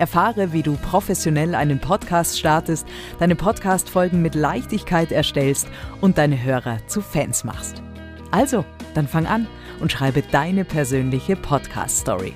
Erfahre, 0.00 0.52
wie 0.52 0.62
du 0.62 0.76
professionell 0.76 1.54
einen 1.54 1.78
Podcast 1.78 2.38
startest, 2.38 2.86
deine 3.18 3.36
Podcast-Folgen 3.36 4.22
mit 4.22 4.34
Leichtigkeit 4.34 5.12
erstellst 5.12 5.68
und 6.00 6.18
deine 6.18 6.42
Hörer 6.42 6.78
zu 6.86 7.02
Fans 7.02 7.44
machst. 7.44 7.82
Also, 8.30 8.64
dann 8.94 9.06
fang 9.06 9.26
an 9.26 9.46
und 9.80 9.92
schreibe 9.92 10.22
deine 10.22 10.64
persönliche 10.64 11.36
Podcast-Story. 11.36 12.32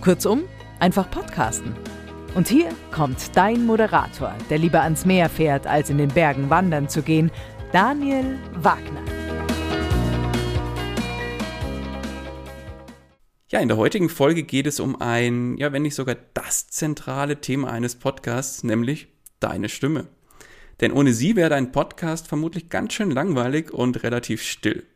Kurzum, 0.00 0.44
einfach 0.80 1.10
podcasten. 1.10 1.74
Und 2.34 2.48
hier 2.48 2.68
kommt 2.90 3.36
dein 3.36 3.66
Moderator, 3.66 4.34
der 4.48 4.58
lieber 4.58 4.80
ans 4.80 5.04
Meer 5.04 5.28
fährt, 5.28 5.66
als 5.66 5.90
in 5.90 5.98
den 5.98 6.08
Bergen 6.08 6.48
wandern 6.48 6.88
zu 6.88 7.02
gehen, 7.02 7.30
Daniel 7.72 8.38
Wagner. 8.54 9.01
Ja, 13.52 13.60
in 13.60 13.68
der 13.68 13.76
heutigen 13.76 14.08
Folge 14.08 14.44
geht 14.44 14.66
es 14.66 14.80
um 14.80 14.98
ein, 14.98 15.58
ja, 15.58 15.74
wenn 15.74 15.82
nicht 15.82 15.94
sogar 15.94 16.16
das 16.32 16.68
zentrale 16.68 17.42
Thema 17.42 17.70
eines 17.70 17.96
Podcasts, 17.96 18.64
nämlich 18.64 19.08
deine 19.40 19.68
Stimme. 19.68 20.06
Denn 20.80 20.90
ohne 20.90 21.12
sie 21.12 21.36
wäre 21.36 21.50
dein 21.50 21.70
Podcast 21.70 22.28
vermutlich 22.28 22.70
ganz 22.70 22.94
schön 22.94 23.10
langweilig 23.10 23.70
und 23.70 24.04
relativ 24.04 24.42
still. 24.42 24.86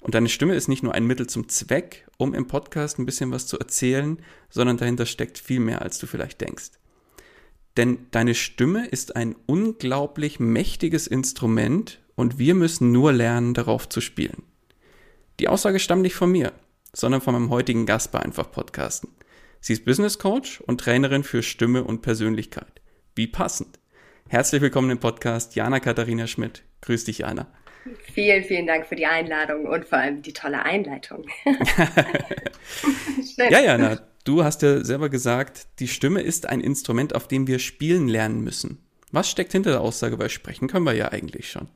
Und 0.00 0.14
deine 0.14 0.28
Stimme 0.28 0.54
ist 0.54 0.68
nicht 0.68 0.82
nur 0.82 0.92
ein 0.92 1.06
Mittel 1.06 1.28
zum 1.28 1.48
Zweck, 1.48 2.06
um 2.18 2.34
im 2.34 2.46
Podcast 2.46 2.98
ein 2.98 3.06
bisschen 3.06 3.32
was 3.32 3.46
zu 3.46 3.58
erzählen, 3.58 4.18
sondern 4.50 4.76
dahinter 4.76 5.06
steckt 5.06 5.38
viel 5.38 5.60
mehr, 5.60 5.80
als 5.80 5.98
du 5.98 6.06
vielleicht 6.06 6.42
denkst. 6.42 6.72
Denn 7.78 8.00
deine 8.10 8.34
Stimme 8.34 8.86
ist 8.86 9.16
ein 9.16 9.34
unglaublich 9.46 10.40
mächtiges 10.40 11.06
Instrument 11.06 12.00
und 12.16 12.38
wir 12.38 12.54
müssen 12.54 12.92
nur 12.92 13.14
lernen, 13.14 13.54
darauf 13.54 13.88
zu 13.88 14.02
spielen. 14.02 14.42
Die 15.40 15.48
Aussage 15.48 15.78
stammt 15.78 16.02
nicht 16.02 16.16
von 16.16 16.30
mir 16.30 16.52
sondern 16.98 17.20
von 17.20 17.34
meinem 17.34 17.50
heutigen 17.50 17.86
Gast 17.86 18.10
bei 18.10 18.18
Einfach 18.18 18.50
Podcasten. 18.50 19.10
Sie 19.60 19.72
ist 19.72 19.84
Business 19.84 20.18
Coach 20.18 20.60
und 20.62 20.80
Trainerin 20.80 21.22
für 21.22 21.44
Stimme 21.44 21.84
und 21.84 22.02
Persönlichkeit. 22.02 22.80
Wie 23.14 23.28
passend. 23.28 23.78
Herzlich 24.28 24.60
willkommen 24.60 24.90
im 24.90 24.98
Podcast 24.98 25.54
Jana 25.54 25.78
Katharina 25.78 26.26
Schmidt. 26.26 26.64
Grüß 26.80 27.04
dich, 27.04 27.18
Jana. 27.18 27.46
Vielen, 28.12 28.42
vielen 28.42 28.66
Dank 28.66 28.86
für 28.86 28.96
die 28.96 29.06
Einladung 29.06 29.66
und 29.66 29.84
vor 29.84 29.98
allem 29.98 30.22
die 30.22 30.32
tolle 30.32 30.64
Einleitung. 30.64 31.24
ja, 33.36 33.60
Jana, 33.60 34.00
du 34.24 34.42
hast 34.42 34.62
ja 34.62 34.84
selber 34.84 35.08
gesagt, 35.08 35.68
die 35.78 35.88
Stimme 35.88 36.22
ist 36.22 36.48
ein 36.48 36.60
Instrument, 36.60 37.14
auf 37.14 37.28
dem 37.28 37.46
wir 37.46 37.60
spielen 37.60 38.08
lernen 38.08 38.42
müssen. 38.42 38.84
Was 39.12 39.30
steckt 39.30 39.52
hinter 39.52 39.70
der 39.70 39.82
Aussage? 39.82 40.18
Weil 40.18 40.30
sprechen 40.30 40.66
können 40.66 40.84
wir 40.84 40.94
ja 40.94 41.12
eigentlich 41.12 41.48
schon. 41.48 41.68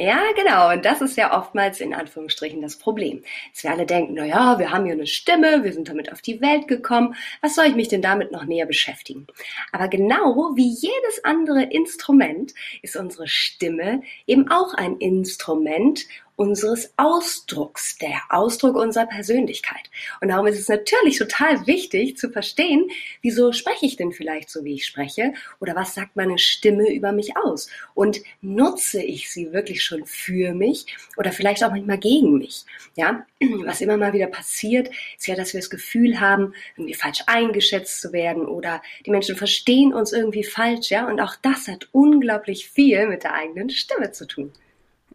Ja, 0.00 0.20
genau. 0.36 0.70
Und 0.72 0.84
das 0.84 1.00
ist 1.00 1.16
ja 1.16 1.36
oftmals 1.36 1.80
in 1.80 1.92
Anführungsstrichen 1.92 2.62
das 2.62 2.76
Problem. 2.76 3.24
Dass 3.52 3.64
wir 3.64 3.72
alle 3.72 3.84
denken, 3.84 4.14
na 4.14 4.24
ja, 4.24 4.58
wir 4.60 4.70
haben 4.70 4.86
ja 4.86 4.92
eine 4.92 5.08
Stimme, 5.08 5.64
wir 5.64 5.72
sind 5.72 5.88
damit 5.88 6.12
auf 6.12 6.22
die 6.22 6.40
Welt 6.40 6.68
gekommen. 6.68 7.16
Was 7.40 7.56
soll 7.56 7.64
ich 7.64 7.74
mich 7.74 7.88
denn 7.88 8.00
damit 8.00 8.30
noch 8.30 8.44
näher 8.44 8.66
beschäftigen? 8.66 9.26
Aber 9.72 9.88
genau 9.88 10.52
wie 10.54 10.68
jedes 10.68 11.24
andere 11.24 11.64
Instrument 11.64 12.54
ist 12.80 12.94
unsere 12.96 13.26
Stimme 13.26 14.02
eben 14.28 14.48
auch 14.52 14.72
ein 14.74 14.98
Instrument, 14.98 16.06
unseres 16.38 16.92
Ausdrucks, 16.96 17.98
der 17.98 18.20
Ausdruck 18.28 18.76
unserer 18.76 19.06
Persönlichkeit. 19.06 19.90
Und 20.20 20.28
darum 20.28 20.46
ist 20.46 20.58
es 20.58 20.68
natürlich 20.68 21.18
total 21.18 21.66
wichtig 21.66 22.16
zu 22.16 22.30
verstehen, 22.30 22.88
wieso 23.22 23.52
spreche 23.52 23.86
ich 23.86 23.96
denn 23.96 24.12
vielleicht 24.12 24.48
so, 24.48 24.62
wie 24.62 24.74
ich 24.74 24.86
spreche? 24.86 25.32
Oder 25.58 25.74
was 25.74 25.94
sagt 25.94 26.14
meine 26.14 26.38
Stimme 26.38 26.94
über 26.94 27.10
mich 27.10 27.36
aus? 27.36 27.68
Und 27.92 28.20
nutze 28.40 29.02
ich 29.02 29.32
sie 29.32 29.52
wirklich 29.52 29.82
schon 29.82 30.06
für 30.06 30.54
mich 30.54 30.86
oder 31.16 31.32
vielleicht 31.32 31.64
auch 31.64 31.72
manchmal 31.72 31.98
gegen 31.98 32.38
mich? 32.38 32.64
Ja, 32.94 33.26
was 33.64 33.80
immer 33.80 33.96
mal 33.96 34.12
wieder 34.12 34.28
passiert, 34.28 34.90
ist 35.18 35.26
ja, 35.26 35.34
dass 35.34 35.54
wir 35.54 35.60
das 35.60 35.70
Gefühl 35.70 36.20
haben, 36.20 36.54
irgendwie 36.76 36.94
falsch 36.94 37.24
eingeschätzt 37.26 38.00
zu 38.00 38.12
werden 38.12 38.46
oder 38.46 38.80
die 39.04 39.10
Menschen 39.10 39.34
verstehen 39.34 39.92
uns 39.92 40.12
irgendwie 40.12 40.44
falsch, 40.44 40.90
ja? 40.90 41.08
Und 41.08 41.18
auch 41.18 41.34
das 41.42 41.66
hat 41.66 41.88
unglaublich 41.90 42.68
viel 42.68 43.08
mit 43.08 43.24
der 43.24 43.34
eigenen 43.34 43.70
Stimme 43.70 44.12
zu 44.12 44.24
tun. 44.28 44.52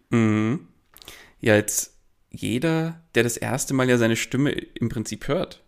Mhm 0.10 0.68
ja 1.44 1.56
jetzt 1.56 1.94
jeder, 2.32 3.02
der 3.16 3.24
das 3.24 3.38
erste 3.38 3.74
Mal 3.74 3.90
ja 3.90 3.98
seine 3.98 4.16
Stimme 4.16 4.52
im 4.52 4.90
Prinzip 4.90 5.28
hört. 5.28 5.62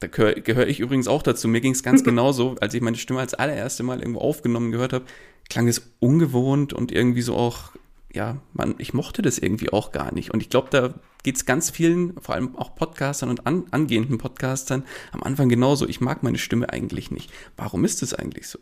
Da 0.00 0.08
gehöre 0.08 0.34
gehör 0.34 0.66
ich 0.66 0.80
übrigens 0.80 1.08
auch 1.08 1.22
dazu. 1.22 1.48
Mir 1.48 1.60
ging 1.60 1.72
es 1.72 1.82
ganz 1.82 2.04
genauso, 2.04 2.56
als 2.60 2.74
ich 2.74 2.82
meine 2.82 2.98
Stimme 2.98 3.20
als 3.20 3.32
allererste 3.32 3.82
Mal 3.82 4.00
irgendwo 4.00 4.20
aufgenommen 4.20 4.72
gehört 4.72 4.92
habe, 4.92 5.06
klang 5.48 5.68
es 5.68 5.92
ungewohnt 6.00 6.72
und 6.72 6.92
irgendwie 6.92 7.22
so 7.22 7.36
auch, 7.36 7.70
ja, 8.12 8.42
man, 8.52 8.74
ich 8.78 8.92
mochte 8.92 9.22
das 9.22 9.38
irgendwie 9.38 9.72
auch 9.72 9.92
gar 9.92 10.12
nicht. 10.12 10.34
Und 10.34 10.42
ich 10.42 10.50
glaube, 10.50 10.68
da 10.70 10.94
geht 11.22 11.36
es 11.36 11.46
ganz 11.46 11.70
vielen, 11.70 12.20
vor 12.20 12.34
allem 12.34 12.56
auch 12.56 12.74
Podcastern 12.74 13.30
und 13.30 13.46
an, 13.46 13.64
angehenden 13.70 14.18
Podcastern, 14.18 14.84
am 15.12 15.22
Anfang 15.22 15.48
genauso. 15.48 15.88
Ich 15.88 16.00
mag 16.00 16.22
meine 16.24 16.38
Stimme 16.38 16.68
eigentlich 16.68 17.10
nicht. 17.10 17.30
Warum 17.56 17.84
ist 17.84 18.02
es 18.02 18.12
eigentlich 18.12 18.48
so? 18.48 18.58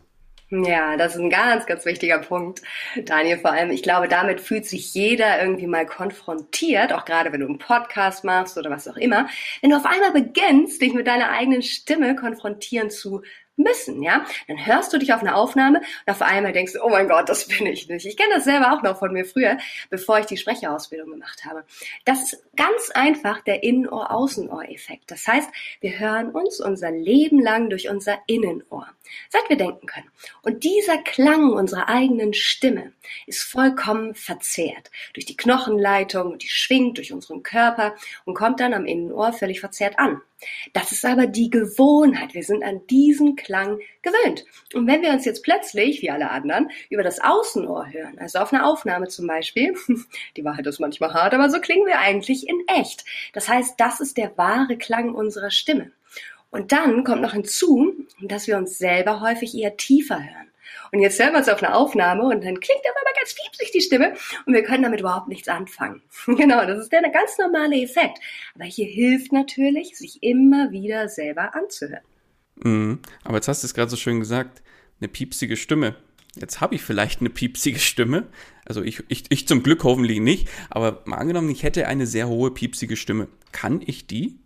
Ja, 0.51 0.95
das 0.95 1.15
ist 1.15 1.21
ein 1.21 1.31
ganz, 1.31 1.65
ganz 1.65 1.85
wichtiger 1.85 2.19
Punkt, 2.19 2.61
Daniel. 3.03 3.39
Vor 3.39 3.51
allem, 3.51 3.71
ich 3.71 3.81
glaube, 3.81 4.07
damit 4.07 4.39
fühlt 4.39 4.67
sich 4.67 4.93
jeder 4.93 5.41
irgendwie 5.41 5.65
mal 5.65 5.87
konfrontiert, 5.87 6.93
auch 6.93 7.03
gerade 7.05 7.31
wenn 7.33 7.39
du 7.39 7.47
einen 7.47 7.57
Podcast 7.57 8.23
machst 8.23 8.55
oder 8.55 8.69
was 8.69 8.87
auch 8.87 8.95
immer. 8.97 9.27
Wenn 9.61 9.71
du 9.71 9.75
auf 9.77 9.85
einmal 9.85 10.11
beginnst, 10.11 10.81
dich 10.83 10.93
mit 10.93 11.07
deiner 11.07 11.31
eigenen 11.31 11.63
Stimme 11.63 12.15
konfrontieren 12.15 12.91
zu 12.91 13.23
müssen, 13.57 14.03
ja. 14.03 14.25
Dann 14.47 14.65
hörst 14.65 14.93
du 14.93 14.97
dich 14.97 15.13
auf 15.13 15.21
eine 15.21 15.35
Aufnahme 15.35 15.79
und 15.79 16.11
auf 16.11 16.21
einmal 16.21 16.53
denkst 16.53 16.73
du, 16.73 16.83
oh 16.83 16.89
mein 16.89 17.07
Gott, 17.07 17.29
das 17.29 17.47
bin 17.47 17.65
ich 17.65 17.87
nicht. 17.87 18.05
Ich 18.05 18.17
kenne 18.17 18.35
das 18.35 18.43
selber 18.43 18.73
auch 18.73 18.81
noch 18.81 18.99
von 18.99 19.11
mir 19.13 19.25
früher, 19.25 19.57
bevor 19.89 20.19
ich 20.19 20.25
die 20.25 20.37
Sprecherausbildung 20.37 21.11
gemacht 21.11 21.45
habe. 21.45 21.63
Das 22.03 22.21
ist 22.21 22.43
ganz 22.55 22.91
einfach 22.91 23.41
der 23.41 23.63
Innenohr-Außenohr-Effekt. 23.63 25.11
Das 25.11 25.27
heißt, 25.27 25.49
wir 25.81 25.99
hören 25.99 26.31
uns 26.31 26.59
unser 26.59 26.91
Leben 26.91 27.39
lang 27.41 27.69
durch 27.69 27.89
unser 27.89 28.19
Innenohr, 28.27 28.87
seit 29.29 29.49
wir 29.49 29.57
denken 29.57 29.87
können. 29.87 30.09
Und 30.41 30.63
dieser 30.63 30.97
Klang 30.99 31.51
unserer 31.51 31.89
eigenen 31.89 32.33
Stimme 32.33 32.93
ist 33.27 33.43
vollkommen 33.43 34.15
verzerrt 34.15 34.91
durch 35.13 35.25
die 35.25 35.37
Knochenleitung 35.37 36.31
und 36.33 36.43
die 36.43 36.49
schwingt 36.49 36.97
durch 36.97 37.13
unseren 37.13 37.43
Körper 37.43 37.95
und 38.25 38.33
kommt 38.33 38.59
dann 38.59 38.73
am 38.73 38.85
Innenohr 38.85 39.33
völlig 39.33 39.59
verzerrt 39.59 39.99
an. 39.99 40.21
Das 40.73 40.91
ist 40.91 41.05
aber 41.05 41.27
die 41.27 41.49
Gewohnheit. 41.49 42.33
Wir 42.33 42.43
sind 42.43 42.63
an 42.63 42.85
diesen 42.87 43.35
Klang 43.45 43.79
gewöhnt. 44.01 44.43
Und 44.73 44.87
wenn 44.87 45.01
wir 45.01 45.11
uns 45.11 45.23
jetzt 45.23 45.43
plötzlich, 45.43 46.01
wie 46.01 46.11
alle 46.11 46.31
anderen, 46.31 46.69
über 46.89 47.03
das 47.03 47.21
Außenohr 47.21 47.93
hören, 47.93 48.19
also 48.19 48.39
auf 48.39 48.51
einer 48.51 48.65
Aufnahme 48.65 49.07
zum 49.07 49.27
Beispiel, 49.27 49.75
die 50.35 50.43
Wahrheit 50.43 50.67
ist 50.67 50.79
manchmal 50.79 51.13
hart, 51.13 51.33
aber 51.33 51.49
so 51.49 51.61
klingen 51.61 51.85
wir 51.85 51.99
eigentlich 51.99 52.49
in 52.49 52.61
echt. 52.67 53.05
Das 53.33 53.47
heißt, 53.47 53.79
das 53.79 54.01
ist 54.01 54.17
der 54.17 54.37
wahre 54.37 54.77
Klang 54.77 55.13
unserer 55.13 55.51
Stimme. 55.51 55.91
Und 56.49 56.71
dann 56.71 57.03
kommt 57.03 57.21
noch 57.21 57.33
hinzu, 57.33 57.93
dass 58.21 58.47
wir 58.47 58.57
uns 58.57 58.77
selber 58.77 59.21
häufig 59.21 59.55
eher 59.55 59.77
tiefer 59.77 60.17
hören. 60.17 60.51
Und 60.91 60.99
jetzt 60.99 61.19
hören 61.19 61.33
wir 61.33 61.39
uns 61.39 61.49
auf 61.49 61.61
eine 61.61 61.75
Aufnahme 61.75 62.23
und 62.23 62.43
dann 62.43 62.59
klingt 62.59 62.81
aber 62.85 62.99
mal 63.03 63.13
ganz 63.19 63.33
fiepsig 63.33 63.71
die 63.71 63.81
Stimme 63.81 64.13
und 64.45 64.53
wir 64.53 64.63
können 64.63 64.83
damit 64.83 64.99
überhaupt 64.99 65.27
nichts 65.27 65.47
anfangen. 65.47 66.01
genau, 66.25 66.65
das 66.65 66.79
ist 66.79 66.91
der 66.91 67.01
ganz 67.09 67.37
normale 67.37 67.81
Effekt. 67.81 68.19
Aber 68.55 68.65
hier 68.65 68.87
hilft 68.87 69.31
natürlich, 69.31 69.97
sich 69.97 70.23
immer 70.23 70.71
wieder 70.71 71.09
selber 71.09 71.53
anzuhören. 71.53 72.03
Mhm. 72.63 72.99
Aber 73.23 73.35
jetzt 73.35 73.47
hast 73.47 73.63
du 73.63 73.67
es 73.67 73.73
gerade 73.73 73.91
so 73.91 73.97
schön 73.97 74.19
gesagt, 74.19 74.61
eine 74.99 75.07
piepsige 75.07 75.57
Stimme. 75.57 75.95
Jetzt 76.35 76.59
habe 76.61 76.75
ich 76.75 76.81
vielleicht 76.81 77.21
eine 77.21 77.29
piepsige 77.29 77.79
Stimme. 77.79 78.27
Also 78.65 78.81
ich, 78.81 79.03
ich, 79.07 79.25
ich 79.29 79.47
zum 79.47 79.63
Glück 79.63 79.83
hoffentlich 79.83 80.19
nicht. 80.19 80.49
Aber 80.69 81.01
mal 81.05 81.17
angenommen, 81.17 81.49
ich 81.49 81.63
hätte 81.63 81.87
eine 81.87 82.07
sehr 82.07 82.27
hohe 82.27 82.51
piepsige 82.51 82.97
Stimme. 82.97 83.27
Kann 83.51 83.81
ich 83.85 84.07
die, 84.07 84.39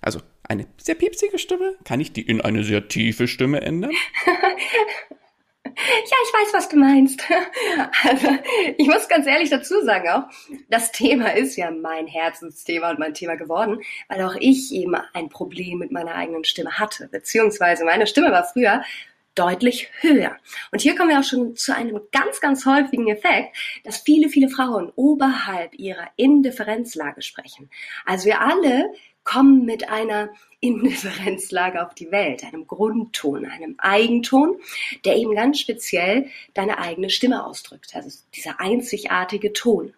also 0.00 0.20
eine 0.42 0.66
sehr 0.78 0.94
piepsige 0.94 1.38
Stimme, 1.38 1.76
kann 1.84 2.00
ich 2.00 2.12
die 2.12 2.22
in 2.22 2.40
eine 2.40 2.64
sehr 2.64 2.88
tiefe 2.88 3.28
Stimme 3.28 3.60
ändern? 3.60 3.92
Ja, 5.76 6.16
ich 6.24 6.32
weiß, 6.32 6.54
was 6.54 6.68
du 6.68 6.76
meinst. 6.76 7.22
Also, 8.04 8.28
ich 8.76 8.86
muss 8.86 9.08
ganz 9.08 9.26
ehrlich 9.26 9.50
dazu 9.50 9.82
sagen 9.82 10.08
auch, 10.08 10.22
das 10.68 10.92
Thema 10.92 11.34
ist 11.34 11.56
ja 11.56 11.70
mein 11.70 12.06
Herzensthema 12.06 12.90
und 12.90 12.98
mein 12.98 13.14
Thema 13.14 13.36
geworden, 13.36 13.80
weil 14.08 14.22
auch 14.22 14.36
ich 14.38 14.72
eben 14.72 14.94
ein 15.12 15.28
Problem 15.28 15.78
mit 15.78 15.90
meiner 15.90 16.14
eigenen 16.14 16.44
Stimme 16.44 16.78
hatte, 16.78 17.08
beziehungsweise 17.08 17.84
meine 17.84 18.06
Stimme 18.06 18.30
war 18.30 18.44
früher 18.44 18.82
deutlich 19.38 19.88
höher. 20.00 20.36
Und 20.72 20.80
hier 20.80 20.96
kommen 20.96 21.10
wir 21.10 21.20
auch 21.20 21.24
schon 21.24 21.54
zu 21.54 21.74
einem 21.74 22.00
ganz, 22.10 22.40
ganz 22.40 22.66
häufigen 22.66 23.08
Effekt, 23.08 23.56
dass 23.84 23.98
viele, 23.98 24.28
viele 24.28 24.48
Frauen 24.48 24.92
oberhalb 24.96 25.74
ihrer 25.74 26.08
Indifferenzlage 26.16 27.22
sprechen. 27.22 27.70
Also 28.04 28.26
wir 28.26 28.40
alle 28.40 28.92
kommen 29.28 29.66
mit 29.66 29.90
einer 29.90 30.30
Indifferenzlage 30.60 31.84
auf 31.84 31.94
die 31.94 32.10
Welt, 32.10 32.44
einem 32.44 32.66
Grundton, 32.66 33.44
einem 33.44 33.74
Eigenton, 33.76 34.56
der 35.04 35.16
eben 35.16 35.34
ganz 35.34 35.60
speziell 35.60 36.30
deine 36.54 36.78
eigene 36.78 37.10
Stimme 37.10 37.44
ausdrückt. 37.44 37.94
Also 37.94 38.18
dieser 38.34 38.58
einzigartige 38.58 39.52
Ton. 39.52 39.92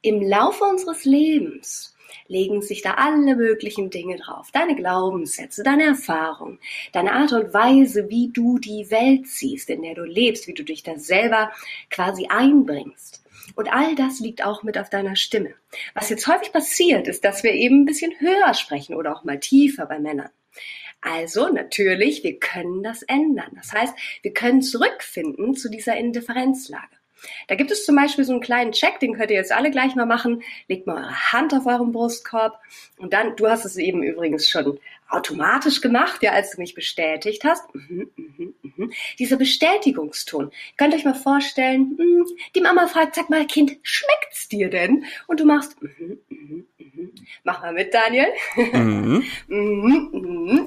Im 0.00 0.22
Laufe 0.22 0.64
unseres 0.64 1.04
Lebens 1.04 1.94
legen 2.26 2.62
sich 2.62 2.80
da 2.80 2.94
alle 2.94 3.36
möglichen 3.36 3.90
Dinge 3.90 4.16
drauf. 4.16 4.50
Deine 4.50 4.76
Glaubenssätze, 4.76 5.62
deine 5.62 5.84
Erfahrung, 5.84 6.58
deine 6.92 7.12
Art 7.12 7.32
und 7.34 7.52
Weise, 7.52 8.08
wie 8.08 8.30
du 8.32 8.58
die 8.58 8.90
Welt 8.90 9.28
siehst, 9.28 9.68
in 9.68 9.82
der 9.82 9.94
du 9.94 10.04
lebst, 10.04 10.46
wie 10.46 10.54
du 10.54 10.64
dich 10.64 10.82
da 10.82 10.98
selber 10.98 11.52
quasi 11.90 12.28
einbringst. 12.28 13.21
Und 13.54 13.72
all 13.72 13.94
das 13.94 14.20
liegt 14.20 14.44
auch 14.44 14.62
mit 14.62 14.78
auf 14.78 14.90
deiner 14.90 15.16
Stimme. 15.16 15.54
Was 15.94 16.10
jetzt 16.10 16.26
häufig 16.26 16.52
passiert, 16.52 17.08
ist, 17.08 17.24
dass 17.24 17.42
wir 17.42 17.52
eben 17.52 17.82
ein 17.82 17.86
bisschen 17.86 18.12
höher 18.18 18.54
sprechen 18.54 18.94
oder 18.94 19.16
auch 19.16 19.24
mal 19.24 19.40
tiefer 19.40 19.86
bei 19.86 19.98
Männern. 19.98 20.30
Also 21.00 21.48
natürlich, 21.48 22.22
wir 22.22 22.38
können 22.38 22.82
das 22.82 23.02
ändern. 23.02 23.50
Das 23.56 23.72
heißt, 23.72 23.94
wir 24.22 24.32
können 24.32 24.62
zurückfinden 24.62 25.54
zu 25.54 25.68
dieser 25.68 25.96
Indifferenzlage. 25.96 26.96
Da 27.48 27.54
gibt 27.54 27.70
es 27.70 27.84
zum 27.84 27.96
Beispiel 27.96 28.24
so 28.24 28.32
einen 28.32 28.40
kleinen 28.40 28.72
Check, 28.72 29.00
den 29.00 29.14
könnt 29.14 29.30
ihr 29.30 29.36
jetzt 29.36 29.52
alle 29.52 29.70
gleich 29.70 29.94
mal 29.94 30.06
machen. 30.06 30.42
Legt 30.68 30.86
mal 30.86 30.96
eure 30.96 31.32
Hand 31.32 31.54
auf 31.54 31.66
euren 31.66 31.92
Brustkorb 31.92 32.58
und 32.98 33.12
dann, 33.12 33.36
du 33.36 33.48
hast 33.48 33.64
es 33.64 33.76
eben 33.76 34.02
übrigens 34.02 34.48
schon 34.48 34.78
automatisch 35.12 35.80
gemacht, 35.80 36.22
ja, 36.22 36.32
als 36.32 36.52
du 36.52 36.60
mich 36.60 36.74
bestätigt 36.74 37.44
hast. 37.44 37.62
Mhm, 37.74 38.10
mhm, 38.16 38.54
mhm. 38.62 38.92
Dieser 39.18 39.36
Bestätigungston. 39.36 40.46
Ihr 40.46 40.76
könnt 40.76 40.94
euch 40.94 41.04
mal 41.04 41.14
vorstellen, 41.14 41.96
mh, 41.98 42.04
hm, 42.04 42.26
die 42.54 42.60
Mama 42.60 42.86
fragt, 42.86 43.14
sag 43.14 43.28
mal, 43.28 43.46
Kind, 43.46 43.76
schmeckt's 43.82 44.48
dir 44.48 44.70
denn? 44.70 45.04
Und 45.26 45.40
du 45.40 45.44
machst, 45.44 45.76
mach 47.44 47.60
mal 47.60 47.72
mit, 47.72 47.92
Daniel. 47.92 48.26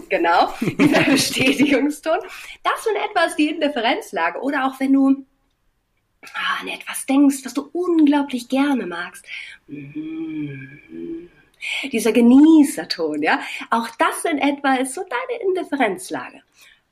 Genau, 0.09 0.53
dieser 0.61 1.01
Bestätigungston. 1.11 2.19
Das 2.63 2.85
in 2.85 2.95
etwa 2.95 3.25
ist 3.25 3.35
die 3.35 3.49
Indifferenzlage. 3.49 4.39
Oder 4.39 4.65
auch 4.65 4.79
wenn 4.79 4.93
du 4.93 5.25
an 6.61 6.67
etwas 6.67 7.05
denkst, 7.05 7.43
was 7.43 7.53
du 7.53 7.69
unglaublich 7.73 8.49
gerne 8.49 8.85
magst. 8.85 9.25
Mhm. 9.67 11.29
Dieser 11.91 12.11
Genießerton, 12.11 13.21
ja. 13.21 13.39
Auch 13.69 13.89
das 13.97 14.25
in 14.25 14.37
etwa 14.37 14.75
ist 14.75 14.93
so 14.93 15.01
deine 15.01 15.41
Indifferenzlage. 15.41 16.41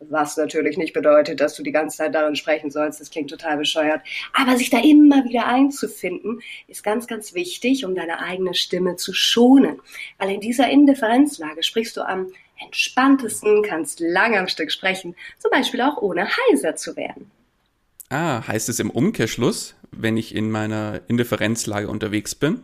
Was 0.09 0.35
natürlich 0.35 0.77
nicht 0.77 0.93
bedeutet, 0.93 1.39
dass 1.39 1.55
du 1.55 1.63
die 1.63 1.71
ganze 1.71 1.97
Zeit 1.97 2.13
darin 2.15 2.35
sprechen 2.35 2.71
sollst. 2.71 2.99
Das 2.99 3.09
klingt 3.09 3.29
total 3.29 3.57
bescheuert. 3.57 4.01
Aber 4.33 4.57
sich 4.57 4.69
da 4.69 4.79
immer 4.79 5.23
wieder 5.23 5.45
einzufinden, 5.45 6.41
ist 6.67 6.83
ganz, 6.83 7.07
ganz 7.07 7.33
wichtig, 7.33 7.85
um 7.85 7.95
deine 7.95 8.19
eigene 8.19 8.53
Stimme 8.53 8.95
zu 8.95 9.13
schonen. 9.13 9.81
Weil 10.17 10.31
in 10.31 10.41
dieser 10.41 10.69
Indifferenzlage 10.69 11.63
sprichst 11.63 11.95
du 11.95 12.01
am 12.01 12.33
entspanntesten, 12.65 13.63
kannst 13.63 13.99
lange 13.99 14.39
am 14.39 14.47
Stück 14.47 14.71
sprechen, 14.71 15.15
zum 15.37 15.51
Beispiel 15.51 15.81
auch 15.81 15.97
ohne 16.01 16.27
heiser 16.27 16.75
zu 16.75 16.95
werden. 16.95 17.31
Ah, 18.13 18.45
heißt 18.47 18.69
es 18.69 18.79
im 18.79 18.91
Umkehrschluss, 18.91 19.73
wenn 19.89 20.17
ich 20.17 20.35
in 20.35 20.51
meiner 20.51 21.01
Indifferenzlage 21.07 21.87
unterwegs 21.87 22.35
bin, 22.35 22.61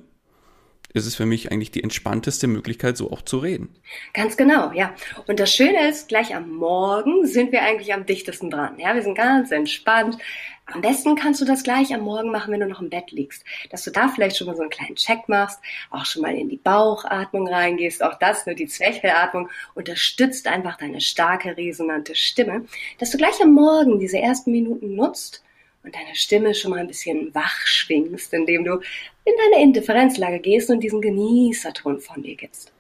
ist 0.94 1.06
es 1.06 1.16
für 1.16 1.26
mich 1.26 1.52
eigentlich 1.52 1.72
die 1.72 1.84
entspannteste 1.84 2.48
Möglichkeit, 2.48 2.98
so 2.98 3.12
auch 3.12 3.22
zu 3.22 3.38
reden. 3.38 3.70
Ganz 4.14 4.38
genau, 4.38 4.72
ja. 4.74 4.94
Und 5.28 5.40
das 5.40 5.54
Schöne 5.54 5.88
ist, 5.88 6.08
gleich 6.08 6.36
am 6.36 6.50
Morgen 6.50 7.28
sind 7.28 7.52
wir 7.52 7.62
eigentlich 7.62 7.94
am 7.94 8.06
dichtesten 8.06 8.50
dran. 8.50 8.80
Ja, 8.80 8.96
wir 8.96 9.04
sind 9.04 9.16
ganz 9.16 9.52
entspannt. 9.52 10.18
Am 10.66 10.82
besten 10.82 11.16
kannst 11.16 11.42
du 11.42 11.46
das 11.46 11.64
gleich 11.64 11.94
am 11.94 12.02
Morgen 12.02 12.32
machen, 12.32 12.52
wenn 12.52 12.60
du 12.60 12.68
noch 12.68 12.82
im 12.82 12.90
Bett 12.90 13.12
liegst. 13.12 13.44
Dass 13.72 13.84
du 13.84 13.92
da 13.92 14.08
vielleicht 14.08 14.38
schon 14.38 14.48
mal 14.48 14.56
so 14.56 14.62
einen 14.62 14.70
kleinen 14.70 14.96
Check 14.96 15.28
machst, 15.28 15.60
auch 15.90 16.06
schon 16.06 16.22
mal 16.22 16.36
in 16.36 16.50
die 16.50 16.58
Bauchatmung 16.58 17.48
reingehst. 17.48 18.04
Auch 18.04 18.20
das, 18.20 18.46
nur 18.46 18.56
die 18.56 18.68
Zwerchfellatmung, 18.68 19.50
unterstützt 19.74 20.48
einfach 20.48 20.78
deine 20.78 21.02
starke, 21.02 21.58
resonante 21.58 22.16
Stimme. 22.16 22.66
Dass 23.00 23.10
du 23.10 23.18
gleich 23.18 23.42
am 23.42 23.54
Morgen 23.54 24.00
diese 24.00 24.20
ersten 24.20 24.52
Minuten 24.52 24.96
nutzt 24.96 25.44
und 25.90 25.96
deine 25.96 26.16
Stimme 26.16 26.54
schon 26.54 26.70
mal 26.72 26.80
ein 26.80 26.88
bisschen 26.88 27.34
wach 27.34 27.66
schwingst, 27.66 28.32
indem 28.34 28.64
du 28.64 28.74
in 28.74 29.34
deine 29.52 29.64
Indifferenzlage 29.64 30.40
gehst 30.40 30.70
und 30.70 30.82
diesen 30.82 31.02
Genießerton 31.02 32.00
von 32.00 32.22
dir 32.22 32.36
gibst. 32.36 32.72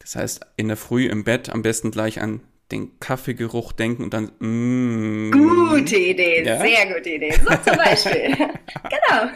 Das 0.00 0.16
heißt, 0.16 0.40
in 0.56 0.68
der 0.68 0.76
Früh 0.76 1.06
im 1.06 1.24
Bett 1.24 1.48
am 1.48 1.62
besten 1.62 1.90
gleich 1.90 2.20
an 2.20 2.42
den 2.70 3.00
Kaffeegeruch 3.00 3.72
denken 3.72 4.04
und 4.04 4.12
dann. 4.12 4.32
Mm, 4.38 5.30
gute 5.70 5.96
Idee, 5.96 6.44
ja? 6.44 6.60
sehr 6.60 6.94
gute 6.94 7.08
Idee. 7.08 7.32
So 7.32 7.48
zum 7.56 7.76
Beispiel. 7.78 8.36
genau. 8.36 9.30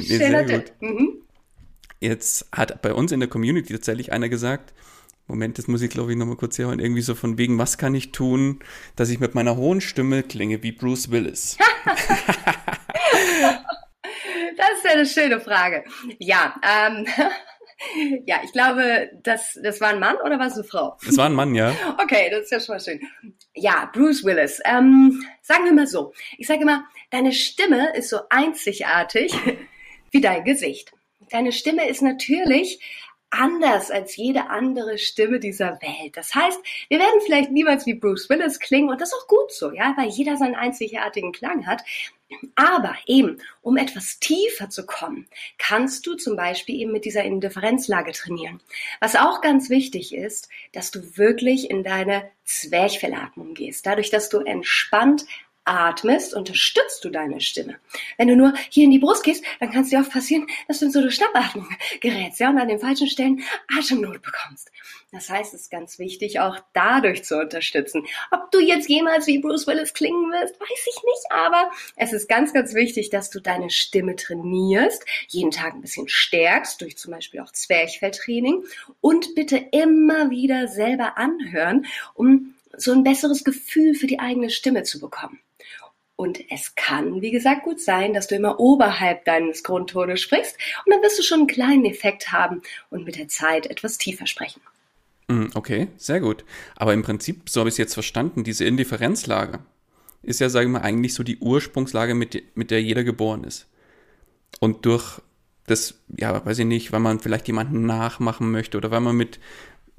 Schöner 0.00 0.44
Tipp. 0.44 0.72
Mhm. 0.80 1.22
Jetzt 2.00 2.48
hat 2.50 2.82
bei 2.82 2.92
uns 2.92 3.12
in 3.12 3.20
der 3.20 3.28
Community 3.28 3.72
tatsächlich 3.72 4.10
einer 4.10 4.28
gesagt, 4.28 4.74
Moment, 5.28 5.58
das 5.58 5.68
muss 5.68 5.82
ich 5.82 5.90
glaube 5.90 6.12
ich 6.12 6.18
nochmal 6.18 6.36
kurz 6.36 6.58
herholen, 6.58 6.80
irgendwie 6.80 7.02
so 7.02 7.14
von 7.14 7.38
wegen, 7.38 7.58
was 7.58 7.78
kann 7.78 7.94
ich 7.94 8.12
tun, 8.12 8.60
dass 8.96 9.10
ich 9.10 9.20
mit 9.20 9.34
meiner 9.34 9.56
hohen 9.56 9.80
Stimme 9.80 10.22
klinge 10.22 10.62
wie 10.62 10.72
Bruce 10.72 11.10
Willis? 11.10 11.56
das 14.56 14.70
ist 14.76 14.84
ja 14.84 14.90
eine 14.90 15.06
schöne 15.06 15.40
Frage. 15.40 15.84
Ja, 16.18 16.54
ähm, 16.62 17.06
ja, 18.26 18.40
ich 18.44 18.52
glaube, 18.52 19.10
das, 19.22 19.58
das 19.62 19.80
war 19.80 19.90
ein 19.90 20.00
Mann 20.00 20.16
oder 20.24 20.38
war 20.38 20.46
es 20.46 20.54
eine 20.54 20.64
Frau? 20.64 20.96
Das 21.04 21.16
war 21.16 21.26
ein 21.26 21.34
Mann, 21.34 21.54
ja. 21.54 21.74
Okay, 22.02 22.28
das 22.30 22.44
ist 22.44 22.50
ja 22.50 22.60
schon 22.60 22.74
mal 22.74 22.80
schön. 22.80 23.00
Ja, 23.54 23.90
Bruce 23.92 24.24
Willis. 24.24 24.60
Ähm, 24.64 25.24
sagen 25.42 25.64
wir 25.64 25.72
mal 25.72 25.86
so. 25.86 26.12
Ich 26.36 26.46
sage 26.46 26.62
immer, 26.62 26.84
deine 27.10 27.32
Stimme 27.32 27.94
ist 27.96 28.10
so 28.10 28.20
einzigartig 28.30 29.34
wie 30.10 30.20
dein 30.20 30.44
Gesicht. 30.44 30.92
Deine 31.30 31.52
Stimme 31.52 31.88
ist 31.88 32.02
natürlich 32.02 32.80
anders 33.30 33.90
als 33.90 34.16
jede 34.16 34.48
andere 34.48 34.98
Stimme 34.98 35.38
dieser 35.38 35.80
Welt. 35.82 36.16
Das 36.16 36.34
heißt, 36.34 36.58
wir 36.88 36.98
werden 36.98 37.20
vielleicht 37.24 37.50
niemals 37.50 37.86
wie 37.86 37.94
Bruce 37.94 38.28
Willis 38.28 38.58
klingen 38.58 38.88
und 38.88 39.00
das 39.00 39.10
ist 39.10 39.18
auch 39.20 39.28
gut 39.28 39.52
so, 39.52 39.72
ja, 39.72 39.94
weil 39.96 40.08
jeder 40.08 40.36
seinen 40.36 40.54
einzigartigen 40.54 41.32
Klang 41.32 41.66
hat. 41.66 41.82
Aber 42.56 42.94
eben, 43.06 43.38
um 43.62 43.78
etwas 43.78 44.18
tiefer 44.18 44.68
zu 44.68 44.84
kommen, 44.84 45.26
kannst 45.56 46.06
du 46.06 46.14
zum 46.14 46.36
Beispiel 46.36 46.76
eben 46.76 46.92
mit 46.92 47.06
dieser 47.06 47.24
Indifferenzlage 47.24 48.12
trainieren. 48.12 48.60
Was 49.00 49.16
auch 49.16 49.40
ganz 49.40 49.70
wichtig 49.70 50.14
ist, 50.14 50.50
dass 50.72 50.90
du 50.90 51.16
wirklich 51.16 51.70
in 51.70 51.82
deine 51.82 52.30
Zwerchfellatmung 52.44 53.54
gehst. 53.54 53.86
Dadurch, 53.86 54.10
dass 54.10 54.28
du 54.28 54.40
entspannt 54.40 55.24
atmest, 55.68 56.34
unterstützt 56.34 57.04
du 57.04 57.10
deine 57.10 57.40
Stimme. 57.40 57.76
Wenn 58.16 58.28
du 58.28 58.36
nur 58.36 58.54
hier 58.70 58.84
in 58.84 58.90
die 58.90 58.98
Brust 58.98 59.22
gehst, 59.22 59.44
dann 59.60 59.70
kann 59.70 59.82
es 59.82 59.90
dir 59.90 60.00
oft 60.00 60.12
passieren, 60.12 60.46
dass 60.66 60.78
du 60.78 60.86
in 60.86 60.92
so 60.92 61.00
eine 61.00 61.10
Schnappatmung 61.10 61.68
gerätst, 62.00 62.40
ja, 62.40 62.50
und 62.50 62.58
an 62.58 62.68
den 62.68 62.80
falschen 62.80 63.08
Stellen 63.08 63.42
Atemnot 63.76 64.22
bekommst. 64.22 64.70
Das 65.10 65.30
heißt, 65.30 65.54
es 65.54 65.62
ist 65.62 65.70
ganz 65.70 65.98
wichtig, 65.98 66.38
auch 66.40 66.58
dadurch 66.74 67.24
zu 67.24 67.38
unterstützen. 67.38 68.06
Ob 68.30 68.50
du 68.50 68.60
jetzt 68.60 68.88
jemals 68.88 69.26
wie 69.26 69.38
Bruce 69.38 69.66
Willis 69.66 69.94
klingen 69.94 70.30
wirst, 70.32 70.60
weiß 70.60 70.86
ich 70.86 71.02
nicht, 71.02 71.30
aber 71.30 71.70
es 71.96 72.12
ist 72.12 72.28
ganz, 72.28 72.52
ganz 72.52 72.74
wichtig, 72.74 73.08
dass 73.08 73.30
du 73.30 73.40
deine 73.40 73.70
Stimme 73.70 74.16
trainierst, 74.16 75.04
jeden 75.28 75.50
Tag 75.50 75.74
ein 75.74 75.80
bisschen 75.80 76.08
stärkst, 76.08 76.80
durch 76.82 76.98
zum 76.98 77.12
Beispiel 77.12 77.40
auch 77.40 77.52
Zwerchfelltraining 77.52 78.64
und 79.00 79.34
bitte 79.34 79.56
immer 79.72 80.30
wieder 80.30 80.68
selber 80.68 81.16
anhören, 81.16 81.86
um 82.14 82.54
so 82.76 82.92
ein 82.92 83.02
besseres 83.02 83.44
Gefühl 83.44 83.94
für 83.94 84.06
die 84.06 84.20
eigene 84.20 84.50
Stimme 84.50 84.82
zu 84.82 85.00
bekommen. 85.00 85.40
Und 86.20 86.40
es 86.50 86.74
kann, 86.74 87.22
wie 87.22 87.30
gesagt, 87.30 87.62
gut 87.62 87.80
sein, 87.80 88.12
dass 88.12 88.26
du 88.26 88.34
immer 88.34 88.58
oberhalb 88.58 89.24
deines 89.24 89.62
Grundtones 89.62 90.20
sprichst 90.20 90.58
und 90.84 90.92
dann 90.92 91.00
wirst 91.00 91.16
du 91.16 91.22
schon 91.22 91.38
einen 91.38 91.46
kleinen 91.46 91.84
Effekt 91.84 92.32
haben 92.32 92.60
und 92.90 93.04
mit 93.04 93.14
der 93.14 93.28
Zeit 93.28 93.66
etwas 93.66 93.98
tiefer 93.98 94.26
sprechen. 94.26 94.60
Hm, 95.30 95.52
okay, 95.54 95.86
sehr 95.96 96.18
gut. 96.18 96.44
Aber 96.74 96.92
im 96.92 97.04
Prinzip, 97.04 97.48
so 97.48 97.60
habe 97.60 97.68
ich 97.68 97.74
es 97.74 97.78
jetzt 97.78 97.94
verstanden, 97.94 98.42
diese 98.42 98.64
Indifferenzlage, 98.64 99.60
ist 100.24 100.40
ja, 100.40 100.48
sagen 100.48 100.72
wir 100.72 100.80
mal, 100.80 100.84
eigentlich 100.84 101.14
so 101.14 101.22
die 101.22 101.38
Ursprungslage, 101.38 102.16
mit, 102.16 102.56
mit 102.56 102.72
der 102.72 102.82
jeder 102.82 103.04
geboren 103.04 103.44
ist. 103.44 103.68
Und 104.58 104.86
durch 104.86 105.20
das, 105.68 106.00
ja, 106.16 106.44
weiß 106.44 106.58
ich 106.58 106.66
nicht, 106.66 106.90
weil 106.90 106.98
man 106.98 107.20
vielleicht 107.20 107.46
jemanden 107.46 107.86
nachmachen 107.86 108.50
möchte 108.50 108.76
oder 108.76 108.90
weil 108.90 109.02
man 109.02 109.16
mit, 109.16 109.38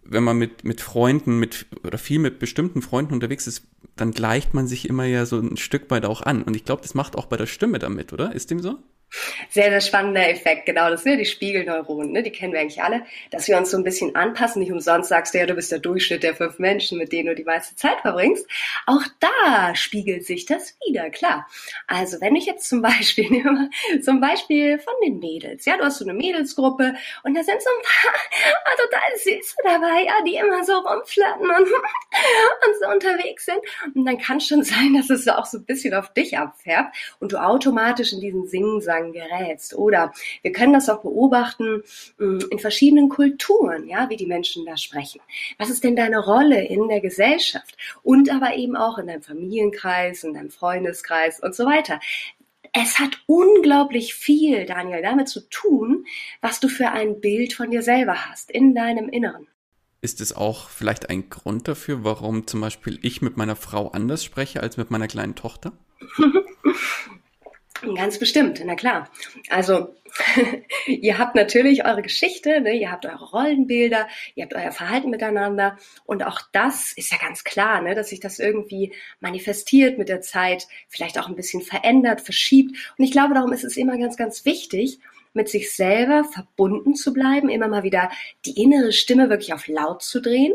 wenn 0.09 0.23
man 0.23 0.37
mit, 0.37 0.63
mit 0.63 0.81
Freunden, 0.81 1.39
mit, 1.39 1.67
oder 1.83 1.97
viel 1.97 2.19
mit 2.19 2.39
bestimmten 2.39 2.81
Freunden 2.81 3.13
unterwegs 3.13 3.47
ist, 3.47 3.63
dann 3.95 4.11
gleicht 4.11 4.53
man 4.53 4.67
sich 4.67 4.89
immer 4.89 5.05
ja 5.05 5.25
so 5.25 5.39
ein 5.39 5.57
Stück 5.57 5.89
weit 5.91 6.05
auch 6.05 6.21
an. 6.21 6.43
Und 6.43 6.55
ich 6.55 6.65
glaube, 6.65 6.81
das 6.81 6.95
macht 6.95 7.15
auch 7.15 7.27
bei 7.27 7.37
der 7.37 7.45
Stimme 7.45 7.79
damit, 7.79 8.13
oder? 8.13 8.33
Ist 8.33 8.51
dem 8.51 8.59
so? 8.59 8.77
Sehr, 9.49 9.71
sehr 9.71 9.81
spannender 9.81 10.29
Effekt, 10.29 10.67
genau. 10.67 10.89
Das 10.89 11.03
sind 11.03 11.13
ja 11.13 11.17
die 11.17 11.25
Spiegelneuronen, 11.25 12.11
ne? 12.11 12.21
die 12.21 12.31
kennen 12.31 12.53
wir 12.53 12.59
eigentlich 12.59 12.83
alle, 12.83 13.03
dass 13.31 13.47
wir 13.47 13.57
uns 13.57 13.71
so 13.71 13.77
ein 13.77 13.83
bisschen 13.83 14.15
anpassen. 14.15 14.61
Nicht 14.61 14.71
umsonst 14.71 15.09
sagst 15.09 15.33
du 15.33 15.39
ja, 15.39 15.47
du 15.47 15.55
bist 15.55 15.71
der 15.71 15.79
Durchschnitt 15.79 16.21
der 16.21 16.35
fünf 16.35 16.59
Menschen, 16.59 16.99
mit 16.99 17.11
denen 17.11 17.29
du 17.29 17.35
die 17.35 17.43
meiste 17.43 17.75
Zeit 17.75 18.01
verbringst. 18.01 18.45
Auch 18.85 19.01
da 19.19 19.73
spiegelt 19.75 20.25
sich 20.25 20.45
das 20.45 20.77
wieder, 20.85 21.09
klar. 21.09 21.47
Also 21.87 22.21
wenn 22.21 22.35
ich 22.35 22.45
jetzt 22.45 22.69
zum 22.69 22.83
Beispiel, 22.83 23.43
zum 24.03 24.21
Beispiel 24.21 24.77
von 24.77 24.93
den 25.03 25.17
Mädels, 25.17 25.65
ja, 25.65 25.77
du 25.77 25.85
hast 25.85 25.97
so 25.97 26.05
eine 26.05 26.13
Mädelsgruppe 26.13 26.93
und 27.23 27.33
da 27.35 27.43
sind 27.43 27.61
so 27.61 27.69
ein 27.69 27.83
paar 27.83 28.13
oh, 28.13 28.77
total 28.83 29.17
süße 29.17 29.55
dabei, 29.63 30.05
ja, 30.05 30.13
die 30.25 30.35
immer 30.35 30.63
so 30.63 30.73
rumflirten 30.73 31.49
und, 31.49 31.67
und 31.67 32.79
so 32.79 32.89
unterwegs 32.93 33.45
sind. 33.45 33.59
Und 33.95 34.05
dann 34.05 34.19
kann 34.19 34.39
schon 34.39 34.63
sein, 34.63 34.93
dass 34.93 35.09
es 35.09 35.27
auch 35.27 35.45
so 35.45 35.57
ein 35.57 35.65
bisschen 35.65 35.95
auf 35.95 36.13
dich 36.13 36.37
abfärbt 36.37 36.95
und 37.19 37.31
du 37.31 37.37
automatisch 37.37 38.13
in 38.13 38.21
diesen 38.21 38.47
Singen 38.47 38.81
sagst, 38.81 38.98
sozusagen 38.99 39.13
gerätst. 39.13 39.73
Oder 39.73 40.13
wir 40.41 40.51
können 40.51 40.73
das 40.73 40.89
auch 40.89 41.01
beobachten 41.01 41.83
mm, 42.17 42.39
in 42.51 42.59
verschiedenen 42.59 43.09
Kulturen, 43.09 43.87
ja, 43.87 44.09
wie 44.09 44.17
die 44.17 44.25
Menschen 44.25 44.65
da 44.65 44.77
sprechen. 44.77 45.21
Was 45.57 45.69
ist 45.69 45.83
denn 45.83 45.95
deine 45.95 46.19
Rolle 46.19 46.65
in 46.65 46.87
der 46.87 47.01
Gesellschaft? 47.01 47.77
Und 48.03 48.29
aber 48.29 48.55
eben 48.55 48.75
auch 48.75 48.97
in 48.97 49.07
deinem 49.07 49.23
Familienkreis, 49.23 50.23
in 50.23 50.33
deinem 50.33 50.51
Freundeskreis 50.51 51.39
und 51.39 51.55
so 51.55 51.65
weiter. 51.65 51.99
Es 52.71 52.99
hat 52.99 53.17
unglaublich 53.25 54.13
viel, 54.13 54.65
Daniel, 54.65 55.01
damit 55.01 55.27
zu 55.27 55.41
tun, 55.49 56.05
was 56.39 56.59
du 56.59 56.67
für 56.67 56.89
ein 56.89 57.19
Bild 57.19 57.53
von 57.53 57.71
dir 57.71 57.81
selber 57.81 58.29
hast, 58.29 58.51
in 58.51 58.75
deinem 58.75 59.09
Inneren. 59.09 59.47
Ist 60.01 60.21
es 60.21 60.33
auch 60.33 60.69
vielleicht 60.69 61.09
ein 61.09 61.29
Grund 61.29 61.67
dafür, 61.67 62.03
warum 62.03 62.45
zum 62.45 62.61
Beispiel 62.61 62.99
ich 63.01 63.21
mit 63.21 63.37
meiner 63.37 63.55
Frau 63.55 63.89
anders 63.89 64.23
spreche 64.23 64.61
als 64.61 64.77
mit 64.77 64.91
meiner 64.91 65.07
kleinen 65.07 65.35
Tochter? 65.35 65.73
Ganz 67.95 68.19
bestimmt, 68.19 68.61
na 68.65 68.75
klar. 68.75 69.09
Also 69.49 69.95
ihr 70.87 71.17
habt 71.17 71.35
natürlich 71.35 71.85
eure 71.85 72.01
Geschichte, 72.01 72.61
ne? 72.61 72.73
ihr 72.73 72.91
habt 72.91 73.05
eure 73.05 73.29
Rollenbilder, 73.29 74.07
ihr 74.35 74.43
habt 74.43 74.53
euer 74.53 74.71
Verhalten 74.71 75.09
miteinander 75.09 75.77
und 76.05 76.25
auch 76.25 76.41
das 76.51 76.91
ist 76.93 77.11
ja 77.11 77.17
ganz 77.17 77.43
klar, 77.43 77.81
ne? 77.81 77.95
dass 77.95 78.09
sich 78.09 78.19
das 78.19 78.39
irgendwie 78.39 78.93
manifestiert 79.19 79.97
mit 79.97 80.09
der 80.09 80.21
Zeit, 80.21 80.67
vielleicht 80.87 81.19
auch 81.19 81.27
ein 81.27 81.35
bisschen 81.35 81.61
verändert, 81.61 82.21
verschiebt. 82.21 82.75
Und 82.97 83.03
ich 83.03 83.11
glaube, 83.11 83.33
darum 83.33 83.53
ist 83.53 83.63
es 83.63 83.77
immer 83.77 83.97
ganz, 83.97 84.17
ganz 84.17 84.45
wichtig, 84.45 84.99
mit 85.33 85.47
sich 85.47 85.75
selber 85.75 86.23
verbunden 86.23 86.95
zu 86.95 87.13
bleiben, 87.13 87.49
immer 87.49 87.67
mal 87.67 87.83
wieder 87.83 88.09
die 88.45 88.61
innere 88.61 88.91
Stimme 88.91 89.29
wirklich 89.29 89.53
auf 89.53 89.67
laut 89.67 90.01
zu 90.01 90.21
drehen 90.21 90.53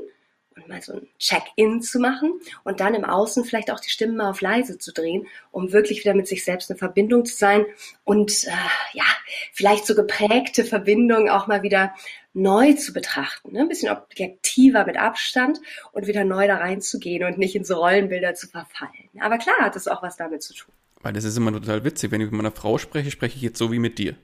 und 0.56 0.68
mal 0.68 0.82
so 0.82 0.94
ein 0.94 1.06
Check-in 1.18 1.82
zu 1.82 1.98
machen 1.98 2.40
und 2.64 2.80
dann 2.80 2.94
im 2.94 3.04
Außen 3.04 3.44
vielleicht 3.44 3.70
auch 3.70 3.80
die 3.80 3.90
Stimmen 3.90 4.16
mal 4.16 4.30
auf 4.30 4.40
leise 4.40 4.78
zu 4.78 4.92
drehen, 4.92 5.26
um 5.50 5.72
wirklich 5.72 6.00
wieder 6.00 6.14
mit 6.14 6.28
sich 6.28 6.44
selbst 6.44 6.70
in 6.70 6.76
Verbindung 6.76 7.24
zu 7.24 7.36
sein 7.36 7.64
und 8.04 8.44
äh, 8.44 8.50
ja, 8.92 9.04
vielleicht 9.52 9.86
so 9.86 9.94
geprägte 9.94 10.64
Verbindungen 10.64 11.28
auch 11.28 11.46
mal 11.46 11.62
wieder 11.62 11.94
neu 12.34 12.72
zu 12.72 12.92
betrachten, 12.92 13.52
ne? 13.52 13.60
ein 13.60 13.68
bisschen 13.68 13.90
objektiver 13.90 14.84
mit 14.84 14.96
Abstand 14.96 15.60
und 15.92 16.06
wieder 16.06 16.24
neu 16.24 16.46
da 16.48 16.56
reinzugehen 16.56 17.24
und 17.24 17.38
nicht 17.38 17.54
in 17.54 17.64
so 17.64 17.76
Rollenbilder 17.76 18.34
zu 18.34 18.48
verfallen. 18.48 19.08
Aber 19.20 19.38
klar 19.38 19.56
hat 19.60 19.76
das 19.76 19.86
auch 19.86 20.02
was 20.02 20.16
damit 20.16 20.42
zu 20.42 20.52
tun. 20.52 20.74
Weil 21.00 21.12
das 21.12 21.24
ist 21.24 21.36
immer 21.36 21.52
total 21.52 21.84
witzig, 21.84 22.10
wenn 22.10 22.20
ich 22.20 22.30
mit 22.30 22.34
meiner 22.34 22.50
Frau 22.50 22.78
spreche, 22.78 23.10
spreche 23.10 23.36
ich 23.36 23.42
jetzt 23.42 23.58
so 23.58 23.70
wie 23.70 23.78
mit 23.78 23.98
dir. 23.98 24.16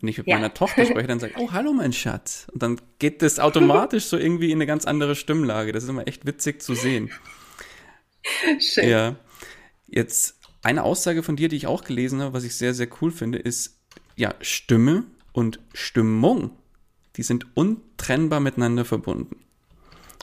Wenn 0.00 0.08
ich 0.08 0.18
mit 0.18 0.26
ja. 0.26 0.36
meiner 0.36 0.52
Tochter 0.52 0.84
spreche, 0.86 1.06
dann 1.06 1.20
sage 1.20 1.34
ich, 1.36 1.40
oh, 1.40 1.52
hallo 1.52 1.72
mein 1.72 1.92
Schatz. 1.92 2.46
Und 2.52 2.62
dann 2.62 2.80
geht 2.98 3.22
das 3.22 3.38
automatisch 3.38 4.04
so 4.04 4.16
irgendwie 4.16 4.50
in 4.50 4.58
eine 4.58 4.66
ganz 4.66 4.84
andere 4.84 5.14
Stimmlage. 5.14 5.72
Das 5.72 5.84
ist 5.84 5.88
immer 5.88 6.06
echt 6.06 6.26
witzig 6.26 6.62
zu 6.62 6.74
sehen. 6.74 7.10
Schön. 8.58 8.88
Ja. 8.88 9.16
Jetzt 9.86 10.38
eine 10.62 10.82
Aussage 10.82 11.22
von 11.22 11.36
dir, 11.36 11.48
die 11.48 11.56
ich 11.56 11.66
auch 11.66 11.84
gelesen 11.84 12.22
habe, 12.22 12.32
was 12.32 12.44
ich 12.44 12.56
sehr, 12.56 12.74
sehr 12.74 12.88
cool 13.00 13.10
finde, 13.10 13.38
ist, 13.38 13.78
ja, 14.16 14.34
Stimme 14.40 15.04
und 15.32 15.60
Stimmung, 15.72 16.50
die 17.16 17.22
sind 17.22 17.46
untrennbar 17.54 18.40
miteinander 18.40 18.84
verbunden. 18.84 19.36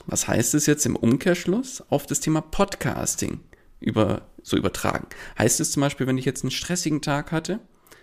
Was 0.06 0.26
heißt 0.26 0.54
es 0.54 0.66
jetzt 0.66 0.84
im 0.84 0.96
Umkehrschluss 0.96 1.82
auf 1.90 2.06
das 2.06 2.20
Thema 2.20 2.40
Podcasting 2.40 3.40
über, 3.80 4.22
so 4.42 4.56
übertragen? 4.56 5.06
Heißt 5.38 5.60
es 5.60 5.70
zum 5.70 5.80
Beispiel, 5.80 6.06
wenn 6.06 6.18
ich 6.18 6.24
jetzt 6.24 6.42
einen 6.42 6.50
stressigen 6.50 7.02
Tag 7.02 7.30
hatte, 7.30 7.60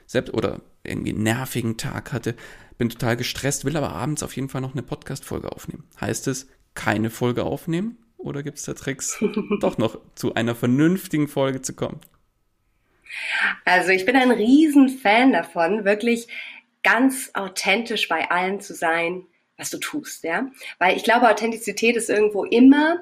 selbst 0.08 0.34
oder 0.34 0.62
irgendwie 0.84 1.12
einen 1.12 1.24
nervigen 1.24 1.78
Tag 1.78 2.14
hatte, 2.14 2.36
bin 2.78 2.90
total 2.90 3.18
gestresst, 3.18 3.66
will 3.66 3.78
aber 3.78 3.92
abends 3.92 4.24
auf 4.24 4.36
jeden 4.36 4.50
Fall 4.50 4.62
noch 4.62 4.74
eine 4.74 4.84
Podcast-Folge 4.84 5.52
aufnehmen. 5.52 5.84
Heißt 6.00 6.28
es, 6.28 6.48
keine 6.74 7.10
Folge 7.10 7.44
aufnehmen? 7.44 7.98
Oder 8.18 8.44
gibt 8.44 8.58
es 8.58 8.66
da 8.66 8.74
Tricks, 8.74 9.22
doch 9.60 9.78
noch 9.78 10.00
zu 10.16 10.36
einer 10.36 10.56
vernünftigen 10.56 11.28
Folge 11.28 11.62
zu 11.62 11.74
kommen? 11.74 12.00
Also 13.66 13.92
ich 13.92 14.06
bin 14.06 14.16
ein 14.16 14.32
Riesenfan 14.32 15.34
davon, 15.34 15.86
wirklich 15.86 16.28
ganz 16.84 17.32
authentisch 17.34 18.08
bei 18.08 18.30
allem 18.30 18.60
zu 18.60 18.74
sein, 18.74 19.26
was 19.58 19.70
du 19.70 19.78
tust, 19.78 20.24
ja. 20.24 20.50
Weil 20.78 20.96
ich 20.96 21.04
glaube, 21.04 21.30
Authentizität 21.30 21.96
ist 21.96 22.10
irgendwo 22.10 22.46
immer 22.46 23.02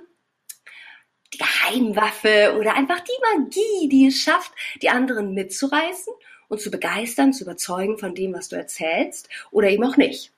die 1.33 1.39
Geheimwaffe 1.39 2.55
oder 2.57 2.75
einfach 2.75 2.99
die 3.01 3.37
Magie, 3.37 3.89
die 3.89 4.07
es 4.07 4.21
schafft, 4.21 4.51
die 4.81 4.89
anderen 4.89 5.33
mitzureißen 5.33 6.13
und 6.47 6.61
zu 6.61 6.71
begeistern, 6.71 7.33
zu 7.33 7.43
überzeugen 7.43 7.97
von 7.97 8.15
dem, 8.15 8.33
was 8.33 8.49
du 8.49 8.55
erzählst 8.55 9.29
oder 9.51 9.69
eben 9.69 9.83
auch 9.83 9.97
nicht. 9.97 10.31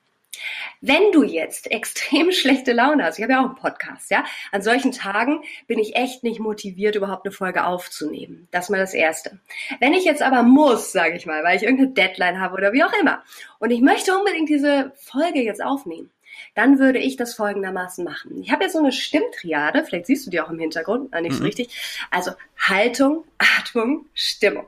Wenn 0.80 1.12
du 1.12 1.22
jetzt 1.22 1.70
extrem 1.70 2.32
schlechte 2.32 2.72
Laune 2.72 3.04
hast, 3.04 3.18
ich 3.18 3.22
habe 3.22 3.32
ja 3.32 3.40
auch 3.40 3.46
einen 3.46 3.54
Podcast, 3.56 4.10
ja, 4.10 4.24
an 4.52 4.62
solchen 4.62 4.92
Tagen 4.92 5.42
bin 5.66 5.78
ich 5.78 5.96
echt 5.96 6.22
nicht 6.22 6.40
motiviert, 6.40 6.96
überhaupt 6.96 7.26
eine 7.26 7.32
Folge 7.32 7.64
aufzunehmen. 7.64 8.48
Das 8.50 8.66
ist 8.66 8.70
mal 8.70 8.78
das 8.78 8.94
Erste. 8.94 9.38
Wenn 9.80 9.92
ich 9.92 10.04
jetzt 10.04 10.22
aber 10.22 10.42
muss, 10.42 10.92
sage 10.92 11.16
ich 11.16 11.26
mal, 11.26 11.42
weil 11.44 11.56
ich 11.56 11.62
irgendeine 11.62 11.92
Deadline 11.92 12.40
habe 12.40 12.54
oder 12.54 12.72
wie 12.72 12.84
auch 12.84 12.92
immer, 13.00 13.22
und 13.58 13.70
ich 13.70 13.80
möchte 13.80 14.16
unbedingt 14.16 14.48
diese 14.48 14.92
Folge 14.96 15.42
jetzt 15.42 15.62
aufnehmen, 15.62 16.10
dann 16.54 16.78
würde 16.78 16.98
ich 16.98 17.16
das 17.16 17.34
folgendermaßen 17.34 18.04
machen. 18.04 18.40
Ich 18.42 18.50
habe 18.50 18.64
jetzt 18.64 18.72
so 18.72 18.78
eine 18.78 18.92
Stimmtriade, 18.92 19.84
vielleicht 19.84 20.06
siehst 20.06 20.26
du 20.26 20.30
die 20.30 20.40
auch 20.40 20.50
im 20.50 20.58
Hintergrund, 20.58 21.12
äh, 21.12 21.20
nicht 21.20 21.34
so 21.34 21.40
mhm. 21.40 21.46
richtig. 21.46 22.06
Also 22.10 22.32
Haltung, 22.58 23.24
Atmung, 23.38 24.06
Stimmung. 24.14 24.66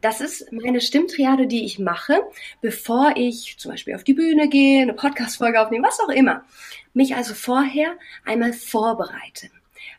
Das 0.00 0.20
ist 0.20 0.52
meine 0.52 0.80
Stimmtriade, 0.80 1.46
die 1.46 1.64
ich 1.64 1.78
mache, 1.78 2.22
bevor 2.60 3.14
ich 3.16 3.56
zum 3.58 3.70
Beispiel 3.70 3.94
auf 3.94 4.04
die 4.04 4.14
Bühne 4.14 4.48
gehe, 4.48 4.82
eine 4.82 4.94
Podcast-Folge 4.94 5.60
aufnehme, 5.60 5.86
was 5.86 6.00
auch 6.00 6.08
immer. 6.08 6.44
Mich 6.92 7.16
also 7.16 7.34
vorher 7.34 7.96
einmal 8.24 8.52
vorbereite 8.52 9.50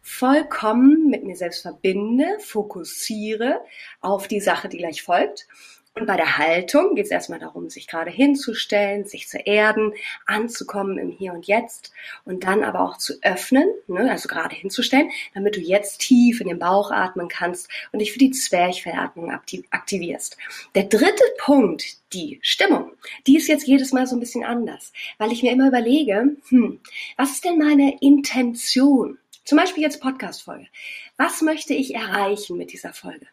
vollkommen 0.02 1.10
mit 1.10 1.24
mir 1.24 1.36
selbst 1.36 1.64
verbinde, 1.64 2.38
fokussiere 2.40 3.62
auf 4.02 4.28
die 4.28 4.40
Sache, 4.40 4.70
die 4.70 4.78
gleich 4.78 5.02
folgt 5.02 5.48
und 5.98 6.08
bei 6.08 6.18
der 6.18 6.38
Haltung 6.38 6.96
geht 6.96 7.06
es 7.06 7.12
erstmal 7.12 7.40
darum, 7.40 7.70
sich 7.70 7.88
gerade 7.88 8.12
hinzustellen, 8.12 9.06
sich 9.06 9.30
zu 9.30 9.38
erden, 9.38 9.94
anzukommen 10.26 10.98
im 10.98 11.10
Hier 11.10 11.32
und 11.32 11.48
Jetzt 11.48 11.94
und 12.26 12.44
dann 12.44 12.66
aber 12.66 12.82
auch 12.82 12.98
zu 12.98 13.14
öffnen, 13.22 13.70
ne, 13.88 14.12
also 14.12 14.28
gerade 14.28 14.54
hinzustellen, 14.54 15.10
damit 15.34 15.56
du 15.56 15.62
jetzt 15.62 16.02
tief 16.02 16.42
in 16.42 16.50
den 16.50 16.60
Bauch 16.60 16.92
atmen 16.92 17.30
kannst 17.30 17.70
und 17.94 18.00
dich 18.00 18.12
für 18.12 18.20
die 18.20 18.32
Zwerchfellatmung 18.32 19.32
aktivierst. 19.32 20.38
Der 20.76 20.84
dritte 20.84 21.24
Punkt, 21.38 21.86
die 22.12 22.40
Stimmung, 22.42 22.92
die 23.26 23.38
ist 23.38 23.48
jetzt 23.48 23.66
jedes 23.66 23.94
Mal 23.94 24.06
so 24.06 24.18
ein 24.18 24.20
bisschen 24.20 24.44
anders, 24.44 24.92
weil 25.18 25.32
ich 25.32 25.44
mir 25.44 25.54
immer 25.54 25.70
überlege, 25.70 26.36
hm, 26.50 26.82
was 27.16 27.32
ist 27.32 27.46
denn 27.46 27.58
meine 27.58 28.02
Intention? 28.02 29.18
Zum 29.46 29.58
Beispiel 29.58 29.84
jetzt 29.84 30.02
Podcast-Folge. 30.02 30.68
Was 31.16 31.42
möchte 31.42 31.74
ich 31.74 31.96
erreichen 31.96 32.58
mit 32.58 32.74
dieser 32.74 32.92
Folge? 32.92 33.28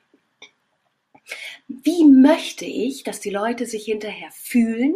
Wie 1.83 2.05
möchte 2.05 2.65
ich, 2.65 3.05
dass 3.05 3.21
die 3.21 3.31
Leute 3.31 3.67
sich 3.67 3.85
hinterher 3.85 4.31
fühlen? 4.33 4.95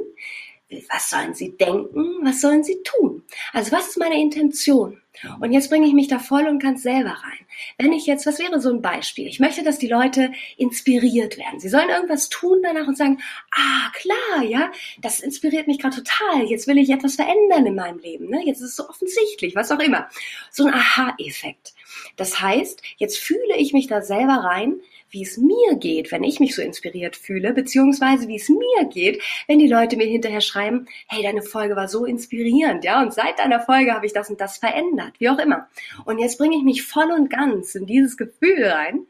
Was 0.92 1.10
sollen 1.10 1.32
sie 1.32 1.56
denken? 1.56 2.18
Was 2.22 2.40
sollen 2.40 2.64
sie 2.64 2.82
tun? 2.82 3.22
Also 3.52 3.70
was 3.70 3.88
ist 3.88 3.98
meine 3.98 4.20
Intention? 4.20 5.00
Und 5.40 5.52
jetzt 5.52 5.70
bringe 5.70 5.86
ich 5.86 5.94
mich 5.94 6.08
da 6.08 6.18
voll 6.18 6.46
und 6.46 6.62
ganz 6.62 6.82
selber 6.82 7.10
rein. 7.10 7.46
Wenn 7.78 7.92
ich 7.92 8.06
jetzt, 8.06 8.26
was 8.26 8.38
wäre 8.38 8.60
so 8.60 8.70
ein 8.70 8.82
Beispiel? 8.82 9.26
Ich 9.26 9.40
möchte, 9.40 9.62
dass 9.62 9.78
die 9.78 9.88
Leute 9.88 10.32
inspiriert 10.56 11.38
werden. 11.38 11.60
Sie 11.60 11.68
sollen 11.68 11.88
irgendwas 11.88 12.28
tun 12.28 12.60
danach 12.62 12.86
und 12.86 12.98
sagen, 12.98 13.20
ah, 13.52 13.90
klar, 13.94 14.44
ja, 14.44 14.70
das 15.00 15.20
inspiriert 15.20 15.66
mich 15.66 15.78
gerade 15.78 15.96
total. 15.96 16.44
Jetzt 16.46 16.66
will 16.66 16.78
ich 16.78 16.90
etwas 16.90 17.14
verändern 17.14 17.64
in 17.64 17.74
meinem 17.74 17.98
Leben. 17.98 18.28
Ne? 18.28 18.42
Jetzt 18.44 18.60
ist 18.60 18.70
es 18.70 18.76
so 18.76 18.88
offensichtlich, 18.88 19.54
was 19.54 19.72
auch 19.72 19.80
immer. 19.80 20.08
So 20.50 20.66
ein 20.66 20.74
Aha-Effekt. 20.74 21.74
Das 22.16 22.40
heißt, 22.40 22.82
jetzt 22.98 23.18
fühle 23.18 23.56
ich 23.56 23.72
mich 23.72 23.86
da 23.86 24.02
selber 24.02 24.44
rein, 24.44 24.80
wie 25.10 25.22
es 25.22 25.36
mir 25.38 25.76
geht, 25.76 26.12
wenn 26.12 26.24
ich 26.24 26.40
mich 26.40 26.54
so 26.54 26.62
inspiriert 26.62 27.16
fühle, 27.16 27.52
beziehungsweise 27.52 28.28
wie 28.28 28.36
es 28.36 28.48
mir 28.48 28.84
geht, 28.90 29.22
wenn 29.46 29.58
die 29.58 29.68
Leute 29.68 29.96
mir 29.96 30.06
hinterher 30.06 30.40
schreiben, 30.40 30.86
hey, 31.08 31.22
deine 31.22 31.42
Folge 31.42 31.76
war 31.76 31.88
so 31.88 32.04
inspirierend, 32.04 32.84
ja, 32.84 33.02
und 33.02 33.12
seit 33.12 33.38
deiner 33.38 33.60
Folge 33.60 33.92
habe 33.92 34.06
ich 34.06 34.12
das 34.12 34.30
und 34.30 34.40
das 34.40 34.58
verändert, 34.58 35.14
wie 35.18 35.28
auch 35.28 35.38
immer. 35.38 35.68
Und 36.04 36.18
jetzt 36.18 36.38
bringe 36.38 36.56
ich 36.56 36.62
mich 36.62 36.82
voll 36.82 37.10
und 37.10 37.30
ganz 37.30 37.74
in 37.74 37.86
dieses 37.86 38.16
Gefühl 38.16 38.64
rein, 38.64 39.06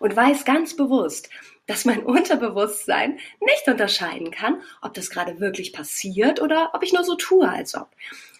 und 0.00 0.14
weiß 0.14 0.44
ganz 0.44 0.76
bewusst, 0.76 1.30
dass 1.66 1.84
mein 1.84 2.02
Unterbewusstsein 2.04 3.18
nicht 3.40 3.68
unterscheiden 3.68 4.30
kann, 4.30 4.62
ob 4.82 4.94
das 4.94 5.10
gerade 5.10 5.40
wirklich 5.40 5.72
passiert 5.72 6.42
oder 6.42 6.70
ob 6.74 6.82
ich 6.82 6.92
nur 6.92 7.04
so 7.04 7.14
tue, 7.14 7.48
als 7.48 7.74
ob. 7.74 7.88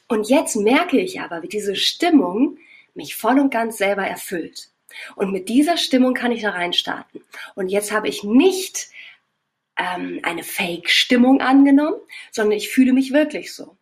Und 0.09 0.29
jetzt 0.29 0.57
merke 0.57 1.01
ich 1.01 1.21
aber, 1.21 1.43
wie 1.43 1.49
diese 1.49 1.77
Stimmung 1.77 2.59
mich 2.95 3.17
voll 3.17 3.41
und 3.41 3.51
ganz 3.51 3.79
selber 3.79 4.07
erfüllt. 4.07 4.71
Und 5.17 5.33
mit 5.33 5.49
dieser 5.49 5.77
Stimmung 5.77 6.15
kann 6.15 6.33
ich 6.33 6.43
da 6.43 6.51
reinstarten. 6.51 7.23
Und 7.55 7.69
jetzt 7.69 7.93
habe 7.93 8.09
ich 8.09 8.25
nicht 8.25 8.89
ähm, 9.77 10.21
eine 10.23 10.43
Fake-Stimmung 10.43 11.41
angenommen, 11.41 11.97
sondern 12.31 12.57
ich 12.57 12.69
fühle 12.69 12.93
mich 12.93 13.13
wirklich 13.13 13.55
so. 13.55 13.77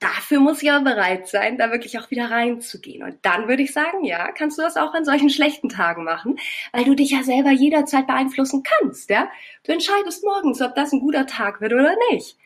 Dafür 0.00 0.38
muss 0.38 0.62
ich 0.62 0.70
aber 0.70 0.92
bereit 0.92 1.26
sein, 1.26 1.58
da 1.58 1.72
wirklich 1.72 1.98
auch 1.98 2.10
wieder 2.12 2.30
reinzugehen. 2.30 3.02
Und 3.02 3.18
dann 3.22 3.48
würde 3.48 3.64
ich 3.64 3.72
sagen, 3.72 4.04
ja, 4.04 4.30
kannst 4.30 4.56
du 4.56 4.62
das 4.62 4.76
auch 4.76 4.94
an 4.94 5.04
solchen 5.04 5.28
schlechten 5.28 5.68
Tagen 5.68 6.04
machen, 6.04 6.38
weil 6.72 6.84
du 6.84 6.94
dich 6.94 7.10
ja 7.10 7.24
selber 7.24 7.50
jederzeit 7.50 8.06
beeinflussen 8.06 8.62
kannst, 8.62 9.10
ja. 9.10 9.28
Du 9.64 9.72
entscheidest 9.72 10.22
morgens, 10.22 10.62
ob 10.62 10.76
das 10.76 10.92
ein 10.92 11.00
guter 11.00 11.26
Tag 11.26 11.60
wird 11.60 11.72
oder 11.72 11.96
nicht. 12.12 12.36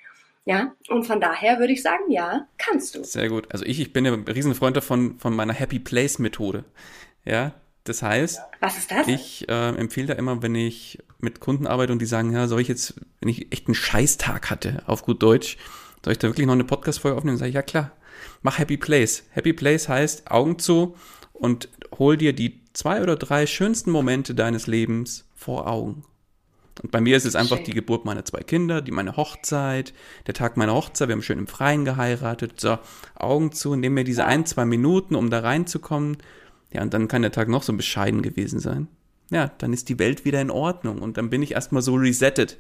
Ja, 0.45 0.75
und 0.89 1.05
von 1.05 1.21
daher 1.21 1.61
würde 1.61 1.73
ich 1.73 1.83
sagen, 1.83 2.11
ja, 2.11 2.49
kannst 2.59 2.97
du. 2.97 3.05
Sehr 3.05 3.29
gut. 3.29 3.47
Also 3.53 3.65
ich, 3.65 3.79
ich 3.79 3.93
bin 3.93 4.05
ja 4.05 4.13
ein 4.13 4.25
Riesenfreund 4.25 4.77
davon, 4.77 5.19
von 5.21 5.37
meiner 5.37 5.53
Happy 5.53 5.79
Place 5.79 6.19
Methode. 6.19 6.65
Ja, 7.25 7.53
das 7.85 8.03
heißt, 8.03 8.41
das? 8.61 9.09
Ich 9.09 9.49
äh, 9.49 9.69
empfehle 9.71 10.09
da 10.09 10.15
immer, 10.15 10.43
wenn 10.43 10.55
ich 10.55 10.99
mit 11.19 11.41
Kunden 11.41 11.67
arbeite 11.67 11.93
und 11.93 12.01
die 12.01 12.07
sagen, 12.07 12.33
ja, 12.33 12.47
soll 12.47 12.61
ich 12.61 12.69
jetzt, 12.69 12.95
wenn 13.21 13.29
ich 13.29 13.53
echt 13.53 13.67
einen 13.67 13.75
Scheißtag 13.75 14.51
hatte, 14.51 14.83
auf 14.87 15.03
gut 15.05 15.23
Deutsch, 15.23 15.57
soll 16.05 16.13
ich 16.13 16.19
da 16.19 16.29
wirklich 16.29 16.47
noch 16.47 16.55
eine 16.55 16.65
Podcast-Folge 16.65 17.17
aufnehmen? 17.17 17.37
Sag 17.39 17.49
ich, 17.49 17.55
ja 17.55 17.63
klar, 17.63 17.93
mach 18.43 18.59
Happy 18.59 18.77
Place. 18.77 19.25
Happy 19.31 19.53
Place 19.53 19.89
heißt 19.89 20.31
Augen 20.31 20.59
zu 20.59 20.97
und 21.33 21.69
hol 21.99 22.17
dir 22.17 22.33
die 22.33 22.61
zwei 22.73 23.03
oder 23.03 23.17
drei 23.17 23.47
schönsten 23.47 23.91
Momente 23.91 24.35
deines 24.35 24.67
Lebens 24.67 25.29
vor 25.35 25.67
Augen. 25.67 26.05
Und 26.83 26.91
bei 26.91 27.01
mir 27.01 27.17
ist 27.17 27.27
es 27.27 27.37
einfach 27.37 27.59
schön. 27.59 27.67
die 27.67 27.75
Geburt 27.75 28.05
meiner 28.05 28.25
zwei 28.25 28.43
Kinder, 28.43 28.81
die 28.81 28.93
meine 28.93 29.17
Hochzeit, 29.17 29.93
der 30.27 30.35
Tag 30.35 30.57
meiner 30.57 30.75
Hochzeit, 30.75 31.09
wir 31.09 31.13
haben 31.13 31.23
schön 31.23 31.39
im 31.39 31.47
Freien 31.47 31.85
geheiratet, 31.85 32.61
so, 32.61 32.79
Augen 33.15 33.53
zu, 33.53 33.77
nehmen 33.77 33.97
mir 33.97 34.05
diese 34.05 34.25
ein, 34.25 34.47
zwei 34.47 34.65
Minuten, 34.65 35.15
um 35.15 35.29
da 35.29 35.41
reinzukommen. 35.41 36.17
Ja, 36.73 36.83
und 36.83 36.95
dann 36.95 37.09
kann 37.09 37.23
der 37.23 37.33
Tag 37.33 37.49
noch 37.49 37.63
so 37.63 37.73
bescheiden 37.73 38.23
gewesen 38.23 38.61
sein. 38.61 38.89
Ja, 39.31 39.51
dann 39.59 39.73
ist 39.73 39.89
die 39.89 39.99
Welt 39.99 40.25
wieder 40.25 40.41
in 40.41 40.51
Ordnung 40.51 41.01
und 41.01 41.17
dann 41.17 41.31
bin 41.31 41.43
ich 41.43 41.53
erstmal 41.53 41.83
so 41.83 41.95
resettet. 41.95 42.59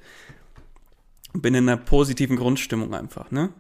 Bin 1.34 1.54
in 1.54 1.68
einer 1.68 1.78
positiven 1.78 2.36
Grundstimmung 2.36 2.94
einfach, 2.94 3.30
ne? 3.30 3.50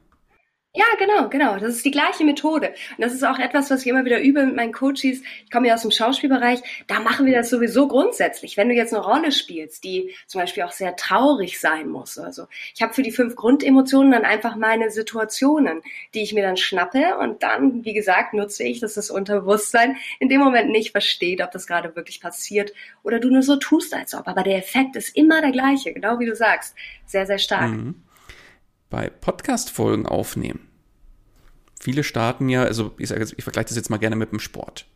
Ja, 0.74 0.86
genau, 0.98 1.28
genau. 1.28 1.58
Das 1.58 1.76
ist 1.76 1.84
die 1.84 1.90
gleiche 1.90 2.24
Methode. 2.24 2.68
Und 2.68 3.00
das 3.00 3.12
ist 3.12 3.22
auch 3.24 3.38
etwas, 3.38 3.70
was 3.70 3.82
ich 3.82 3.88
immer 3.88 4.06
wieder 4.06 4.22
übe 4.22 4.46
mit 4.46 4.56
meinen 4.56 4.72
Coaches. 4.72 5.20
Ich 5.44 5.50
komme 5.52 5.68
ja 5.68 5.74
aus 5.74 5.82
dem 5.82 5.90
Schauspielbereich. 5.90 6.62
Da 6.86 6.98
machen 7.00 7.26
wir 7.26 7.34
das 7.34 7.50
sowieso 7.50 7.88
grundsätzlich. 7.88 8.56
Wenn 8.56 8.70
du 8.70 8.74
jetzt 8.74 8.94
eine 8.94 9.04
Rolle 9.04 9.32
spielst, 9.32 9.84
die 9.84 10.14
zum 10.26 10.40
Beispiel 10.40 10.62
auch 10.62 10.72
sehr 10.72 10.96
traurig 10.96 11.60
sein 11.60 11.88
muss. 11.88 12.16
Also 12.16 12.46
ich 12.74 12.80
habe 12.80 12.94
für 12.94 13.02
die 13.02 13.12
fünf 13.12 13.36
Grundemotionen 13.36 14.12
dann 14.12 14.24
einfach 14.24 14.56
meine 14.56 14.90
Situationen, 14.90 15.82
die 16.14 16.22
ich 16.22 16.32
mir 16.32 16.42
dann 16.42 16.56
schnappe. 16.56 17.18
Und 17.18 17.42
dann, 17.42 17.84
wie 17.84 17.92
gesagt, 17.92 18.32
nutze 18.32 18.64
ich, 18.64 18.80
dass 18.80 18.94
das 18.94 19.10
Unterbewusstsein 19.10 19.98
in 20.20 20.30
dem 20.30 20.40
Moment 20.40 20.70
nicht 20.70 20.92
versteht, 20.92 21.42
ob 21.42 21.50
das 21.50 21.66
gerade 21.66 21.94
wirklich 21.96 22.22
passiert 22.22 22.72
oder 23.02 23.20
du 23.20 23.28
nur 23.28 23.42
so 23.42 23.56
tust, 23.56 23.92
als 23.92 24.14
ob. 24.14 24.26
Aber 24.26 24.42
der 24.42 24.56
Effekt 24.56 24.96
ist 24.96 25.14
immer 25.14 25.42
der 25.42 25.52
gleiche, 25.52 25.92
genau 25.92 26.18
wie 26.18 26.26
du 26.26 26.34
sagst. 26.34 26.74
Sehr, 27.04 27.26
sehr 27.26 27.38
stark. 27.38 27.72
Mhm 27.72 27.94
bei 28.92 29.08
Podcast-Folgen 29.08 30.04
aufnehmen. 30.04 30.68
Viele 31.80 32.04
starten 32.04 32.50
ja, 32.50 32.62
also 32.62 32.92
ich, 32.98 33.08
sage, 33.08 33.26
ich 33.34 33.42
vergleiche 33.42 33.68
das 33.68 33.76
jetzt 33.76 33.88
mal 33.88 33.96
gerne 33.96 34.16
mit 34.16 34.32
dem 34.32 34.38
Sport. 34.38 34.86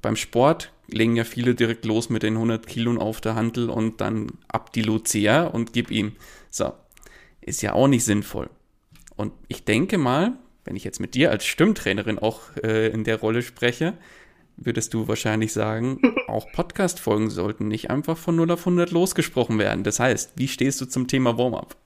Beim 0.00 0.16
Sport 0.16 0.72
legen 0.88 1.14
ja 1.14 1.24
viele 1.24 1.54
direkt 1.54 1.84
los 1.84 2.08
mit 2.08 2.22
den 2.22 2.34
100 2.34 2.66
Kilo 2.66 2.98
auf 2.98 3.20
der 3.20 3.34
Handel 3.34 3.68
und 3.68 4.00
dann 4.00 4.32
ab 4.48 4.72
die 4.72 4.80
Lucia 4.80 5.44
und 5.44 5.74
gib 5.74 5.90
ihm. 5.90 6.16
So, 6.50 6.72
ist 7.42 7.60
ja 7.60 7.74
auch 7.74 7.86
nicht 7.86 8.04
sinnvoll. 8.04 8.48
Und 9.14 9.34
ich 9.46 9.64
denke 9.64 9.98
mal, 9.98 10.32
wenn 10.64 10.74
ich 10.74 10.82
jetzt 10.82 10.98
mit 10.98 11.14
dir 11.14 11.30
als 11.30 11.44
Stimmtrainerin 11.44 12.18
auch 12.18 12.40
äh, 12.62 12.88
in 12.88 13.04
der 13.04 13.20
Rolle 13.20 13.42
spreche, 13.42 13.92
würdest 14.56 14.94
du 14.94 15.06
wahrscheinlich 15.06 15.52
sagen, 15.52 16.00
auch 16.28 16.50
Podcast-Folgen 16.52 17.28
sollten 17.28 17.68
nicht 17.68 17.90
einfach 17.90 18.16
von 18.16 18.36
0 18.36 18.52
auf 18.52 18.60
100 18.60 18.90
losgesprochen 18.90 19.58
werden. 19.58 19.84
Das 19.84 20.00
heißt, 20.00 20.32
wie 20.36 20.48
stehst 20.48 20.80
du 20.80 20.86
zum 20.86 21.08
Thema 21.08 21.36
Warm-up? 21.36 21.76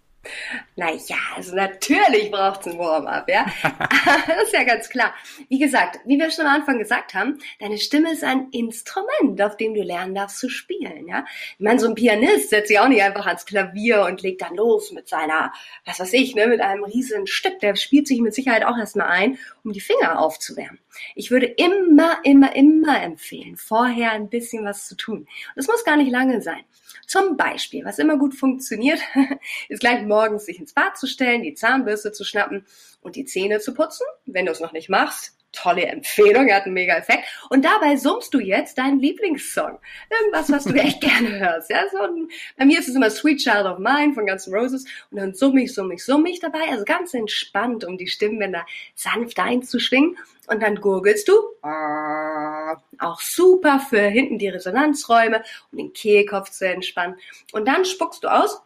Naja, 0.77 1.17
also 1.35 1.55
natürlich 1.55 2.31
braucht 2.31 2.61
es 2.61 2.73
ein 2.73 2.79
Warm-up, 2.79 3.29
ja. 3.29 3.47
das 3.63 4.43
ist 4.45 4.53
ja 4.53 4.65
ganz 4.65 4.89
klar. 4.89 5.15
Wie 5.49 5.59
gesagt, 5.59 6.01
wie 6.05 6.19
wir 6.19 6.31
schon 6.31 6.47
am 6.47 6.55
Anfang 6.55 6.79
gesagt 6.79 7.15
haben, 7.15 7.39
deine 7.61 7.79
Stimme 7.79 8.13
ist 8.13 8.25
ein 8.25 8.49
Instrument, 8.51 9.41
auf 9.41 9.57
dem 9.57 9.75
du 9.75 9.83
lernen 9.83 10.15
darfst 10.15 10.39
zu 10.39 10.49
spielen, 10.49 11.09
ja. 11.09 11.25
Ich 11.59 11.65
meine, 11.65 11.79
so 11.79 11.89
ein 11.89 11.95
Pianist 11.95 12.51
setzt 12.51 12.69
sich 12.69 12.79
auch 12.79 12.89
nicht 12.89 13.03
einfach 13.03 13.27
ans 13.27 13.47
Klavier 13.47 14.03
und 14.03 14.23
legt 14.23 14.43
dann 14.43 14.55
los 14.55 14.93
mit 14.93 15.09
seiner, 15.09 15.53
was 15.85 16.01
weiß 16.01 16.13
ich, 16.13 16.35
ne, 16.35 16.47
mit 16.47 16.61
einem 16.61 16.85
riesen 16.85 17.27
Stück. 17.27 17.61
Der 17.61 17.77
spielt 17.77 18.07
sich 18.07 18.21
mit 18.21 18.35
Sicherheit 18.35 18.65
auch 18.65 18.77
erstmal 18.79 19.09
ein, 19.09 19.39
um 19.65 19.73
die 19.73 19.81
Finger 19.81 20.21
aufzuwärmen. 20.21 20.79
Ich 21.15 21.31
würde 21.31 21.47
immer, 21.47 22.19
immer, 22.25 22.55
immer 22.55 23.03
empfehlen, 23.03 23.57
vorher 23.57 24.13
ein 24.13 24.29
bisschen 24.29 24.65
was 24.65 24.87
zu 24.87 24.97
tun. 24.97 25.27
Das 25.55 25.67
muss 25.67 25.85
gar 25.85 25.97
nicht 25.97 26.11
lange 26.11 26.43
sein. 26.43 26.65
Zum 27.07 27.37
Beispiel, 27.37 27.85
was 27.85 27.99
immer 27.99 28.17
gut 28.17 28.35
funktioniert, 28.35 29.01
ist 29.69 29.81
gleich 29.81 30.03
morgens 30.03 30.47
sich 30.47 30.59
ins 30.59 30.73
Bad 30.73 30.97
zu 30.97 31.07
stellen, 31.07 31.43
die 31.43 31.55
Zahnbürste 31.55 32.13
zu 32.13 32.25
schnappen 32.25 32.67
und 33.01 33.17
die 33.17 33.25
Zähne 33.25 33.61
zu 33.61 33.75
putzen. 33.75 34.07
Wenn 34.25 34.47
du 34.47 34.53
es 34.53 34.61
noch 34.61 34.73
nicht 34.73 34.89
machst, 34.89 35.36
tolle 35.57 35.87
Empfehlung, 35.87 36.49
er 36.49 36.57
hat 36.57 36.65
einen 36.65 36.75
mega 36.75 36.97
Effekt. 36.97 37.25
Und 37.51 37.65
dabei 37.65 37.97
summst 37.97 38.33
du 38.35 38.39
jetzt 38.39 38.79
deinen 38.79 39.01
Lieblingssong. 39.01 39.79
Irgendwas, 40.11 40.51
was 40.51 40.65
du 40.65 40.75
echt 40.81 41.01
gerne 41.01 41.39
hörst. 41.39 41.71
Ja, 41.71 41.83
so 41.91 41.99
ein, 41.99 42.29
bei 42.57 42.65
mir 42.65 42.79
ist 42.79 42.89
es 42.89 42.95
immer 42.95 43.11
Sweet 43.11 43.41
Child 43.41 43.67
of 43.67 43.79
Mine 43.79 44.13
von 44.15 44.27
Guns 44.27 44.47
N' 44.47 44.55
Roses 44.55 44.85
und 45.11 45.19
dann 45.19 45.35
summ 45.35 45.57
ich, 45.59 45.75
summ 45.75 45.91
ich, 45.91 46.05
summ 46.05 46.27
ich 46.27 46.41
dabei. 46.41 46.71
Also 46.71 46.85
ganz 46.85 47.15
entspannt, 47.15 47.85
um 47.85 47.99
die 47.99 48.07
Stimmbänder 48.07 48.65
sanft 48.95 49.39
einzuschwingen. 49.39 50.17
Und 50.49 50.63
dann 50.63 50.77
gurgelst 50.77 51.29
du. 51.29 51.35
Auch 52.99 53.21
super 53.21 53.81
für 53.81 54.03
hinten 54.03 54.39
die 54.39 54.49
Resonanzräume, 54.49 55.43
um 55.73 55.79
den 55.79 55.93
Kehlkopf 55.93 56.51
zu 56.51 56.69
entspannen. 56.69 57.17
Und 57.53 57.67
dann 57.67 57.85
spuckst 57.85 58.23
du 58.23 58.29
aus 58.29 58.63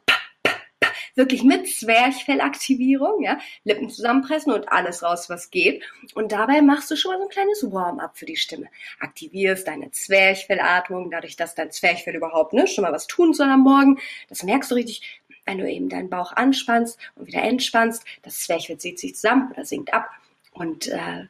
wirklich 1.14 1.42
mit 1.42 1.68
Zwerchfellaktivierung, 1.68 3.22
ja, 3.22 3.38
Lippen 3.64 3.90
zusammenpressen 3.90 4.52
und 4.52 4.70
alles 4.70 5.02
raus, 5.02 5.28
was 5.28 5.50
geht. 5.50 5.82
Und 6.14 6.32
dabei 6.32 6.62
machst 6.62 6.90
du 6.90 6.96
schon 6.96 7.12
mal 7.12 7.18
so 7.18 7.24
ein 7.24 7.30
kleines 7.30 7.72
Warm-up 7.72 8.16
für 8.16 8.26
die 8.26 8.36
Stimme. 8.36 8.66
Aktivierst 8.98 9.66
deine 9.66 9.90
Zwerchfellatmung, 9.90 11.10
dadurch, 11.10 11.36
dass 11.36 11.54
dein 11.54 11.70
Zwerchfell 11.70 12.16
überhaupt 12.16 12.52
ne, 12.52 12.66
schon 12.66 12.82
mal 12.82 12.92
was 12.92 13.06
tun 13.06 13.34
soll 13.34 13.48
am 13.48 13.60
Morgen. 13.60 13.98
Das 14.28 14.42
merkst 14.42 14.70
du 14.70 14.74
richtig, 14.74 15.20
wenn 15.44 15.58
du 15.58 15.70
eben 15.70 15.88
deinen 15.88 16.10
Bauch 16.10 16.32
anspannst 16.32 16.98
und 17.16 17.26
wieder 17.26 17.42
entspannst. 17.42 18.04
Das 18.22 18.40
Zwerchfell 18.40 18.78
zieht 18.78 18.98
sich 18.98 19.14
zusammen 19.14 19.50
oder 19.52 19.64
sinkt 19.64 19.92
ab 19.92 20.08
und 20.52 20.88
äh, 20.88 21.26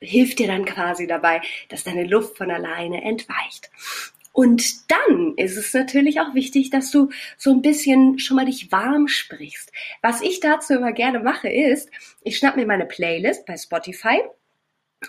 hilft 0.00 0.38
dir 0.38 0.46
dann 0.46 0.64
quasi 0.64 1.06
dabei, 1.06 1.40
dass 1.68 1.84
deine 1.84 2.04
Luft 2.04 2.36
von 2.36 2.50
alleine 2.50 3.02
entweicht. 3.02 3.70
Und 4.38 4.88
dann 4.88 5.34
ist 5.36 5.56
es 5.56 5.74
natürlich 5.74 6.20
auch 6.20 6.32
wichtig, 6.32 6.70
dass 6.70 6.92
du 6.92 7.08
so 7.36 7.50
ein 7.50 7.60
bisschen 7.60 8.20
schon 8.20 8.36
mal 8.36 8.46
dich 8.46 8.70
warm 8.70 9.08
sprichst. 9.08 9.72
Was 10.00 10.22
ich 10.22 10.38
dazu 10.38 10.74
immer 10.74 10.92
gerne 10.92 11.18
mache, 11.18 11.48
ist, 11.48 11.90
ich 12.22 12.38
schnapp 12.38 12.54
mir 12.54 12.64
meine 12.64 12.86
Playlist 12.86 13.46
bei 13.46 13.56
Spotify 13.56 14.20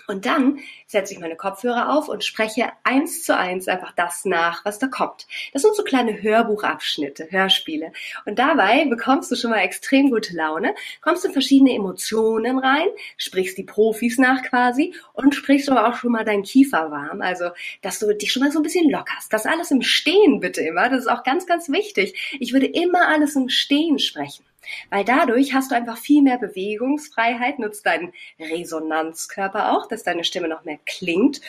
und 0.06 0.24
dann 0.24 0.60
setze 0.86 1.12
ich 1.12 1.20
meine 1.20 1.36
Kopfhörer 1.36 1.92
auf 1.92 2.08
und 2.08 2.22
spreche 2.22 2.70
eins 2.84 3.24
zu 3.24 3.36
eins 3.36 3.66
einfach 3.66 3.92
das 3.92 4.24
nach, 4.24 4.64
was 4.64 4.78
da 4.78 4.86
kommt. 4.86 5.26
Das 5.52 5.62
sind 5.62 5.74
so 5.74 5.82
kleine 5.82 6.22
Hörbuchabschnitte, 6.22 7.28
Hörspiele. 7.30 7.92
Und 8.24 8.38
dabei 8.38 8.84
bekommst 8.84 9.30
du 9.30 9.36
schon 9.36 9.50
mal 9.50 9.58
extrem 9.58 10.10
gute 10.10 10.34
Laune, 10.36 10.74
kommst 11.00 11.24
in 11.24 11.32
verschiedene 11.32 11.74
Emotionen 11.74 12.58
rein, 12.58 12.86
sprichst 13.16 13.58
die 13.58 13.64
Profis 13.64 14.16
nach 14.18 14.42
quasi 14.42 14.94
und 15.12 15.34
sprichst 15.34 15.68
aber 15.68 15.88
auch 15.88 15.96
schon 15.96 16.12
mal 16.12 16.24
deinen 16.24 16.44
Kiefer 16.44 16.90
warm. 16.90 17.20
Also, 17.20 17.50
dass 17.82 17.98
du 17.98 18.14
dich 18.16 18.32
schon 18.32 18.44
mal 18.44 18.52
so 18.52 18.60
ein 18.60 18.64
bisschen 18.64 18.90
lockerst. 18.90 19.32
Das 19.32 19.46
alles 19.46 19.72
im 19.72 19.82
Stehen 19.82 20.38
bitte 20.38 20.60
immer. 20.60 20.88
Das 20.88 21.00
ist 21.00 21.10
auch 21.10 21.24
ganz, 21.24 21.46
ganz 21.46 21.68
wichtig. 21.68 22.36
Ich 22.38 22.52
würde 22.52 22.66
immer 22.66 23.08
alles 23.08 23.34
im 23.34 23.48
Stehen 23.48 23.98
sprechen. 23.98 24.44
Weil 24.90 25.04
dadurch 25.04 25.54
hast 25.54 25.70
du 25.70 25.74
einfach 25.74 25.96
viel 25.96 26.22
mehr 26.22 26.38
Bewegungsfreiheit, 26.38 27.58
nutzt 27.58 27.86
deinen 27.86 28.12
Resonanzkörper 28.38 29.72
auch, 29.72 29.86
dass 29.88 30.02
deine 30.02 30.24
Stimme 30.24 30.48
noch 30.48 30.64
mehr 30.64 30.78
klingt. 30.86 31.40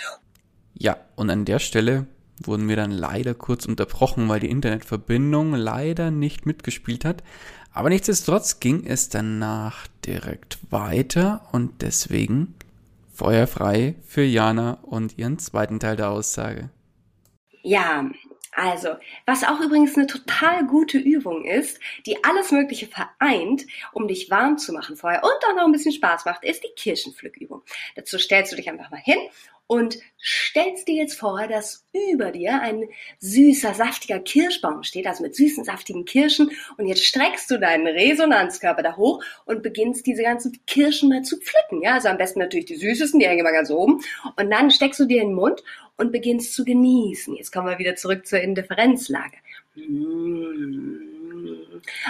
Ja, 0.74 0.98
und 1.16 1.30
an 1.30 1.46
der 1.46 1.60
Stelle 1.60 2.08
wurden 2.44 2.68
wir 2.68 2.76
dann 2.76 2.92
leider 2.92 3.34
kurz 3.34 3.66
unterbrochen, 3.66 4.28
weil 4.30 4.40
die 4.40 4.50
Internetverbindung 4.50 5.54
leider 5.54 6.12
nicht 6.12 6.46
mitgespielt 6.46 7.06
hat. 7.06 7.24
Aber 7.74 7.90
nichtsdestotrotz 7.90 8.60
ging 8.60 8.86
es 8.86 9.10
danach 9.10 9.88
direkt 10.06 10.60
weiter 10.72 11.48
und 11.52 11.82
deswegen 11.82 12.56
feuerfrei 13.14 13.96
für 14.04 14.24
Jana 14.24 14.80
und 14.82 15.18
ihren 15.18 15.38
zweiten 15.40 15.80
Teil 15.80 15.96
der 15.96 16.10
Aussage. 16.10 16.70
Ja, 17.64 18.10
also, 18.52 18.96
was 19.26 19.44
auch 19.44 19.62
übrigens 19.62 19.96
eine 19.96 20.08
total 20.08 20.66
gute 20.68 20.98
Übung 20.98 21.46
ist, 21.46 21.80
die 22.06 22.24
alles 22.24 22.52
Mögliche 22.52 22.88
vereint, 22.88 23.66
um 23.94 24.08
dich 24.08 24.30
warm 24.30 24.58
zu 24.58 24.74
machen 24.74 24.98
vorher 24.98 25.24
und 25.24 25.46
auch 25.50 25.56
noch 25.56 25.66
ein 25.66 25.72
bisschen 25.72 25.94
Spaß 25.94 26.26
macht, 26.26 26.44
ist 26.44 26.64
die 26.64 26.74
Kirschenpflückübung. 26.76 27.64
Dazu 27.96 28.18
stellst 28.18 28.52
du 28.52 28.58
dich 28.58 28.70
einfach 28.70 28.92
mal 28.92 29.00
hin 29.00 29.20
und 29.72 30.00
stellst 30.22 30.90
dir 30.90 30.96
jetzt 30.96 31.18
vor, 31.18 31.48
dass 31.48 31.88
über 31.94 32.32
dir 32.32 32.62
ein 32.62 32.90
süßer, 33.20 33.74
saftiger 33.74 34.20
Kirschbaum 34.20 34.84
steht, 34.84 35.08
also 35.08 35.24
mit 35.24 35.34
süßen, 35.34 35.64
saftigen 35.64 36.04
Kirschen. 36.04 36.52
Und 36.76 36.88
jetzt 36.88 37.06
streckst 37.06 37.50
du 37.50 37.58
deinen 37.58 37.88
Resonanzkörper 37.88 38.84
da 38.84 38.98
hoch 38.98 39.24
und 39.46 39.64
beginnst 39.64 40.06
diese 40.06 40.24
ganzen 40.24 40.60
Kirschen 40.68 41.08
mal 41.08 41.22
zu 41.22 41.38
pflücken. 41.38 41.82
Ja, 41.82 41.94
also 41.94 42.10
am 42.10 42.18
besten 42.18 42.40
natürlich 42.40 42.66
die 42.66 42.76
süßesten, 42.76 43.22
die 43.22 43.28
hängen 43.28 43.40
immer 43.40 43.54
ganz 43.54 43.72
oben. 43.72 44.02
Und 44.36 44.52
dann 44.52 44.72
steckst 44.72 45.00
du 45.00 45.06
dir 45.06 45.22
in 45.22 45.30
den 45.30 45.36
Mund 45.36 45.64
und 45.96 46.12
beginnst 46.12 46.54
zu 46.54 46.66
genießen. 46.66 47.34
Jetzt 47.36 47.54
kommen 47.54 47.70
wir 47.70 47.80
wieder 47.80 47.96
zurück 47.96 48.26
zur 48.26 48.42
Indifferenzlage. 48.42 49.38
Mmh. 49.76 51.21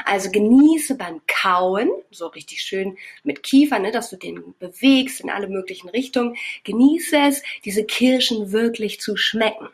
Also 0.06 0.32
genieße 0.32 0.96
beim 0.96 1.22
Kauen, 1.28 1.90
so 2.12 2.28
richtig 2.28 2.62
schön 2.62 2.98
mit 3.24 3.44
Kiefer, 3.44 3.80
ne, 3.80 3.92
dass 3.92 4.10
du 4.10 4.18
den 4.18 4.54
bewegst 4.60 5.22
in 5.22 5.30
alle 5.30 5.48
möglichen 5.48 5.90
Richtungen. 5.90 6.36
Genieße 6.64 7.18
es, 7.28 7.44
diese 7.66 7.84
Kirschen 7.84 8.52
wirklich 8.52 9.00
zu 9.00 9.16
schmecken. 9.16 9.70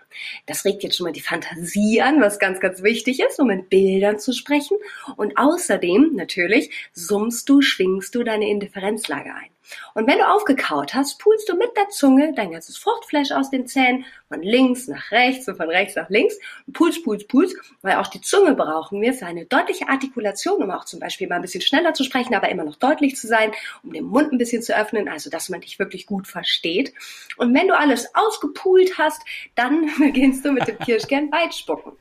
Das 0.46 0.66
regt 0.66 0.84
jetzt 0.84 0.98
schon 0.98 1.06
mal 1.06 1.14
die 1.14 1.22
Fantasie 1.22 2.02
an, 2.02 2.22
was 2.22 2.40
ganz, 2.40 2.60
ganz 2.60 2.84
wichtig 2.84 3.20
ist, 3.20 3.40
um 3.40 3.50
in 3.50 3.68
Bildern 3.68 4.20
zu 4.20 4.34
sprechen. 4.34 4.78
Und 5.16 5.38
außerdem, 5.38 6.14
natürlich, 6.14 6.72
summst 6.94 7.50
du, 7.50 7.62
schwingst 7.62 8.16
du 8.16 8.24
deine 8.24 8.50
Indifferenzlage 8.50 9.34
ein. 9.34 9.57
Und 9.94 10.08
wenn 10.08 10.20
du 10.20 10.28
aufgekaut 10.28 10.94
hast, 10.94 11.20
pulst 11.20 11.50
du 11.50 11.56
mit 11.56 11.76
der 11.76 11.90
Zunge 11.90 12.34
dein 12.34 12.52
ganzes 12.52 12.78
Fruchtfleisch 12.78 13.32
aus 13.32 13.50
den 13.50 13.68
Zähnen 13.68 14.06
von 14.30 14.42
links 14.42 14.88
nach 14.88 15.12
rechts 15.12 15.48
und 15.48 15.58
von 15.58 15.70
rechts 15.70 15.96
nach 15.96 16.10
links. 16.10 16.38
Puls, 16.74 17.02
puls, 17.02 17.26
puls, 17.28 17.56
weil 17.82 17.96
auch 17.96 18.08
die 18.08 18.22
Zunge 18.22 18.56
brauchen 18.56 19.02
wir 19.02 19.14
für 19.14 19.26
eine 19.26 19.46
deutliche 19.46 19.90
Artikulation, 19.90 20.62
um 20.62 20.72
auch 20.72 20.86
zum 20.86 21.00
Beispiel 21.00 21.28
mal 21.28 21.36
ein 21.36 21.42
bisschen 21.42 21.62
schneller 21.62 21.94
zu 21.94 22.04
sprechen, 22.04 22.36
aber 22.36 22.50
immer 22.50 22.64
noch 22.64 22.76
deutlich 22.76 23.16
zu 23.16 23.28
sein, 23.28 23.52
um 23.84 23.94
den 23.94 24.06
Mund 24.06 24.32
ein 24.32 24.38
bisschen 24.38 24.62
zu 24.62 24.76
öffnen, 24.76 25.08
also 25.08 25.30
dass 25.30 25.50
man 25.50 25.62
dich 25.62 25.80
wirklich 25.80 26.06
gut 26.06 26.28
versteht. 26.28 26.94
Und 27.38 27.54
wenn 27.54 27.68
du 27.68 27.78
alles 27.78 28.14
ausgepult 28.16 28.98
hast, 28.98 29.22
dann 29.56 29.90
beginnst 30.00 30.46
du 30.46 30.52
mit 30.52 30.68
dem 30.68 30.78
Kirschkern 30.80 31.32
Weitspucken. 31.32 31.94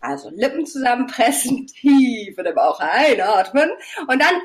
Also 0.00 0.30
Lippen 0.30 0.66
zusammenpressen, 0.66 1.66
tief 1.82 2.36
in 2.36 2.44
den 2.44 2.54
Bauch 2.54 2.80
einatmen 2.80 3.70
und 4.06 4.20
dann 4.20 4.40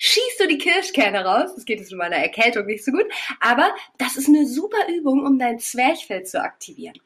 schießt 0.00 0.40
du 0.40 0.48
die 0.48 0.58
Kirschkerne 0.58 1.24
raus. 1.24 1.54
Das 1.54 1.64
geht 1.64 1.78
jetzt 1.78 1.92
mit 1.92 1.98
meiner 1.98 2.16
Erkältung 2.16 2.66
nicht 2.66 2.84
so 2.84 2.90
gut. 2.90 3.06
Aber 3.38 3.72
das 3.98 4.16
ist 4.16 4.28
eine 4.28 4.46
super 4.46 4.88
Übung, 4.88 5.24
um 5.24 5.38
dein 5.38 5.60
Zwerchfell 5.60 6.24
zu 6.24 6.42
aktivieren. 6.42 6.98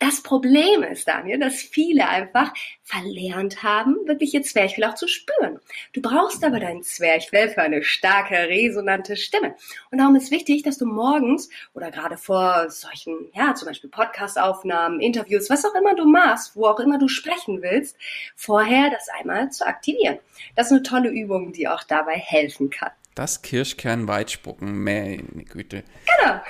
Das 0.00 0.22
Problem 0.22 0.82
ist, 0.82 1.06
Daniel, 1.06 1.38
dass 1.38 1.56
viele 1.60 2.08
einfach 2.08 2.54
verlernt 2.82 3.62
haben, 3.62 3.96
wirklich 4.06 4.32
ihr 4.32 4.42
Zwerchfell 4.42 4.84
auch 4.84 4.94
zu 4.94 5.06
spüren. 5.06 5.60
Du 5.92 6.00
brauchst 6.00 6.42
aber 6.42 6.58
dein 6.58 6.82
Zwerchfell 6.82 7.50
für 7.50 7.60
eine 7.60 7.82
starke, 7.84 8.34
resonante 8.34 9.14
Stimme. 9.14 9.54
Und 9.90 9.98
darum 9.98 10.16
ist 10.16 10.30
wichtig, 10.30 10.62
dass 10.62 10.78
du 10.78 10.86
morgens 10.86 11.50
oder 11.74 11.90
gerade 11.90 12.16
vor 12.16 12.70
solchen, 12.70 13.30
ja, 13.34 13.54
zum 13.54 13.68
Beispiel 13.68 13.90
Podcastaufnahmen, 13.90 15.00
Interviews, 15.00 15.50
was 15.50 15.66
auch 15.66 15.74
immer 15.74 15.94
du 15.94 16.06
machst, 16.06 16.56
wo 16.56 16.64
auch 16.64 16.80
immer 16.80 16.98
du 16.98 17.06
sprechen 17.06 17.60
willst, 17.60 17.94
vorher 18.36 18.88
das 18.88 19.06
einmal 19.20 19.52
zu 19.52 19.66
aktivieren. 19.66 20.18
Das 20.56 20.68
ist 20.68 20.72
eine 20.72 20.82
tolle 20.82 21.10
Übung, 21.10 21.52
die 21.52 21.68
auch 21.68 21.82
dabei 21.82 22.14
helfen 22.14 22.70
kann. 22.70 22.92
Das 23.20 23.42
Kirschkern 23.42 24.08
weitspucken, 24.08 24.82
meine 24.82 25.44
Güte. 25.44 25.84
Genau. 26.06 26.40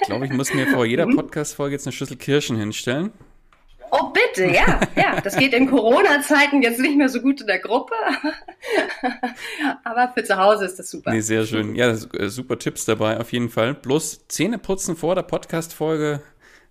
ich 0.00 0.06
glaube, 0.06 0.26
ich 0.26 0.32
muss 0.32 0.54
mir 0.54 0.68
vor 0.68 0.86
jeder 0.86 1.06
mhm. 1.06 1.16
Podcast-Folge 1.16 1.74
jetzt 1.74 1.88
eine 1.88 1.92
Schüssel 1.92 2.16
Kirschen 2.16 2.56
hinstellen. 2.56 3.10
Oh, 3.90 4.12
bitte, 4.12 4.46
ja, 4.46 4.78
ja. 4.94 5.20
Das 5.22 5.34
geht 5.34 5.52
in 5.52 5.68
Corona-Zeiten 5.68 6.62
jetzt 6.62 6.78
nicht 6.78 6.96
mehr 6.96 7.08
so 7.08 7.20
gut 7.20 7.40
in 7.40 7.48
der 7.48 7.58
Gruppe. 7.58 7.94
Aber 9.82 10.12
für 10.14 10.22
zu 10.22 10.36
Hause 10.36 10.66
ist 10.66 10.78
das 10.78 10.88
super. 10.88 11.10
Nee, 11.10 11.18
sehr 11.18 11.44
schön. 11.46 11.74
Ja, 11.74 11.88
äh, 11.88 12.28
super 12.28 12.60
Tipps 12.60 12.84
dabei 12.84 13.18
auf 13.18 13.32
jeden 13.32 13.50
Fall. 13.50 13.74
Bloß 13.74 14.28
Zähne 14.28 14.58
putzen 14.58 14.94
vor 14.94 15.16
der 15.16 15.22
Podcast-Folge 15.22 16.22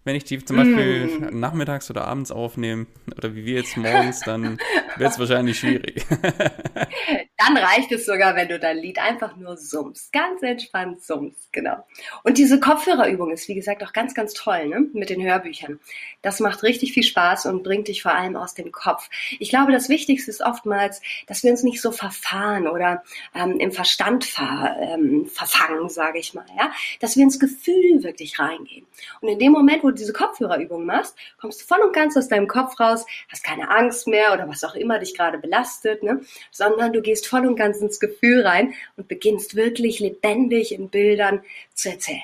wenn 0.05 0.15
ich 0.15 0.23
die 0.23 0.43
zum 0.43 0.57
Beispiel 0.57 1.07
mm. 1.07 1.39
nachmittags 1.39 1.89
oder 1.89 2.05
abends 2.05 2.31
aufnehme 2.31 2.87
oder 3.17 3.35
wie 3.35 3.45
wir 3.45 3.55
jetzt 3.55 3.77
morgens, 3.77 4.21
dann 4.21 4.57
wird 4.97 5.11
es 5.11 5.19
wahrscheinlich 5.19 5.59
schwierig. 5.59 6.05
dann 7.37 7.57
reicht 7.57 7.91
es 7.91 8.05
sogar, 8.05 8.35
wenn 8.35 8.47
du 8.47 8.59
dein 8.59 8.77
Lied 8.77 8.97
einfach 8.97 9.35
nur 9.35 9.57
summst. 9.57 10.11
Ganz 10.13 10.41
entspannt 10.41 11.03
summst, 11.03 11.51
genau. 11.51 11.85
Und 12.23 12.37
diese 12.37 12.59
Kopfhörerübung 12.59 13.31
ist, 13.31 13.47
wie 13.47 13.55
gesagt, 13.55 13.83
auch 13.83 13.93
ganz, 13.93 14.13
ganz 14.13 14.33
toll, 14.33 14.67
ne? 14.67 14.87
Mit 14.93 15.09
den 15.09 15.21
Hörbüchern. 15.21 15.79
Das 16.21 16.39
macht 16.39 16.63
richtig 16.63 16.93
viel 16.93 17.03
Spaß 17.03 17.45
und 17.47 17.63
bringt 17.63 17.87
dich 17.87 18.01
vor 18.01 18.13
allem 18.13 18.35
aus 18.35 18.53
dem 18.53 18.71
Kopf. 18.71 19.09
Ich 19.39 19.49
glaube, 19.49 19.71
das 19.71 19.89
Wichtigste 19.89 20.31
ist 20.31 20.41
oftmals, 20.41 21.01
dass 21.27 21.43
wir 21.43 21.51
uns 21.51 21.63
nicht 21.63 21.81
so 21.81 21.91
verfahren 21.91 22.67
oder 22.67 23.03
ähm, 23.35 23.59
im 23.59 23.71
Verstand 23.71 24.25
ver, 24.25 24.75
ähm, 24.79 25.25
verfangen, 25.27 25.89
sage 25.89 26.19
ich 26.19 26.33
mal, 26.33 26.45
ja. 26.57 26.71
Dass 26.99 27.17
wir 27.17 27.23
ins 27.23 27.39
Gefühl 27.39 28.03
wirklich 28.03 28.39
reingehen. 28.39 28.85
Und 29.21 29.29
in 29.29 29.39
dem 29.39 29.51
Moment, 29.51 29.83
wo 29.83 29.88
du 29.89 29.95
diese 29.95 30.13
Kopfhörerübung 30.13 30.85
machst, 30.85 31.15
kommst 31.39 31.61
du 31.61 31.65
voll 31.65 31.79
und 31.79 31.93
ganz 31.93 32.15
aus 32.17 32.27
deinem 32.27 32.47
Kopf 32.47 32.79
raus, 32.79 33.05
hast 33.29 33.43
keine 33.43 33.69
Angst 33.69 34.07
mehr 34.07 34.33
oder 34.33 34.47
was 34.47 34.63
auch 34.63 34.75
immer 34.75 34.99
dich 34.99 35.15
gerade 35.15 35.37
belastet, 35.37 36.03
ne? 36.03 36.21
sondern 36.51 36.93
du 36.93 37.01
gehst 37.01 37.27
voll 37.27 37.45
und 37.45 37.55
ganz 37.55 37.77
ins 37.77 37.99
Gefühl 37.99 38.45
rein 38.45 38.73
und 38.97 39.07
beginnst 39.07 39.55
wirklich 39.55 39.99
lebendig 39.99 40.73
in 40.73 40.89
Bildern 40.89 41.41
zu 41.73 41.89
erzählen. 41.89 42.21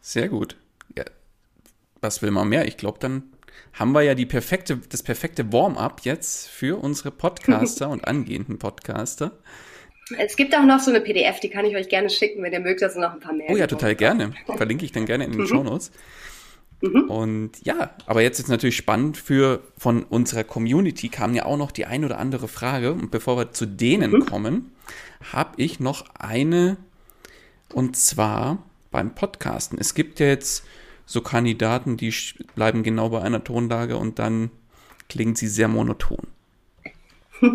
Sehr 0.00 0.28
gut. 0.28 0.56
Ja, 0.96 1.04
was 2.00 2.22
will 2.22 2.30
man 2.30 2.48
mehr? 2.48 2.66
Ich 2.66 2.76
glaube, 2.76 2.98
dann 3.00 3.32
haben 3.72 3.92
wir 3.92 4.02
ja 4.02 4.14
die 4.14 4.26
perfekte, 4.26 4.78
das 4.88 5.02
perfekte 5.02 5.52
Warm-up 5.52 6.00
jetzt 6.04 6.48
für 6.48 6.82
unsere 6.82 7.10
Podcaster 7.10 7.88
und 7.90 8.06
angehenden 8.06 8.58
Podcaster. 8.58 9.32
Es 10.16 10.36
gibt 10.36 10.56
auch 10.56 10.64
noch 10.64 10.80
so 10.80 10.90
eine 10.90 11.00
PDF, 11.00 11.40
die 11.40 11.50
kann 11.50 11.64
ich 11.64 11.76
euch 11.76 11.88
gerne 11.88 12.08
schicken, 12.08 12.42
wenn 12.42 12.52
ihr 12.52 12.60
mögt, 12.60 12.80
da 12.80 12.88
sind 12.88 13.02
noch 13.02 13.12
ein 13.12 13.20
paar 13.20 13.34
mehr. 13.34 13.50
Oh 13.50 13.56
ja, 13.56 13.66
total 13.66 13.94
gerne. 13.94 14.32
Verlinke 14.56 14.84
ich 14.84 14.92
dann 14.92 15.06
gerne 15.06 15.24
in 15.24 15.32
den 15.32 15.42
mhm. 15.42 15.46
Show 15.46 15.62
Notes. 15.62 15.92
Mhm. 16.80 17.10
Und 17.10 17.50
ja, 17.64 17.90
aber 18.06 18.22
jetzt 18.22 18.38
ist 18.38 18.48
natürlich 18.48 18.76
spannend 18.76 19.16
für 19.16 19.62
von 19.76 20.04
unserer 20.04 20.44
Community 20.44 21.08
kam 21.08 21.34
ja 21.34 21.44
auch 21.44 21.56
noch 21.56 21.72
die 21.72 21.86
ein 21.86 22.04
oder 22.04 22.18
andere 22.18 22.48
Frage. 22.48 22.92
Und 22.92 23.10
bevor 23.10 23.36
wir 23.36 23.52
zu 23.52 23.66
denen 23.66 24.12
mhm. 24.12 24.26
kommen, 24.26 24.72
habe 25.32 25.54
ich 25.56 25.80
noch 25.80 26.04
eine 26.14 26.76
und 27.72 27.96
zwar 27.96 28.62
beim 28.90 29.14
Podcasten. 29.14 29.78
Es 29.78 29.94
gibt 29.94 30.20
ja 30.20 30.26
jetzt 30.26 30.64
so 31.04 31.20
Kandidaten, 31.20 31.96
die 31.96 32.14
bleiben 32.54 32.82
genau 32.82 33.08
bei 33.10 33.22
einer 33.22 33.42
Tonlage 33.42 33.96
und 33.96 34.18
dann 34.18 34.50
klingt 35.08 35.38
sie 35.38 35.48
sehr 35.48 35.68
monoton. 35.68 36.26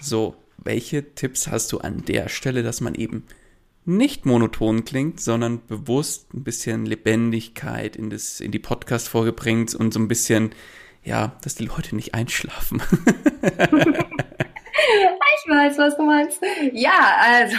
so, 0.00 0.36
welche 0.58 1.14
Tipps 1.14 1.48
hast 1.48 1.72
du 1.72 1.78
an 1.78 2.04
der 2.04 2.28
Stelle, 2.28 2.62
dass 2.62 2.80
man 2.80 2.94
eben 2.94 3.24
nicht 3.86 4.26
monoton 4.26 4.84
klingt, 4.84 5.20
sondern 5.20 5.64
bewusst 5.66 6.34
ein 6.34 6.44
bisschen 6.44 6.86
Lebendigkeit 6.86 7.96
in, 7.96 8.10
das, 8.10 8.40
in 8.40 8.50
die 8.50 8.58
Podcast-Folge 8.58 9.32
bringt 9.32 9.74
und 9.74 9.94
so 9.94 10.00
ein 10.00 10.08
bisschen, 10.08 10.50
ja, 11.04 11.36
dass 11.42 11.54
die 11.54 11.66
Leute 11.66 11.94
nicht 11.94 12.14
einschlafen. 12.14 12.82
ich 15.46 15.50
weiß, 15.50 15.78
was 15.78 15.96
du 15.96 16.02
meinst. 16.02 16.42
Ja, 16.72 17.16
also 17.20 17.56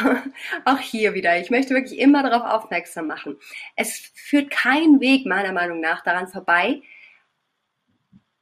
auch 0.65 0.79
hier 0.79 1.13
wieder. 1.13 1.39
Ich 1.39 1.49
möchte 1.49 1.73
wirklich 1.73 1.97
immer 1.99 2.23
darauf 2.23 2.43
aufmerksam 2.43 3.07
machen. 3.07 3.37
Es 3.75 4.11
führt 4.13 4.49
kein 4.49 4.99
Weg 4.99 5.25
meiner 5.25 5.53
Meinung 5.53 5.79
nach 5.79 6.03
daran 6.03 6.27
vorbei, 6.27 6.81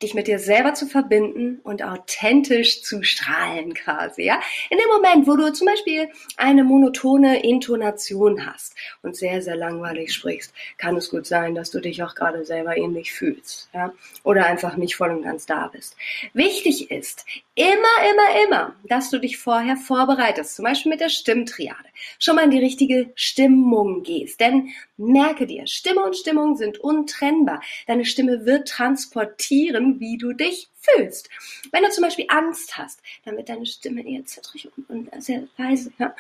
dich 0.01 0.13
mit 0.13 0.27
dir 0.27 0.39
selber 0.39 0.73
zu 0.73 0.87
verbinden 0.87 1.59
und 1.63 1.81
authentisch 1.81 2.83
zu 2.83 3.01
strahlen 3.03 3.73
quasi, 3.73 4.23
ja. 4.23 4.41
In 4.69 4.77
dem 4.77 4.87
Moment, 4.89 5.27
wo 5.27 5.35
du 5.37 5.51
zum 5.53 5.67
Beispiel 5.67 6.09
eine 6.35 6.63
monotone 6.63 7.43
Intonation 7.43 8.45
hast 8.45 8.75
und 9.01 9.15
sehr, 9.15 9.41
sehr 9.41 9.55
langweilig 9.55 10.13
sprichst, 10.13 10.53
kann 10.77 10.97
es 10.97 11.09
gut 11.09 11.25
sein, 11.25 11.55
dass 11.55 11.71
du 11.71 11.79
dich 11.79 12.03
auch 12.03 12.13
gerade 12.13 12.43
selber 12.43 12.75
ähnlich 12.75 13.13
fühlst, 13.13 13.69
ja. 13.73 13.93
Oder 14.23 14.47
einfach 14.47 14.75
nicht 14.75 14.95
voll 14.95 15.11
und 15.11 15.23
ganz 15.23 15.45
da 15.45 15.67
bist. 15.67 15.95
Wichtig 16.33 16.91
ist, 16.91 17.25
immer, 17.55 18.11
immer, 18.11 18.45
immer, 18.45 18.75
dass 18.83 19.09
du 19.09 19.19
dich 19.19 19.37
vorher 19.37 19.77
vorbereitest, 19.77 20.55
zum 20.55 20.65
Beispiel 20.65 20.91
mit 20.91 20.99
der 20.99 21.09
Stimmtriade, 21.09 21.89
schon 22.19 22.35
mal 22.35 22.43
in 22.43 22.51
die 22.51 22.59
richtige 22.59 23.11
Stimmung 23.15 24.03
gehst. 24.03 24.39
Denn 24.39 24.69
merke 24.97 25.47
dir, 25.47 25.65
Stimme 25.65 26.03
und 26.03 26.15
Stimmung 26.15 26.57
sind 26.57 26.77
untrennbar. 26.77 27.61
Deine 27.87 28.05
Stimme 28.05 28.45
wird 28.45 28.67
transportieren, 28.67 29.99
wie 29.99 30.17
du 30.17 30.33
dich 30.33 30.69
fühlst. 30.81 31.29
Wenn 31.71 31.83
du 31.83 31.89
zum 31.89 32.03
Beispiel 32.03 32.25
Angst 32.27 32.77
hast, 32.77 33.01
dann 33.23 33.37
wird 33.37 33.49
deine 33.49 33.65
Stimme 33.65 34.05
eher 34.05 34.25
zittrig 34.25 34.69
und, 34.87 35.09
sehr 35.23 35.43
leise. 35.57 35.91
Ja? 35.97 36.13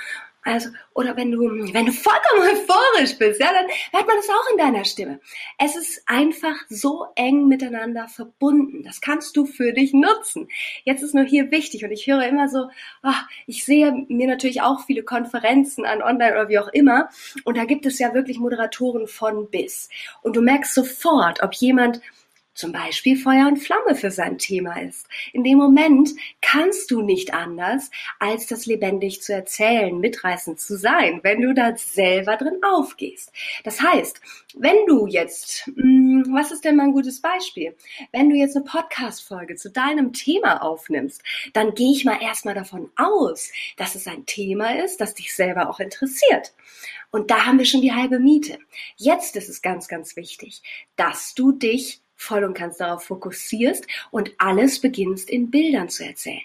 Also, 0.47 0.69
oder 0.93 1.17
wenn 1.17 1.31
du, 1.31 1.39
wenn 1.73 1.87
du 1.87 1.91
vollkommen 1.91 2.43
euphorisch 2.43 3.17
bist, 3.17 3.39
ja, 3.39 3.51
dann 3.51 3.65
hört 3.91 4.05
man 4.05 4.15
das 4.15 4.29
auch 4.29 4.51
in 4.51 4.57
deiner 4.59 4.85
Stimme. 4.85 5.19
Es 5.57 5.75
ist 5.75 6.03
einfach 6.05 6.55
so 6.69 7.07
eng 7.15 7.47
miteinander 7.47 8.07
verbunden. 8.07 8.83
Das 8.83 9.01
kannst 9.01 9.35
du 9.35 9.47
für 9.47 9.73
dich 9.73 9.91
nutzen. 9.93 10.47
Jetzt 10.83 11.01
ist 11.01 11.15
nur 11.15 11.23
hier 11.23 11.49
wichtig 11.49 11.83
und 11.83 11.89
ich 11.89 12.05
höre 12.05 12.27
immer 12.27 12.47
so, 12.47 12.69
ach, 13.01 13.27
ich 13.47 13.65
sehe 13.65 14.05
mir 14.07 14.27
natürlich 14.27 14.61
auch 14.61 14.85
viele 14.85 15.01
Konferenzen 15.01 15.83
an, 15.83 16.03
online 16.03 16.33
oder 16.33 16.47
wie 16.47 16.59
auch 16.59 16.69
immer. 16.69 17.09
Und 17.43 17.57
da 17.57 17.65
gibt 17.65 17.87
es 17.87 17.97
ja 17.97 18.13
wirklich 18.13 18.37
Moderatoren 18.37 19.07
von 19.07 19.49
bis. 19.49 19.89
Und 20.21 20.35
du 20.35 20.43
merkst 20.43 20.75
sofort, 20.75 21.41
ob 21.41 21.55
jemand 21.55 22.01
zum 22.55 22.71
Beispiel 22.71 23.17
Feuer 23.17 23.47
und 23.47 23.57
Flamme 23.57 23.95
für 23.95 24.11
sein 24.11 24.37
Thema 24.37 24.81
ist. 24.81 25.07
In 25.33 25.43
dem 25.43 25.57
Moment 25.57 26.11
kannst 26.41 26.89
du 26.89 27.01
nicht 27.01 27.33
anders, 27.33 27.91
als 28.19 28.47
das 28.47 28.65
lebendig 28.65 29.21
zu 29.21 29.33
erzählen, 29.33 29.99
mitreißend 29.99 30.59
zu 30.59 30.77
sein, 30.77 31.19
wenn 31.23 31.41
du 31.41 31.53
da 31.53 31.75
selber 31.75 32.37
drin 32.37 32.59
aufgehst. 32.63 33.31
Das 33.63 33.81
heißt, 33.81 34.21
wenn 34.55 34.85
du 34.87 35.05
jetzt, 35.05 35.65
hm, 35.75 36.25
was 36.31 36.51
ist 36.51 36.63
denn 36.63 36.77
mal 36.77 36.83
ein 36.83 36.93
gutes 36.93 37.21
Beispiel? 37.21 37.75
Wenn 38.11 38.29
du 38.29 38.35
jetzt 38.35 38.55
eine 38.55 38.65
Podcast-Folge 38.65 39.55
zu 39.55 39.69
deinem 39.69 40.13
Thema 40.13 40.63
aufnimmst, 40.63 41.21
dann 41.53 41.73
gehe 41.75 41.91
ich 41.91 42.05
mal 42.05 42.21
erstmal 42.21 42.55
davon 42.55 42.89
aus, 42.95 43.51
dass 43.75 43.95
es 43.95 44.07
ein 44.07 44.25
Thema 44.25 44.81
ist, 44.81 45.01
das 45.01 45.13
dich 45.13 45.35
selber 45.35 45.69
auch 45.69 45.79
interessiert. 45.79 46.53
Und 47.11 47.31
da 47.31 47.45
haben 47.45 47.59
wir 47.59 47.65
schon 47.65 47.81
die 47.81 47.93
halbe 47.93 48.19
Miete. 48.19 48.59
Jetzt 48.95 49.35
ist 49.35 49.49
es 49.49 49.61
ganz, 49.61 49.87
ganz 49.87 50.15
wichtig, 50.15 50.61
dass 50.95 51.33
du 51.33 51.51
dich 51.51 52.01
voll 52.15 52.43
und 52.43 52.57
ganz 52.57 52.77
darauf 52.77 53.03
fokussierst 53.03 53.85
und 54.11 54.31
alles 54.37 54.79
beginnst 54.79 55.29
in 55.29 55.51
Bildern 55.51 55.89
zu 55.89 56.05
erzählen. 56.05 56.41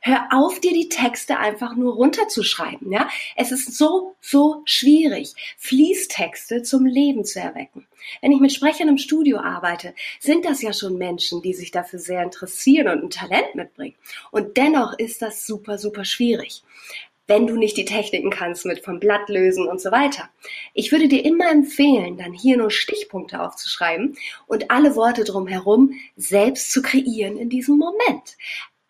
Hör 0.00 0.28
auf, 0.32 0.60
dir 0.60 0.72
die 0.72 0.88
Texte 0.88 1.38
einfach 1.38 1.76
nur 1.76 1.94
runterzuschreiben, 1.94 2.90
ja? 2.90 3.08
Es 3.36 3.52
ist 3.52 3.76
so, 3.76 4.14
so 4.20 4.62
schwierig, 4.64 5.34
Fließtexte 5.58 6.62
zum 6.62 6.86
Leben 6.86 7.24
zu 7.24 7.40
erwecken. 7.40 7.86
Wenn 8.22 8.32
ich 8.32 8.40
mit 8.40 8.52
Sprechern 8.52 8.88
im 8.88 8.96
Studio 8.96 9.38
arbeite, 9.38 9.94
sind 10.20 10.46
das 10.46 10.62
ja 10.62 10.72
schon 10.72 10.96
Menschen, 10.96 11.42
die 11.42 11.52
sich 11.52 11.70
dafür 11.70 11.98
sehr 11.98 12.22
interessieren 12.22 12.88
und 12.88 13.04
ein 13.04 13.10
Talent 13.10 13.54
mitbringen. 13.54 13.96
Und 14.30 14.56
dennoch 14.56 14.98
ist 14.98 15.20
das 15.20 15.46
super, 15.46 15.76
super 15.76 16.04
schwierig 16.04 16.62
wenn 17.28 17.46
du 17.46 17.56
nicht 17.56 17.76
die 17.76 17.84
Techniken 17.84 18.30
kannst 18.30 18.66
mit 18.66 18.84
vom 18.84 18.98
Blatt 18.98 19.28
lösen 19.28 19.68
und 19.68 19.80
so 19.80 19.92
weiter. 19.92 20.28
Ich 20.74 20.90
würde 20.90 21.06
dir 21.06 21.24
immer 21.24 21.48
empfehlen, 21.50 22.16
dann 22.16 22.32
hier 22.32 22.56
nur 22.56 22.72
Stichpunkte 22.72 23.40
aufzuschreiben 23.40 24.16
und 24.46 24.70
alle 24.70 24.96
Worte 24.96 25.22
drumherum 25.22 25.92
selbst 26.16 26.72
zu 26.72 26.82
kreieren 26.82 27.36
in 27.36 27.50
diesem 27.50 27.78
Moment. 27.78 28.36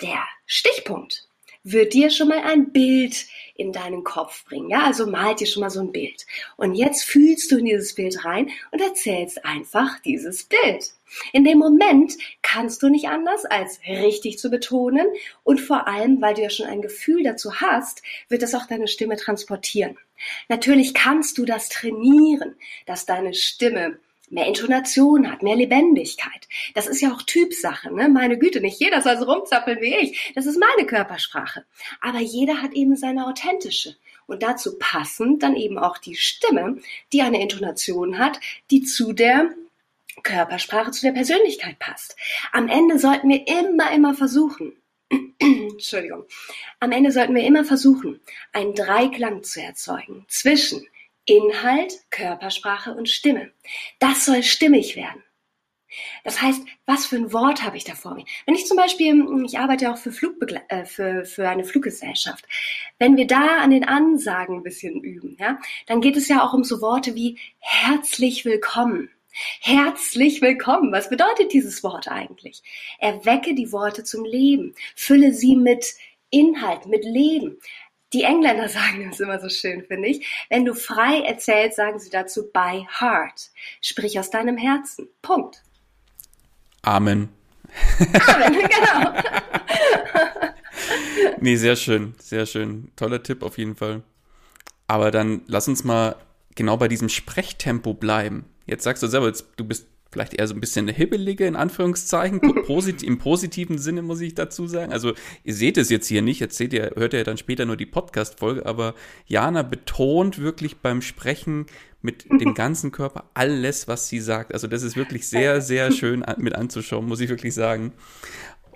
Der 0.00 0.24
Stichpunkt 0.46 1.27
wird 1.64 1.94
dir 1.94 2.10
schon 2.10 2.28
mal 2.28 2.40
ein 2.40 2.72
Bild 2.72 3.26
in 3.54 3.72
deinen 3.72 4.04
Kopf 4.04 4.44
bringen. 4.44 4.70
Ja, 4.70 4.84
also 4.84 5.06
malt 5.06 5.40
dir 5.40 5.46
schon 5.46 5.62
mal 5.62 5.70
so 5.70 5.80
ein 5.80 5.92
Bild. 5.92 6.26
Und 6.56 6.74
jetzt 6.74 7.04
fühlst 7.04 7.50
du 7.50 7.58
in 7.58 7.64
dieses 7.66 7.94
Bild 7.94 8.24
rein 8.24 8.50
und 8.70 8.80
erzählst 8.80 9.44
einfach 9.44 9.98
dieses 10.00 10.44
Bild. 10.44 10.92
In 11.32 11.44
dem 11.44 11.58
Moment 11.58 12.14
kannst 12.42 12.82
du 12.82 12.88
nicht 12.88 13.08
anders, 13.08 13.44
als 13.44 13.80
richtig 13.86 14.38
zu 14.38 14.50
betonen 14.50 15.06
und 15.42 15.60
vor 15.60 15.88
allem, 15.88 16.20
weil 16.20 16.34
du 16.34 16.42
ja 16.42 16.50
schon 16.50 16.66
ein 16.66 16.82
Gefühl 16.82 17.22
dazu 17.22 17.60
hast, 17.60 18.02
wird 18.28 18.42
das 18.42 18.54
auch 18.54 18.66
deine 18.66 18.88
Stimme 18.88 19.16
transportieren. 19.16 19.96
Natürlich 20.48 20.94
kannst 20.94 21.38
du 21.38 21.44
das 21.44 21.68
trainieren, 21.68 22.56
dass 22.86 23.06
deine 23.06 23.34
Stimme 23.34 23.98
mehr 24.30 24.46
Intonation 24.46 25.30
hat, 25.30 25.42
mehr 25.42 25.56
Lebendigkeit. 25.56 26.48
Das 26.74 26.86
ist 26.86 27.00
ja 27.00 27.12
auch 27.12 27.22
Typsache, 27.22 27.92
ne? 27.92 28.08
Meine 28.08 28.38
Güte, 28.38 28.60
nicht 28.60 28.80
jeder 28.80 29.02
soll 29.02 29.18
so 29.18 29.24
rumzappeln 29.24 29.80
wie 29.80 29.94
ich. 29.94 30.32
Das 30.34 30.46
ist 30.46 30.58
meine 30.58 30.86
Körpersprache. 30.86 31.64
Aber 32.00 32.20
jeder 32.20 32.62
hat 32.62 32.72
eben 32.72 32.96
seine 32.96 33.26
authentische. 33.26 33.96
Und 34.26 34.42
dazu 34.42 34.78
passend 34.78 35.42
dann 35.42 35.56
eben 35.56 35.78
auch 35.78 35.98
die 35.98 36.14
Stimme, 36.14 36.78
die 37.12 37.22
eine 37.22 37.40
Intonation 37.40 38.18
hat, 38.18 38.40
die 38.70 38.82
zu 38.82 39.12
der 39.12 39.50
Körpersprache, 40.22 40.90
zu 40.90 41.02
der 41.06 41.12
Persönlichkeit 41.12 41.78
passt. 41.78 42.16
Am 42.52 42.68
Ende 42.68 42.98
sollten 42.98 43.28
wir 43.28 43.46
immer, 43.46 43.90
immer 43.92 44.14
versuchen, 44.14 44.74
Entschuldigung, 45.38 46.24
am 46.80 46.92
Ende 46.92 47.12
sollten 47.12 47.34
wir 47.34 47.44
immer 47.44 47.64
versuchen, 47.64 48.20
einen 48.52 48.74
Dreiklang 48.74 49.42
zu 49.42 49.62
erzeugen 49.62 50.26
zwischen 50.28 50.86
Inhalt, 51.28 51.92
Körpersprache 52.10 52.94
und 52.94 53.08
Stimme. 53.08 53.52
Das 53.98 54.24
soll 54.24 54.42
stimmig 54.42 54.96
werden. 54.96 55.22
Das 56.24 56.40
heißt, 56.40 56.62
was 56.86 57.06
für 57.06 57.16
ein 57.16 57.32
Wort 57.32 57.62
habe 57.62 57.76
ich 57.76 57.84
da 57.84 57.94
vor 57.94 58.14
mir? 58.14 58.24
Wenn 58.46 58.54
ich 58.54 58.66
zum 58.66 58.76
Beispiel, 58.76 59.26
ich 59.44 59.58
arbeite 59.58 59.90
auch 59.90 59.98
für, 59.98 60.12
Flugbegle 60.12 60.62
äh, 60.68 60.84
für, 60.84 61.24
für 61.24 61.48
eine 61.48 61.64
Fluggesellschaft, 61.64 62.46
wenn 62.98 63.16
wir 63.16 63.26
da 63.26 63.58
an 63.58 63.70
den 63.70 63.84
Ansagen 63.84 64.56
ein 64.56 64.62
bisschen 64.62 65.02
üben, 65.02 65.36
ja, 65.38 65.58
dann 65.86 66.00
geht 66.00 66.16
es 66.16 66.28
ja 66.28 66.42
auch 66.42 66.52
um 66.52 66.64
so 66.64 66.80
Worte 66.80 67.14
wie 67.14 67.38
herzlich 67.58 68.44
willkommen. 68.44 69.10
Herzlich 69.60 70.42
willkommen. 70.42 70.92
Was 70.92 71.10
bedeutet 71.10 71.52
dieses 71.52 71.82
Wort 71.82 72.08
eigentlich? 72.08 72.62
Erwecke 72.98 73.54
die 73.54 73.70
Worte 73.70 74.02
zum 74.02 74.24
Leben. 74.24 74.74
Fülle 74.96 75.32
sie 75.32 75.56
mit 75.56 75.94
Inhalt, 76.30 76.86
mit 76.86 77.04
Leben. 77.04 77.58
Die 78.12 78.22
Engländer 78.22 78.68
sagen 78.68 79.08
das 79.10 79.20
immer 79.20 79.40
so 79.40 79.48
schön, 79.48 79.84
finde 79.84 80.08
ich. 80.08 80.26
Wenn 80.48 80.64
du 80.64 80.74
frei 80.74 81.20
erzählst, 81.20 81.76
sagen 81.76 81.98
sie 81.98 82.10
dazu 82.10 82.50
by 82.52 82.86
heart. 82.98 83.50
Sprich 83.80 84.18
aus 84.18 84.30
deinem 84.30 84.56
Herzen. 84.56 85.08
Punkt. 85.22 85.62
Amen. 86.82 87.28
Amen, 88.28 88.68
genau. 88.68 89.12
nee, 91.40 91.56
sehr 91.56 91.76
schön, 91.76 92.14
sehr 92.18 92.46
schön. 92.46 92.90
Toller 92.96 93.22
Tipp 93.22 93.42
auf 93.42 93.58
jeden 93.58 93.76
Fall. 93.76 94.02
Aber 94.86 95.10
dann 95.10 95.42
lass 95.46 95.68
uns 95.68 95.84
mal 95.84 96.16
genau 96.54 96.76
bei 96.78 96.88
diesem 96.88 97.08
Sprechtempo 97.08 97.92
bleiben. 97.92 98.46
Jetzt 98.66 98.84
sagst 98.84 99.02
du 99.02 99.06
selber, 99.06 99.32
du 99.56 99.64
bist 99.64 99.86
vielleicht 100.10 100.34
eher 100.34 100.46
so 100.46 100.54
ein 100.54 100.60
bisschen 100.60 100.86
eine 100.86 100.96
hibbelige, 100.96 101.46
in 101.46 101.56
Anführungszeichen, 101.56 102.40
posit 102.66 103.02
im 103.02 103.18
positiven 103.18 103.78
Sinne, 103.78 104.02
muss 104.02 104.20
ich 104.20 104.34
dazu 104.34 104.66
sagen. 104.66 104.92
Also, 104.92 105.12
ihr 105.44 105.54
seht 105.54 105.76
es 105.76 105.90
jetzt 105.90 106.06
hier 106.06 106.22
nicht, 106.22 106.40
jetzt 106.40 106.56
seht 106.56 106.72
ihr, 106.72 106.92
hört 106.96 107.12
ihr 107.12 107.24
dann 107.24 107.36
später 107.36 107.66
nur 107.66 107.76
die 107.76 107.86
Podcast-Folge, 107.86 108.64
aber 108.66 108.94
Jana 109.26 109.62
betont 109.62 110.38
wirklich 110.38 110.78
beim 110.78 111.02
Sprechen 111.02 111.66
mit 112.00 112.26
dem 112.30 112.54
ganzen 112.54 112.90
Körper 112.92 113.24
alles, 113.34 113.88
was 113.88 114.08
sie 114.08 114.20
sagt. 114.20 114.54
Also, 114.54 114.66
das 114.66 114.82
ist 114.82 114.96
wirklich 114.96 115.28
sehr, 115.28 115.60
sehr 115.60 115.92
schön 115.92 116.24
mit 116.38 116.54
anzuschauen, 116.54 117.06
muss 117.06 117.20
ich 117.20 117.28
wirklich 117.28 117.54
sagen. 117.54 117.92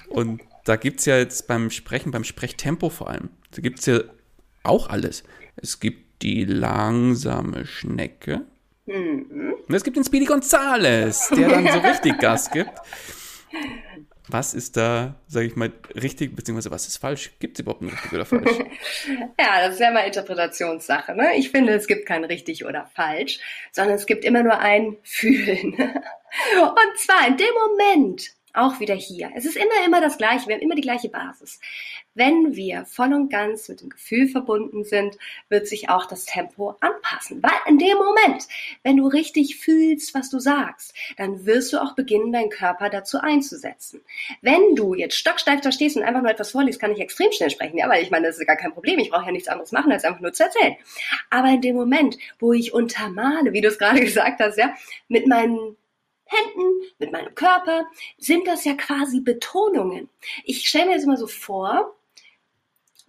Und 0.08 0.42
da 0.64 0.76
gibt 0.76 1.00
es 1.00 1.06
ja 1.06 1.16
jetzt 1.16 1.46
beim 1.46 1.70
Sprechen, 1.70 2.12
beim 2.12 2.24
Sprechtempo 2.24 2.90
vor 2.90 3.08
allem, 3.08 3.30
da 3.52 3.62
gibt 3.62 3.80
es 3.80 3.86
ja 3.86 4.00
auch 4.62 4.88
alles. 4.88 5.24
Es 5.56 5.80
gibt 5.80 6.22
die 6.22 6.44
langsame 6.44 7.66
Schnecke, 7.66 8.42
Mhm. 8.86 9.54
Und 9.68 9.74
es 9.74 9.84
gibt 9.84 9.96
den 9.96 10.04
Speedy 10.04 10.24
Gonzales, 10.24 11.28
der 11.36 11.48
dann 11.48 11.66
so 11.68 11.78
richtig 11.78 12.18
Gas 12.18 12.50
gibt. 12.50 12.72
Was 14.28 14.54
ist 14.54 14.76
da, 14.76 15.16
sage 15.26 15.46
ich 15.46 15.56
mal, 15.56 15.72
richtig, 15.94 16.34
beziehungsweise 16.34 16.70
was 16.70 16.86
ist 16.86 16.96
falsch? 16.96 17.32
Gibt 17.38 17.56
es 17.56 17.60
überhaupt 17.60 17.82
ein 17.82 17.88
richtig 17.88 18.12
oder 18.12 18.24
falsch? 18.24 18.50
ja, 19.38 19.66
das 19.66 19.74
ist 19.74 19.80
ja 19.80 19.90
mal 19.90 20.06
Interpretationssache. 20.06 21.14
Ne? 21.14 21.36
Ich 21.36 21.50
finde, 21.50 21.74
es 21.74 21.86
gibt 21.86 22.06
kein 22.06 22.24
richtig 22.24 22.64
oder 22.64 22.86
falsch, 22.94 23.40
sondern 23.72 23.96
es 23.96 24.06
gibt 24.06 24.24
immer 24.24 24.42
nur 24.42 24.58
ein 24.58 24.96
Fühlen. 25.02 25.74
Und 25.74 26.98
zwar 26.98 27.26
in 27.28 27.36
dem 27.36 27.54
Moment, 27.68 28.30
auch 28.54 28.80
wieder 28.80 28.94
hier. 28.94 29.30
Es 29.34 29.44
ist 29.44 29.56
immer, 29.56 29.84
immer 29.84 30.00
das 30.00 30.18
Gleiche. 30.18 30.46
Wir 30.46 30.54
haben 30.54 30.62
immer 30.62 30.74
die 30.74 30.82
gleiche 30.82 31.08
Basis. 31.08 31.58
Wenn 32.14 32.54
wir 32.54 32.84
voll 32.84 33.14
und 33.14 33.30
ganz 33.30 33.68
mit 33.68 33.80
dem 33.80 33.88
Gefühl 33.88 34.28
verbunden 34.28 34.84
sind, 34.84 35.16
wird 35.48 35.66
sich 35.66 35.88
auch 35.88 36.04
das 36.06 36.26
Tempo 36.26 36.76
anpassen. 36.80 37.42
Weil 37.42 37.52
in 37.66 37.78
dem 37.78 37.96
Moment, 37.96 38.46
wenn 38.82 38.98
du 38.98 39.06
richtig 39.06 39.56
fühlst, 39.56 40.14
was 40.14 40.28
du 40.28 40.38
sagst, 40.38 40.94
dann 41.16 41.46
wirst 41.46 41.72
du 41.72 41.80
auch 41.80 41.94
beginnen, 41.94 42.32
deinen 42.32 42.50
Körper 42.50 42.90
dazu 42.90 43.18
einzusetzen. 43.18 44.02
Wenn 44.42 44.74
du 44.74 44.94
jetzt 44.94 45.16
stocksteif 45.16 45.62
da 45.62 45.72
stehst 45.72 45.96
und 45.96 46.02
einfach 46.02 46.20
nur 46.20 46.30
etwas 46.30 46.50
vorliest, 46.50 46.80
kann 46.80 46.92
ich 46.92 47.00
extrem 47.00 47.32
schnell 47.32 47.50
sprechen. 47.50 47.78
Ja, 47.78 47.88
weil 47.88 48.02
ich 48.02 48.10
meine, 48.10 48.26
das 48.26 48.38
ist 48.38 48.46
gar 48.46 48.56
kein 48.56 48.72
Problem. 48.72 48.98
Ich 48.98 49.10
brauche 49.10 49.26
ja 49.26 49.32
nichts 49.32 49.48
anderes 49.48 49.72
machen, 49.72 49.90
als 49.90 50.04
einfach 50.04 50.20
nur 50.20 50.34
zu 50.34 50.44
erzählen. 50.44 50.76
Aber 51.30 51.48
in 51.48 51.62
dem 51.62 51.76
Moment, 51.76 52.18
wo 52.38 52.52
ich 52.52 52.74
untermale, 52.74 53.54
wie 53.54 53.62
du 53.62 53.68
es 53.68 53.78
gerade 53.78 54.00
gesagt 54.04 54.40
hast, 54.40 54.58
ja, 54.58 54.74
mit 55.08 55.26
meinen 55.26 55.76
Händen, 56.26 56.82
mit 56.98 57.12
meinem 57.12 57.34
Körper, 57.34 57.86
sind 58.18 58.46
das 58.46 58.64
ja 58.64 58.74
quasi 58.74 59.20
Betonungen. 59.20 60.08
Ich 60.44 60.68
stelle 60.68 60.86
mir 60.86 60.94
das 60.94 61.04
immer 61.04 61.16
so 61.16 61.26
vor, 61.26 61.94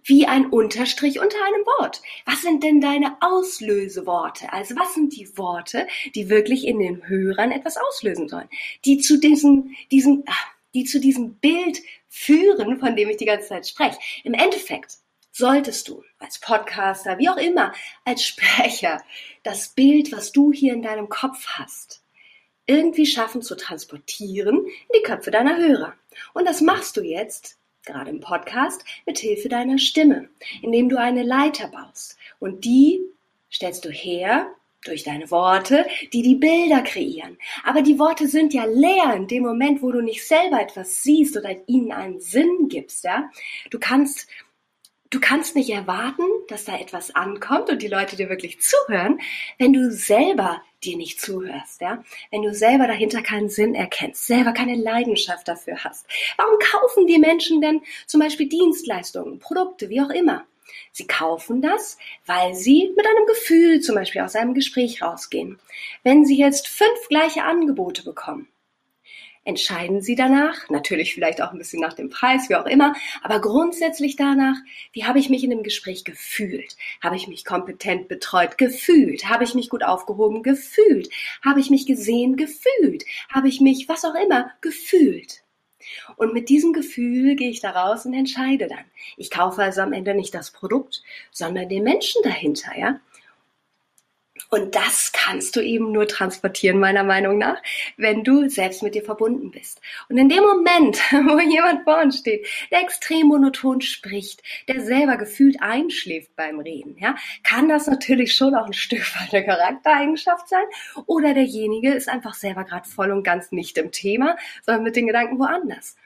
wie 0.04 0.26
ein 0.26 0.46
Unterstrich 0.46 1.18
unter 1.18 1.36
einem 1.44 1.64
Wort. 1.78 2.02
Was 2.26 2.42
sind 2.42 2.62
denn 2.62 2.80
deine 2.80 3.16
Auslöseworte? 3.20 4.52
Also 4.52 4.76
was 4.76 4.94
sind 4.94 5.16
die 5.16 5.36
Worte, 5.36 5.86
die 6.14 6.28
wirklich 6.28 6.66
in 6.66 6.78
den 6.78 7.08
Hörern 7.08 7.50
etwas 7.50 7.76
auslösen 7.76 8.28
sollen? 8.28 8.48
Die 8.84 8.98
zu 8.98 9.18
diesem, 9.18 9.74
diesem, 9.90 10.22
ah, 10.26 10.34
die 10.74 10.84
zu 10.84 11.00
diesem 11.00 11.34
Bild 11.36 11.80
führen, 12.08 12.78
von 12.78 12.96
dem 12.96 13.08
ich 13.08 13.16
die 13.16 13.24
ganze 13.24 13.48
Zeit 13.48 13.66
spreche. 13.66 13.98
Im 14.24 14.34
Endeffekt 14.34 14.98
solltest 15.32 15.88
du 15.88 16.04
als 16.18 16.38
Podcaster, 16.38 17.18
wie 17.18 17.28
auch 17.28 17.36
immer, 17.36 17.72
als 18.04 18.24
Sprecher, 18.24 19.02
das 19.42 19.68
Bild, 19.68 20.12
was 20.12 20.32
du 20.32 20.52
hier 20.52 20.74
in 20.74 20.82
deinem 20.82 21.08
Kopf 21.08 21.46
hast, 21.46 22.02
irgendwie 22.66 23.06
schaffen 23.06 23.42
zu 23.42 23.56
transportieren 23.56 24.64
in 24.66 25.00
die 25.00 25.02
Köpfe 25.02 25.30
deiner 25.30 25.56
Hörer. 25.56 25.94
Und 26.34 26.46
das 26.46 26.60
machst 26.60 26.96
du 26.96 27.02
jetzt, 27.02 27.58
gerade 27.84 28.10
im 28.10 28.20
Podcast, 28.20 28.84
mit 29.06 29.18
Hilfe 29.18 29.48
deiner 29.48 29.78
Stimme, 29.78 30.28
indem 30.62 30.88
du 30.88 30.98
eine 30.98 31.22
Leiter 31.22 31.68
baust. 31.68 32.16
Und 32.38 32.64
die 32.64 33.00
stellst 33.50 33.84
du 33.84 33.90
her 33.90 34.48
durch 34.84 35.02
deine 35.02 35.30
Worte, 35.30 35.86
die 36.12 36.22
die 36.22 36.34
Bilder 36.34 36.82
kreieren. 36.82 37.38
Aber 37.64 37.82
die 37.82 37.98
Worte 37.98 38.28
sind 38.28 38.52
ja 38.52 38.64
leer 38.64 39.14
in 39.16 39.26
dem 39.26 39.42
Moment, 39.42 39.82
wo 39.82 39.90
du 39.90 40.02
nicht 40.02 40.26
selber 40.26 40.60
etwas 40.60 41.02
siehst 41.02 41.36
oder 41.36 41.56
ihnen 41.66 41.92
einen 41.92 42.20
Sinn 42.20 42.68
gibst, 42.68 43.04
ja. 43.04 43.30
Du 43.70 43.78
kannst 43.78 44.28
du 45.14 45.20
kannst 45.20 45.54
nicht 45.54 45.70
erwarten, 45.70 46.24
dass 46.48 46.64
da 46.64 46.76
etwas 46.76 47.14
ankommt 47.14 47.70
und 47.70 47.82
die 47.82 47.88
Leute 47.88 48.16
dir 48.16 48.28
wirklich 48.28 48.60
zuhören, 48.60 49.20
wenn 49.58 49.72
du 49.72 49.92
selber 49.92 50.60
dir 50.82 50.96
nicht 50.96 51.20
zuhörst, 51.20 51.80
ja? 51.80 52.02
Wenn 52.30 52.42
du 52.42 52.52
selber 52.52 52.88
dahinter 52.88 53.22
keinen 53.22 53.48
Sinn 53.48 53.74
erkennst, 53.74 54.26
selber 54.26 54.52
keine 54.52 54.74
Leidenschaft 54.74 55.46
dafür 55.46 55.84
hast. 55.84 56.06
Warum 56.36 56.58
kaufen 56.58 57.06
die 57.06 57.18
Menschen 57.18 57.60
denn 57.60 57.80
zum 58.06 58.20
Beispiel 58.20 58.48
Dienstleistungen, 58.48 59.38
Produkte, 59.38 59.88
wie 59.88 60.00
auch 60.00 60.10
immer? 60.10 60.44
Sie 60.90 61.06
kaufen 61.06 61.62
das, 61.62 61.96
weil 62.26 62.54
sie 62.54 62.92
mit 62.96 63.06
einem 63.06 63.26
Gefühl 63.26 63.80
zum 63.80 63.94
Beispiel 63.94 64.22
aus 64.22 64.34
einem 64.34 64.54
Gespräch 64.54 65.00
rausgehen. 65.00 65.60
Wenn 66.02 66.24
sie 66.24 66.36
jetzt 66.36 66.66
fünf 66.66 67.08
gleiche 67.08 67.44
Angebote 67.44 68.02
bekommen, 68.02 68.48
entscheiden 69.44 70.00
Sie 70.00 70.14
danach, 70.14 70.68
natürlich 70.70 71.14
vielleicht 71.14 71.42
auch 71.42 71.52
ein 71.52 71.58
bisschen 71.58 71.80
nach 71.80 71.92
dem 71.92 72.08
Preis, 72.08 72.48
wie 72.48 72.56
auch 72.56 72.66
immer, 72.66 72.94
aber 73.22 73.40
grundsätzlich 73.40 74.16
danach, 74.16 74.56
wie 74.92 75.04
habe 75.04 75.18
ich 75.18 75.28
mich 75.28 75.44
in 75.44 75.50
dem 75.50 75.62
Gespräch 75.62 76.04
gefühlt? 76.04 76.76
Habe 77.02 77.16
ich 77.16 77.28
mich 77.28 77.44
kompetent 77.44 78.08
betreut 78.08 78.58
gefühlt? 78.58 79.28
Habe 79.28 79.44
ich 79.44 79.54
mich 79.54 79.68
gut 79.68 79.84
aufgehoben 79.84 80.42
gefühlt? 80.42 81.10
Habe 81.44 81.60
ich 81.60 81.70
mich 81.70 81.86
gesehen 81.86 82.36
gefühlt? 82.36 83.04
Habe 83.28 83.48
ich 83.48 83.60
mich, 83.60 83.88
was 83.88 84.04
auch 84.04 84.14
immer, 84.14 84.50
gefühlt? 84.60 85.44
Und 86.16 86.32
mit 86.32 86.48
diesem 86.48 86.72
Gefühl 86.72 87.36
gehe 87.36 87.50
ich 87.50 87.60
da 87.60 87.70
raus 87.70 88.06
und 88.06 88.14
entscheide 88.14 88.68
dann. 88.68 88.84
Ich 89.18 89.30
kaufe 89.30 89.62
also 89.62 89.82
am 89.82 89.92
Ende 89.92 90.14
nicht 90.14 90.34
das 90.34 90.50
Produkt, 90.50 91.02
sondern 91.30 91.68
den 91.68 91.84
Menschen 91.84 92.22
dahinter, 92.22 92.72
ja? 92.78 93.00
Und 94.54 94.76
das 94.76 95.10
kannst 95.12 95.56
du 95.56 95.60
eben 95.60 95.90
nur 95.90 96.06
transportieren, 96.06 96.78
meiner 96.78 97.02
Meinung 97.02 97.38
nach, 97.38 97.60
wenn 97.96 98.22
du 98.22 98.48
selbst 98.48 98.84
mit 98.84 98.94
dir 98.94 99.02
verbunden 99.02 99.50
bist. 99.50 99.80
Und 100.08 100.16
in 100.16 100.28
dem 100.28 100.44
Moment, 100.44 100.96
wo 101.10 101.40
jemand 101.40 101.82
vor 101.82 102.00
uns 102.00 102.18
steht, 102.18 102.46
der 102.70 102.82
extrem 102.82 103.26
monoton 103.26 103.80
spricht, 103.80 104.44
der 104.68 104.80
selber 104.80 105.16
gefühlt 105.16 105.60
einschläft 105.60 106.36
beim 106.36 106.60
Reden, 106.60 106.96
ja, 107.00 107.16
kann 107.42 107.68
das 107.68 107.88
natürlich 107.88 108.32
schon 108.32 108.54
auch 108.54 108.66
ein 108.66 108.72
Stück 108.72 109.02
weit 109.16 109.34
eine 109.34 109.44
Charaktereigenschaft 109.44 110.48
sein. 110.48 110.66
Oder 111.06 111.34
derjenige 111.34 111.92
ist 111.92 112.08
einfach 112.08 112.34
selber 112.34 112.62
gerade 112.62 112.88
voll 112.88 113.10
und 113.10 113.24
ganz 113.24 113.50
nicht 113.50 113.76
im 113.76 113.90
Thema, 113.90 114.36
sondern 114.64 114.84
mit 114.84 114.94
den 114.94 115.08
Gedanken 115.08 115.40
woanders. 115.40 115.96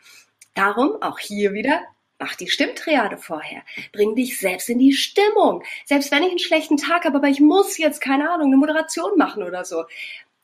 Darum 0.54 1.02
auch 1.02 1.18
hier 1.18 1.52
wieder 1.52 1.82
Mach 2.20 2.34
die 2.34 2.48
Stimmtriade 2.48 3.16
vorher. 3.16 3.62
Bring 3.92 4.16
dich 4.16 4.40
selbst 4.40 4.68
in 4.68 4.80
die 4.80 4.92
Stimmung. 4.92 5.62
Selbst 5.84 6.10
wenn 6.10 6.24
ich 6.24 6.30
einen 6.30 6.38
schlechten 6.40 6.76
Tag 6.76 7.04
habe, 7.04 7.18
aber 7.18 7.28
ich 7.28 7.40
muss 7.40 7.78
jetzt, 7.78 8.00
keine 8.00 8.30
Ahnung, 8.30 8.48
eine 8.48 8.56
Moderation 8.56 9.16
machen 9.16 9.44
oder 9.44 9.64
so. 9.64 9.84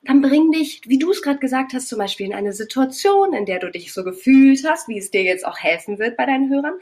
Dann 0.02 0.20
bring 0.20 0.52
dich, 0.52 0.82
wie 0.86 0.98
du 0.98 1.10
es 1.10 1.22
gerade 1.22 1.38
gesagt 1.38 1.72
hast, 1.72 1.88
zum 1.88 1.98
Beispiel 1.98 2.26
in 2.26 2.34
eine 2.34 2.52
Situation, 2.52 3.32
in 3.32 3.46
der 3.46 3.58
du 3.58 3.70
dich 3.70 3.92
so 3.92 4.04
gefühlt 4.04 4.62
hast, 4.68 4.86
wie 4.86 4.98
es 4.98 5.10
dir 5.10 5.22
jetzt 5.22 5.46
auch 5.46 5.58
helfen 5.58 5.98
wird 5.98 6.16
bei 6.16 6.26
deinen 6.26 6.50
Hörern. 6.50 6.74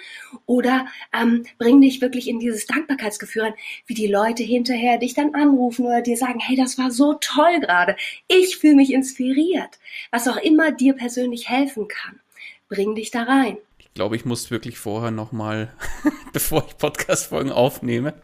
Oder 0.44 0.86
ähm, 1.18 1.44
bring 1.56 1.80
dich 1.80 2.02
wirklich 2.02 2.28
in 2.28 2.40
dieses 2.40 2.66
Dankbarkeitsgefühl 2.66 3.42
rein, 3.42 3.54
wie 3.86 3.94
die 3.94 4.08
Leute 4.08 4.42
hinterher 4.42 4.98
dich 4.98 5.14
dann 5.14 5.34
anrufen 5.34 5.86
oder 5.86 6.02
dir 6.02 6.16
sagen, 6.18 6.40
hey, 6.40 6.56
das 6.56 6.76
war 6.76 6.90
so 6.90 7.14
toll 7.14 7.60
gerade. 7.60 7.96
Ich 8.28 8.58
fühle 8.58 8.74
mich 8.74 8.92
inspiriert. 8.92 9.78
Was 10.10 10.28
auch 10.28 10.36
immer 10.36 10.72
dir 10.72 10.92
persönlich 10.92 11.48
helfen 11.48 11.88
kann. 11.88 12.20
Bring 12.68 12.94
dich 12.94 13.10
da 13.10 13.22
rein 13.22 13.56
glaube, 13.94 14.16
ich 14.16 14.24
muss 14.24 14.50
wirklich 14.50 14.78
vorher 14.78 15.10
nochmal, 15.10 15.72
bevor 16.32 16.64
ich 16.66 16.76
Podcast-Folgen 16.76 17.52
aufnehme, 17.52 18.14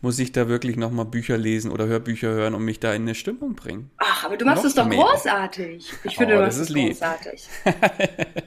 muss 0.00 0.18
ich 0.18 0.32
da 0.32 0.48
wirklich 0.48 0.76
nochmal 0.76 1.04
Bücher 1.04 1.36
lesen 1.36 1.70
oder 1.70 1.86
Hörbücher 1.86 2.28
hören 2.28 2.54
und 2.54 2.64
mich 2.64 2.80
da 2.80 2.94
in 2.94 3.02
eine 3.02 3.14
Stimmung 3.14 3.54
bringen. 3.54 3.90
Ach, 3.98 4.24
aber 4.24 4.36
du 4.36 4.44
machst 4.44 4.64
es 4.64 4.74
doch 4.74 4.86
mehr. 4.86 4.98
großartig. 4.98 5.92
Ich 6.04 6.16
finde, 6.16 6.34
oh, 6.34 6.38
du 6.38 6.44
machst 6.44 6.60
es 6.60 6.72
großartig. 6.72 7.48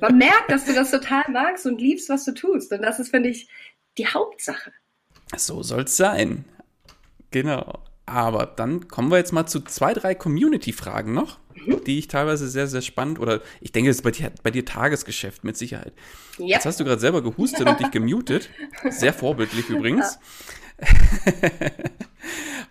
Man 0.02 0.18
merkt, 0.18 0.50
dass 0.52 0.66
du 0.66 0.74
das 0.74 0.92
total 0.92 1.24
magst 1.30 1.66
und 1.66 1.80
liebst, 1.80 2.10
was 2.10 2.26
du 2.26 2.34
tust. 2.34 2.72
Und 2.72 2.82
das 2.82 3.00
ist, 3.00 3.10
finde 3.10 3.30
ich, 3.30 3.48
die 3.98 4.08
Hauptsache. 4.08 4.72
So 5.36 5.64
soll 5.64 5.84
es 5.84 5.98
sein. 5.98 6.46
Genau. 7.32 7.87
Aber 8.08 8.46
dann 8.46 8.88
kommen 8.88 9.12
wir 9.12 9.18
jetzt 9.18 9.34
mal 9.34 9.46
zu 9.46 9.60
zwei, 9.60 9.94
drei 9.94 10.16
Community-Fragen 10.16 11.14
noch, 11.14 11.40
mhm. 11.54 11.84
die 11.86 12.00
ich 12.00 12.08
teilweise 12.08 12.48
sehr, 12.48 12.66
sehr 12.68 12.82
spannend 12.82 13.20
oder 13.20 13.42
ich 13.60 13.74
denke, 13.74 13.90
das 13.90 13.98
ist 13.98 14.04
bei 14.04 14.12
dir, 14.12 14.32
bei 14.42 14.50
dir 14.50 14.64
Tagesgeschäft 14.66 15.44
mit 15.44 15.58
Sicherheit. 15.58 15.94
Ja. 16.38 16.56
Jetzt 16.56 16.66
hast 16.66 16.80
du 16.80 16.86
gerade 16.86 17.02
selber 17.02 17.22
gehustet 17.22 17.68
und 17.68 17.80
dich 17.80 17.92
gemutet. 17.92 18.50
Sehr 18.90 19.14
vorbildlich 19.14 19.70
übrigens. 19.70 20.18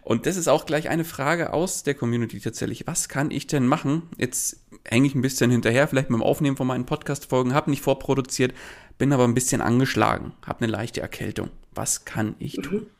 Und 0.02 0.26
das 0.26 0.36
ist 0.36 0.46
auch 0.46 0.66
gleich 0.66 0.88
eine 0.88 1.04
Frage 1.04 1.52
aus 1.52 1.82
der 1.82 1.94
Community 1.94 2.38
tatsächlich. 2.38 2.86
Was 2.86 3.08
kann 3.08 3.32
ich 3.32 3.48
denn 3.48 3.66
machen? 3.66 4.02
Jetzt 4.16 4.60
hänge 4.84 5.06
ich 5.08 5.16
ein 5.16 5.22
bisschen 5.22 5.50
hinterher, 5.50 5.88
vielleicht 5.88 6.10
mit 6.10 6.20
dem 6.20 6.22
Aufnehmen 6.22 6.56
von 6.56 6.68
meinen 6.68 6.86
Podcast-Folgen, 6.86 7.54
habe 7.54 7.70
nicht 7.70 7.82
vorproduziert, 7.82 8.54
bin 8.98 9.12
aber 9.12 9.24
ein 9.24 9.34
bisschen 9.34 9.60
angeschlagen, 9.60 10.32
habe 10.46 10.60
eine 10.60 10.70
leichte 10.70 11.00
Erkältung. 11.00 11.50
Was 11.76 12.06
kann 12.06 12.34
ich 12.38 12.54
tun? 12.56 12.80
Mhm. 12.80 12.90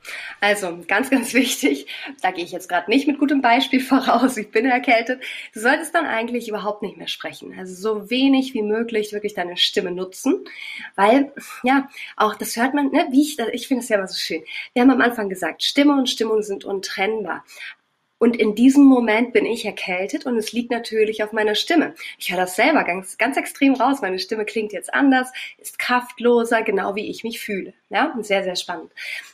Also 0.41 0.79
ganz, 0.87 1.11
ganz 1.11 1.33
wichtig, 1.35 1.87
da 2.21 2.31
gehe 2.31 2.45
ich 2.45 2.53
jetzt 2.53 2.69
gerade 2.69 2.91
nicht 2.91 3.07
mit 3.07 3.19
gutem 3.19 3.41
Beispiel 3.41 3.81
voraus, 3.81 4.37
ich 4.37 4.51
bin 4.51 4.67
erkältet. 4.67 5.23
Du 5.55 5.61
solltest 5.61 5.95
dann 5.95 6.07
eigentlich 6.07 6.49
überhaupt 6.49 6.83
nicht 6.83 6.97
mehr 6.99 7.09
sprechen. 7.09 7.55
Also 7.59 7.75
so 7.75 8.11
wenig 8.11 8.55
wie 8.55 8.62
möglich 8.62 9.12
wirklich 9.12 9.35
deine 9.35 9.57
Stimme 9.57 9.91
nutzen, 9.91 10.45
weil 10.95 11.33
ja, 11.62 11.89
auch 12.17 12.35
das 12.35 12.57
hört 12.57 12.75
man, 12.75 12.91
ne, 12.91 13.09
wie 13.11 13.23
ich, 13.23 13.39
ich 13.53 13.67
finde 13.67 13.83
es 13.83 13.89
ja 13.89 13.97
immer 13.97 14.09
so 14.09 14.19
schön. 14.19 14.45
Wir 14.75 14.83
haben 14.83 14.91
am 14.91 15.01
Anfang 15.01 15.29
gesagt, 15.29 15.62
Stimme 15.62 15.95
und 15.95 16.11
Stimmung 16.11 16.43
sind 16.43 16.65
untrennbar. 16.65 17.45
Und 18.18 18.37
in 18.37 18.55
diesem 18.55 18.85
Moment 18.85 19.33
bin 19.33 19.44
ich 19.44 19.66
erkältet 19.66 20.24
und 20.24 20.37
es 20.38 20.52
liegt 20.52 20.70
natürlich 20.70 21.22
auf 21.22 21.33
meiner 21.33 21.55
Stimme. 21.55 21.94
Ich 22.18 22.31
höre 22.31 22.38
das 22.38 22.57
selber 22.57 22.83
ganz, 22.85 23.18
ganz 23.18 23.37
extrem 23.37 23.74
raus. 23.74 24.00
Meine 24.00 24.18
Stimme 24.18 24.46
klingt 24.46 24.72
jetzt 24.72 24.94
anders, 24.94 25.31
ist 25.59 25.79
kraftloser, 25.79 26.62
genau 26.62 26.94
wie 26.94 27.11
ich 27.11 27.24
mich 27.24 27.40
fühle. 27.40 27.74
Ja, 27.90 28.14
sehr, 28.20 28.42
sehr 28.42 28.57
spannend. 28.57 28.90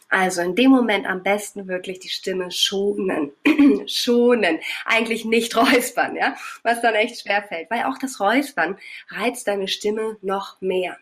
Also 0.08 0.42
in 0.42 0.56
dem 0.56 0.70
Moment 0.70 1.06
am 1.06 1.22
besten 1.22 1.68
wirklich 1.68 2.00
die 2.00 2.08
Stimme 2.08 2.50
schonen. 2.50 3.32
schonen. 3.86 4.58
Eigentlich 4.84 5.24
nicht 5.24 5.56
räuspern, 5.56 6.16
ja. 6.16 6.36
Was 6.64 6.82
dann 6.82 6.94
echt 6.94 7.20
schwer 7.20 7.44
fällt. 7.44 7.70
Weil 7.70 7.84
auch 7.84 7.98
das 7.98 8.18
Räuspern 8.18 8.78
reizt 9.08 9.46
deine 9.46 9.68
Stimme 9.68 10.16
noch 10.22 10.60
mehr 10.60 10.98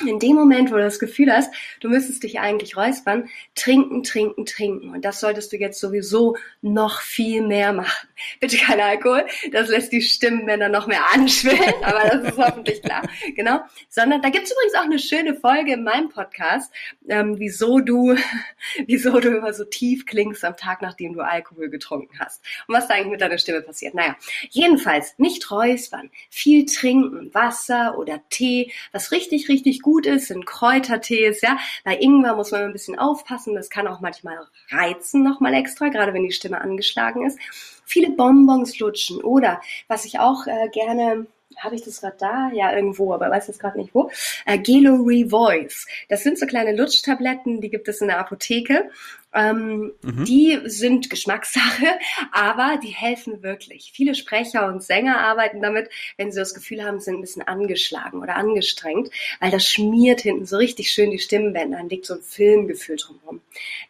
in 0.00 0.18
dem 0.18 0.34
Moment, 0.34 0.70
wo 0.70 0.76
du 0.76 0.82
das 0.82 0.98
Gefühl 0.98 1.32
hast, 1.32 1.52
du 1.80 1.88
müsstest 1.88 2.22
dich 2.22 2.40
eigentlich 2.40 2.76
räuspern, 2.76 3.28
trinken, 3.54 4.02
trinken, 4.02 4.44
trinken. 4.44 4.90
Und 4.90 5.04
das 5.04 5.20
solltest 5.20 5.52
du 5.52 5.56
jetzt 5.56 5.80
sowieso 5.80 6.36
noch 6.62 7.00
viel 7.00 7.42
mehr 7.42 7.72
machen. 7.72 8.08
Bitte 8.40 8.56
kein 8.56 8.80
Alkohol, 8.80 9.26
das 9.52 9.68
lässt 9.68 9.92
die 9.92 10.02
Stimmbänder 10.02 10.68
noch 10.68 10.86
mehr 10.86 11.02
anschwellen, 11.12 11.74
aber 11.82 12.08
das 12.08 12.32
ist 12.32 12.38
hoffentlich 12.38 12.82
klar. 12.82 13.02
Genau. 13.36 13.60
Sondern 13.88 14.22
da 14.22 14.28
gibt's 14.28 14.52
übrigens 14.52 14.74
auch 14.74 14.84
eine 14.84 14.98
schöne 14.98 15.34
Folge 15.34 15.72
in 15.72 15.82
meinem 15.82 16.08
Podcast, 16.08 16.72
ähm, 17.08 17.38
wieso 17.38 17.80
du, 17.80 18.16
wieso 18.86 19.18
du 19.18 19.36
immer 19.36 19.52
so 19.52 19.64
tief 19.64 20.06
klingst 20.06 20.44
am 20.44 20.56
Tag, 20.56 20.82
nachdem 20.82 21.14
du 21.14 21.20
Alkohol 21.20 21.68
getrunken 21.68 22.18
hast. 22.18 22.42
Und 22.66 22.74
was 22.74 22.86
da 22.86 22.94
eigentlich 22.94 23.12
mit 23.12 23.20
deiner 23.20 23.38
Stimme 23.38 23.62
passiert. 23.62 23.94
Naja, 23.94 24.16
jedenfalls 24.50 25.14
nicht 25.18 25.50
räuspern, 25.50 26.10
viel 26.30 26.66
trinken, 26.66 27.32
Wasser 27.34 27.98
oder 27.98 28.20
Tee, 28.30 28.72
was 28.92 29.10
richtig, 29.10 29.48
richtig 29.48 29.82
gut 29.84 30.06
ist, 30.06 30.26
sind 30.28 30.46
Kräutertees, 30.46 31.40
ja. 31.42 31.58
Bei 31.84 31.96
Ingwer 31.96 32.34
muss 32.34 32.50
man 32.50 32.62
ein 32.62 32.72
bisschen 32.72 32.98
aufpassen, 32.98 33.54
das 33.54 33.70
kann 33.70 33.86
auch 33.86 34.00
manchmal 34.00 34.38
reizen 34.70 35.22
nochmal 35.22 35.54
extra, 35.54 35.88
gerade 35.88 36.12
wenn 36.12 36.24
die 36.24 36.32
Stimme 36.32 36.60
angeschlagen 36.60 37.24
ist. 37.24 37.38
Viele 37.84 38.10
Bonbons 38.10 38.78
lutschen 38.80 39.20
oder, 39.22 39.60
was 39.86 40.04
ich 40.06 40.18
auch 40.18 40.46
äh, 40.46 40.68
gerne 40.70 41.26
habe 41.58 41.74
ich 41.74 41.82
das 41.82 42.00
gerade 42.00 42.16
da? 42.18 42.50
Ja, 42.52 42.74
irgendwo, 42.74 43.12
aber 43.12 43.30
weiß 43.30 43.48
jetzt 43.48 43.60
gerade 43.60 43.78
nicht 43.78 43.94
wo. 43.94 44.10
Äh, 44.46 44.58
Gelo 44.58 44.94
Revoice. 44.96 45.86
Das 46.08 46.22
sind 46.22 46.38
so 46.38 46.46
kleine 46.46 46.76
Lutschtabletten, 46.76 47.60
die 47.60 47.70
gibt 47.70 47.88
es 47.88 48.00
in 48.00 48.08
der 48.08 48.18
Apotheke. 48.18 48.90
Ähm, 49.34 49.92
mhm. 50.02 50.24
Die 50.24 50.60
sind 50.66 51.10
Geschmackssache, 51.10 51.86
aber 52.32 52.78
die 52.82 52.90
helfen 52.90 53.42
wirklich. 53.42 53.90
Viele 53.92 54.14
Sprecher 54.14 54.68
und 54.68 54.82
Sänger 54.82 55.18
arbeiten 55.18 55.60
damit, 55.60 55.90
wenn 56.16 56.30
sie 56.30 56.38
das 56.38 56.54
Gefühl 56.54 56.84
haben, 56.84 57.00
sind 57.00 57.16
ein 57.16 57.20
bisschen 57.20 57.42
angeschlagen 57.42 58.22
oder 58.22 58.36
angestrengt, 58.36 59.10
weil 59.40 59.50
das 59.50 59.66
schmiert 59.66 60.20
hinten 60.20 60.46
so 60.46 60.56
richtig 60.56 60.92
schön 60.92 61.10
die 61.10 61.18
Stimmbänder, 61.18 61.78
dann 61.78 61.88
liegt 61.88 62.06
so 62.06 62.14
ein 62.14 62.22
Filmgefühl 62.22 62.96
drumherum. 62.96 63.40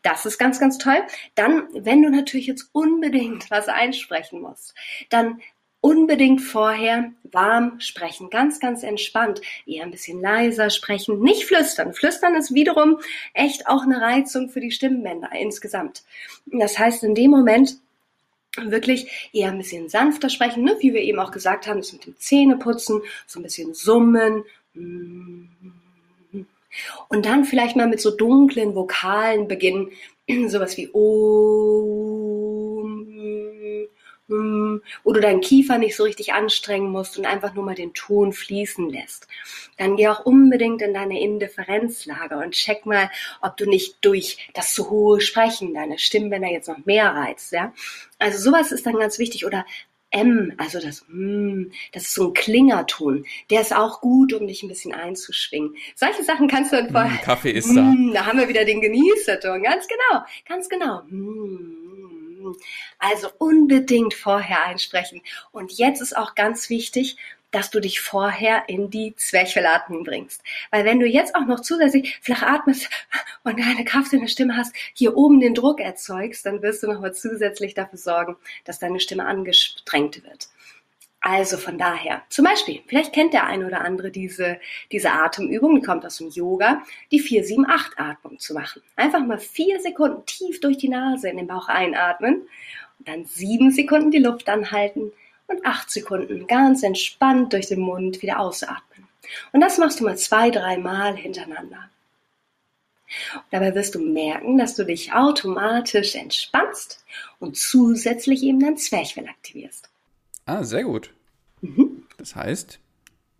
Das 0.02 0.24
ist 0.24 0.38
ganz, 0.38 0.58
ganz 0.58 0.78
toll. 0.78 1.02
Dann, 1.34 1.68
wenn 1.74 2.02
du 2.02 2.10
natürlich 2.10 2.46
jetzt 2.46 2.70
unbedingt 2.72 3.50
was 3.50 3.68
einsprechen 3.68 4.40
musst, 4.40 4.74
dann 5.10 5.42
unbedingt 5.84 6.40
vorher 6.40 7.12
warm 7.24 7.78
sprechen, 7.78 8.30
ganz, 8.30 8.58
ganz 8.58 8.82
entspannt, 8.82 9.42
eher 9.66 9.84
ein 9.84 9.90
bisschen 9.90 10.22
leiser 10.22 10.70
sprechen, 10.70 11.20
nicht 11.20 11.44
flüstern. 11.44 11.92
Flüstern 11.92 12.34
ist 12.36 12.54
wiederum 12.54 13.00
echt 13.34 13.66
auch 13.66 13.82
eine 13.82 14.00
Reizung 14.00 14.48
für 14.48 14.60
die 14.60 14.70
Stimmbänder 14.70 15.28
insgesamt. 15.38 16.02
Das 16.46 16.78
heißt, 16.78 17.04
in 17.04 17.14
dem 17.14 17.30
Moment 17.30 17.76
wirklich 18.56 19.28
eher 19.34 19.50
ein 19.50 19.58
bisschen 19.58 19.90
sanfter 19.90 20.30
sprechen, 20.30 20.64
ne? 20.64 20.74
wie 20.80 20.94
wir 20.94 21.02
eben 21.02 21.18
auch 21.18 21.32
gesagt 21.32 21.66
haben, 21.66 21.80
das 21.80 21.92
mit 21.92 22.06
dem 22.06 22.16
Zähneputzen, 22.16 23.02
so 23.26 23.40
ein 23.40 23.42
bisschen 23.42 23.74
summen. 23.74 24.44
Und 24.72 25.50
dann 27.10 27.44
vielleicht 27.44 27.76
mal 27.76 27.88
mit 27.88 28.00
so 28.00 28.10
dunklen 28.10 28.74
Vokalen 28.74 29.48
beginnen, 29.48 29.90
sowas 30.48 30.78
wie 30.78 30.88
O 30.94 32.84
hm, 32.84 33.88
wo 34.26 35.12
du 35.12 35.20
deinen 35.20 35.40
Kiefer 35.40 35.78
nicht 35.78 35.96
so 35.96 36.04
richtig 36.04 36.32
anstrengen 36.32 36.90
musst 36.90 37.18
und 37.18 37.26
einfach 37.26 37.54
nur 37.54 37.64
mal 37.64 37.74
den 37.74 37.92
Ton 37.92 38.32
fließen 38.32 38.88
lässt. 38.88 39.28
Dann 39.76 39.96
geh 39.96 40.08
auch 40.08 40.24
unbedingt 40.24 40.80
in 40.80 40.94
deine 40.94 41.20
Indifferenzlage 41.20 42.36
und 42.36 42.52
check 42.52 42.86
mal, 42.86 43.10
ob 43.42 43.56
du 43.56 43.66
nicht 43.66 43.96
durch 44.00 44.48
das 44.54 44.72
zu 44.72 44.90
hohe 44.90 45.20
Sprechen 45.20 45.74
deine 45.74 45.98
Stimmbänder 45.98 46.48
jetzt 46.48 46.68
noch 46.68 46.84
mehr 46.86 47.14
reizt, 47.14 47.52
ja. 47.52 47.72
Also 48.18 48.38
sowas 48.38 48.72
ist 48.72 48.86
dann 48.86 48.98
ganz 48.98 49.18
wichtig 49.18 49.44
oder 49.44 49.66
M, 50.14 50.52
also 50.58 50.80
das 50.80 51.04
mm, 51.08 51.64
das 51.92 52.04
ist 52.04 52.14
so 52.14 52.28
ein 52.28 52.34
Klingerton. 52.34 53.26
Der 53.50 53.60
ist 53.60 53.74
auch 53.74 54.00
gut, 54.00 54.32
um 54.32 54.46
dich 54.46 54.62
ein 54.62 54.68
bisschen 54.68 54.94
einzuschwingen. 54.94 55.74
Solche 55.96 56.22
Sachen 56.22 56.46
kannst 56.46 56.72
du 56.72 56.76
dann 56.76 56.90
vorher. 56.90 57.20
Mm, 57.20 57.24
Kaffee 57.24 57.50
ist 57.50 57.66
mm, 57.72 58.12
da. 58.12 58.20
Da 58.20 58.26
haben 58.26 58.38
wir 58.38 58.48
wieder 58.48 58.64
den 58.64 58.80
Genießerton. 58.80 59.62
Ganz 59.62 59.88
genau, 59.88 60.24
ganz 60.46 60.68
genau. 60.68 61.02
Mm. 61.08 61.83
Also 62.98 63.28
unbedingt 63.38 64.14
vorher 64.14 64.64
einsprechen. 64.64 65.22
Und 65.52 65.72
jetzt 65.72 66.00
ist 66.00 66.16
auch 66.16 66.34
ganz 66.34 66.70
wichtig, 66.70 67.16
dass 67.54 67.70
du 67.70 67.78
dich 67.80 68.00
vorher 68.00 68.68
in 68.68 68.90
die 68.90 69.14
Zwerchfellatmung 69.14 70.02
bringst. 70.02 70.42
Weil 70.72 70.84
wenn 70.84 70.98
du 70.98 71.06
jetzt 71.06 71.36
auch 71.36 71.46
noch 71.46 71.60
zusätzlich 71.60 72.18
flach 72.20 72.42
atmest 72.42 72.90
und 73.44 73.60
eine 73.60 73.84
Kraft 73.84 74.12
in 74.12 74.20
der 74.20 74.28
Stimme 74.28 74.56
hast, 74.56 74.74
hier 74.92 75.16
oben 75.16 75.38
den 75.38 75.54
Druck 75.54 75.80
erzeugst, 75.80 76.44
dann 76.44 76.62
wirst 76.62 76.82
du 76.82 76.88
nochmal 76.88 77.14
zusätzlich 77.14 77.74
dafür 77.74 77.98
sorgen, 77.98 78.36
dass 78.64 78.80
deine 78.80 78.98
Stimme 78.98 79.26
angestrengt 79.26 80.24
wird. 80.24 80.48
Also 81.26 81.56
von 81.56 81.78
daher, 81.78 82.22
zum 82.28 82.44
Beispiel, 82.44 82.82
vielleicht 82.86 83.14
kennt 83.14 83.32
der 83.32 83.46
eine 83.46 83.66
oder 83.66 83.80
andere 83.80 84.10
diese, 84.10 84.60
diese 84.92 85.10
Atemübung, 85.10 85.76
die 85.76 85.80
kommt 85.80 86.04
aus 86.04 86.18
dem 86.18 86.28
Yoga, 86.28 86.82
die 87.10 87.22
4-7-8-Atmung 87.22 88.38
zu 88.38 88.52
machen. 88.52 88.82
Einfach 88.94 89.24
mal 89.24 89.38
vier 89.38 89.80
Sekunden 89.80 90.26
tief 90.26 90.60
durch 90.60 90.76
die 90.76 90.90
Nase 90.90 91.30
in 91.30 91.38
den 91.38 91.46
Bauch 91.46 91.68
einatmen 91.68 92.42
und 92.98 93.08
dann 93.08 93.24
sieben 93.24 93.70
Sekunden 93.70 94.10
die 94.10 94.18
Luft 94.18 94.50
anhalten 94.50 95.12
und 95.46 95.64
acht 95.64 95.90
Sekunden 95.90 96.46
ganz 96.46 96.82
entspannt 96.82 97.54
durch 97.54 97.68
den 97.68 97.80
Mund 97.80 98.20
wieder 98.20 98.38
ausatmen. 98.38 99.08
Und 99.52 99.62
das 99.62 99.78
machst 99.78 100.00
du 100.00 100.04
mal 100.04 100.18
zwei, 100.18 100.50
dreimal 100.50 101.16
hintereinander. 101.16 101.88
Und 103.32 103.44
dabei 103.50 103.74
wirst 103.74 103.94
du 103.94 103.98
merken, 103.98 104.58
dass 104.58 104.74
du 104.74 104.84
dich 104.84 105.14
automatisch 105.14 106.16
entspannst 106.16 107.02
und 107.38 107.56
zusätzlich 107.56 108.42
eben 108.42 108.60
dein 108.60 108.76
Zwerchfell 108.76 109.26
aktivierst. 109.26 109.88
Ah, 110.46 110.62
sehr 110.64 110.84
gut. 110.84 111.14
Mhm. 111.60 112.04
Das 112.18 112.36
heißt, 112.36 112.78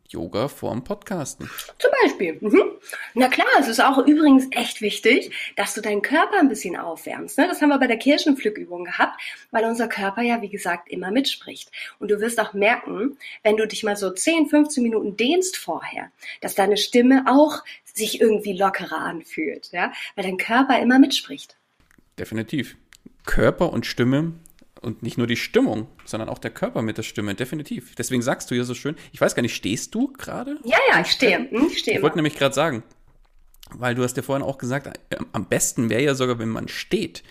Yoga 0.09 0.49
vorm 0.49 0.85
Podcasten. 0.85 1.51
Zum 1.79 1.91
Beispiel. 2.03 2.39
Mhm. 2.41 2.63
Na 3.15 3.29
klar, 3.29 3.49
es 3.59 3.69
ist 3.69 3.81
auch 3.81 3.99
übrigens 3.99 4.47
echt 4.53 4.81
wichtig, 4.81 5.33
dass 5.57 5.75
du 5.75 5.81
deinen 5.81 6.03
Körper 6.03 6.39
ein 6.39 6.49
bisschen 6.49 6.77
aufwärmst. 6.77 7.37
Ne? 7.39 7.49
Das 7.49 7.61
haben 7.61 7.71
wir 7.71 7.79
bei 7.79 7.87
der 7.87 7.99
Kirschenpflückübung 7.99 8.85
gehabt, 8.85 9.21
weil 9.51 9.65
unser 9.65 9.89
Körper 9.89 10.23
ja, 10.23 10.41
wie 10.41 10.49
gesagt, 10.49 10.89
immer 10.89 11.11
mitspricht. 11.11 11.71
Und 11.99 12.11
du 12.11 12.21
wirst 12.21 12.41
auch 12.41 12.53
merken, 12.53 13.19
wenn 13.43 13.57
du 13.57 13.67
dich 13.67 13.83
mal 13.83 13.97
so 13.97 14.11
10, 14.11 14.49
15 14.49 14.83
Minuten 14.83 15.17
dehnst 15.17 15.57
vorher, 15.57 16.11
dass 16.41 16.55
deine 16.55 16.77
Stimme 16.77 17.25
auch 17.27 17.63
sich 17.85 18.21
irgendwie 18.21 18.57
lockerer 18.57 18.99
anfühlt, 18.99 19.71
ja, 19.73 19.93
weil 20.15 20.25
dein 20.25 20.37
Körper 20.37 20.81
immer 20.81 20.99
mitspricht. 20.99 21.57
Definitiv. 22.19 22.77
Körper 23.25 23.73
und 23.73 23.87
Stimme 23.87 24.33
und 24.85 25.03
nicht 25.03 25.18
nur 25.18 25.26
die 25.26 25.37
Stimmung, 25.37 25.89
sondern 26.05 26.28
auch 26.28 26.39
der 26.39 26.51
Körper 26.51 26.82
mit 26.82 26.99
der 26.99 27.03
Stimme, 27.03 27.35
definitiv. 27.35 27.95
Deswegen 27.95 28.22
sagst 28.22 28.51
du 28.51 28.55
ja 28.55 28.64
so 28.64 28.74
schön, 28.74 28.97
ich 29.12 29.20
weiß 29.20 29.35
gar 29.35 29.43
nicht, 29.43 29.55
stehst 29.55 29.95
du 29.95 30.12
gerade? 30.12 30.59
Ja, 30.64 30.78
ja, 30.91 31.01
ich 31.01 31.11
stehe. 31.11 31.51
Hm, 31.51 31.68
ich 31.70 31.78
stehe. 31.78 31.97
Ich 31.97 32.03
wollte 32.03 32.16
nämlich 32.16 32.37
gerade 32.37 32.55
sagen, 32.55 32.82
weil 33.70 33.95
du 33.95 34.03
hast 34.03 34.16
ja 34.16 34.22
vorhin 34.22 34.45
auch 34.45 34.59
gesagt, 34.59 34.87
äh, 34.87 35.16
am 35.32 35.47
besten 35.47 35.91
wäre 35.91 36.03
ja 36.03 36.14
sogar, 36.14 36.39
wenn 36.39 36.49
man 36.49 36.68
steht. 36.68 37.22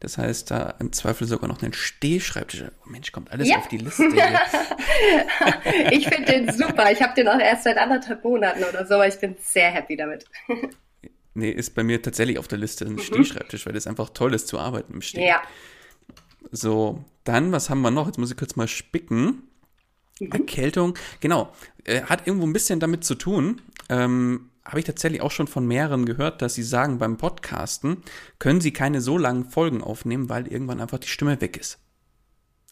Das 0.00 0.18
heißt, 0.18 0.50
da 0.50 0.74
im 0.80 0.92
Zweifel 0.92 1.26
sogar 1.26 1.48
noch 1.48 1.62
einen 1.62 1.72
Stehschreibtisch. 1.72 2.64
Oh 2.84 2.90
Mensch, 2.90 3.12
kommt 3.12 3.30
alles 3.30 3.48
ja. 3.48 3.56
auf 3.58 3.68
die 3.68 3.78
Liste. 3.78 4.04
ich 5.90 6.08
finde 6.08 6.32
den 6.32 6.52
super. 6.52 6.90
Ich 6.90 7.00
habe 7.00 7.14
den 7.14 7.28
auch 7.28 7.38
erst 7.38 7.64
seit 7.64 7.78
anderthalb 7.78 8.22
Monaten 8.24 8.64
oder 8.64 8.86
so, 8.86 8.94
aber 8.94 9.08
ich 9.08 9.18
bin 9.18 9.36
sehr 9.40 9.70
happy 9.70 9.96
damit. 9.96 10.26
nee, 11.34 11.50
ist 11.50 11.74
bei 11.74 11.82
mir 11.82 12.02
tatsächlich 12.02 12.38
auf 12.38 12.48
der 12.48 12.58
Liste 12.58 12.84
ein 12.84 12.94
mhm. 12.94 12.98
Stehschreibtisch, 12.98 13.66
weil 13.66 13.76
es 13.76 13.86
einfach 13.86 14.10
toll 14.10 14.34
ist 14.34 14.48
zu 14.48 14.58
arbeiten 14.58 14.94
im 14.94 15.02
Stehen. 15.02 15.26
Ja. 15.26 15.42
So, 16.50 17.04
dann, 17.24 17.52
was 17.52 17.70
haben 17.70 17.80
wir 17.82 17.90
noch? 17.90 18.06
Jetzt 18.06 18.18
muss 18.18 18.30
ich 18.30 18.36
kurz 18.36 18.56
mal 18.56 18.68
spicken. 18.68 19.48
Mhm. 20.20 20.30
Erkältung, 20.30 20.94
genau, 21.20 21.52
äh, 21.84 22.02
hat 22.02 22.26
irgendwo 22.26 22.46
ein 22.46 22.52
bisschen 22.52 22.80
damit 22.80 23.04
zu 23.04 23.14
tun. 23.14 23.60
Ähm, 23.88 24.50
Habe 24.64 24.78
ich 24.78 24.84
tatsächlich 24.84 25.20
auch 25.20 25.30
schon 25.30 25.46
von 25.48 25.66
mehreren 25.66 26.06
gehört, 26.06 26.40
dass 26.40 26.54
sie 26.54 26.62
sagen, 26.62 26.98
beim 26.98 27.16
Podcasten 27.16 27.98
können 28.38 28.60
sie 28.60 28.72
keine 28.72 29.00
so 29.00 29.18
langen 29.18 29.44
Folgen 29.44 29.82
aufnehmen, 29.82 30.28
weil 30.28 30.46
irgendwann 30.46 30.80
einfach 30.80 30.98
die 30.98 31.08
Stimme 31.08 31.40
weg 31.40 31.56
ist. 31.56 31.78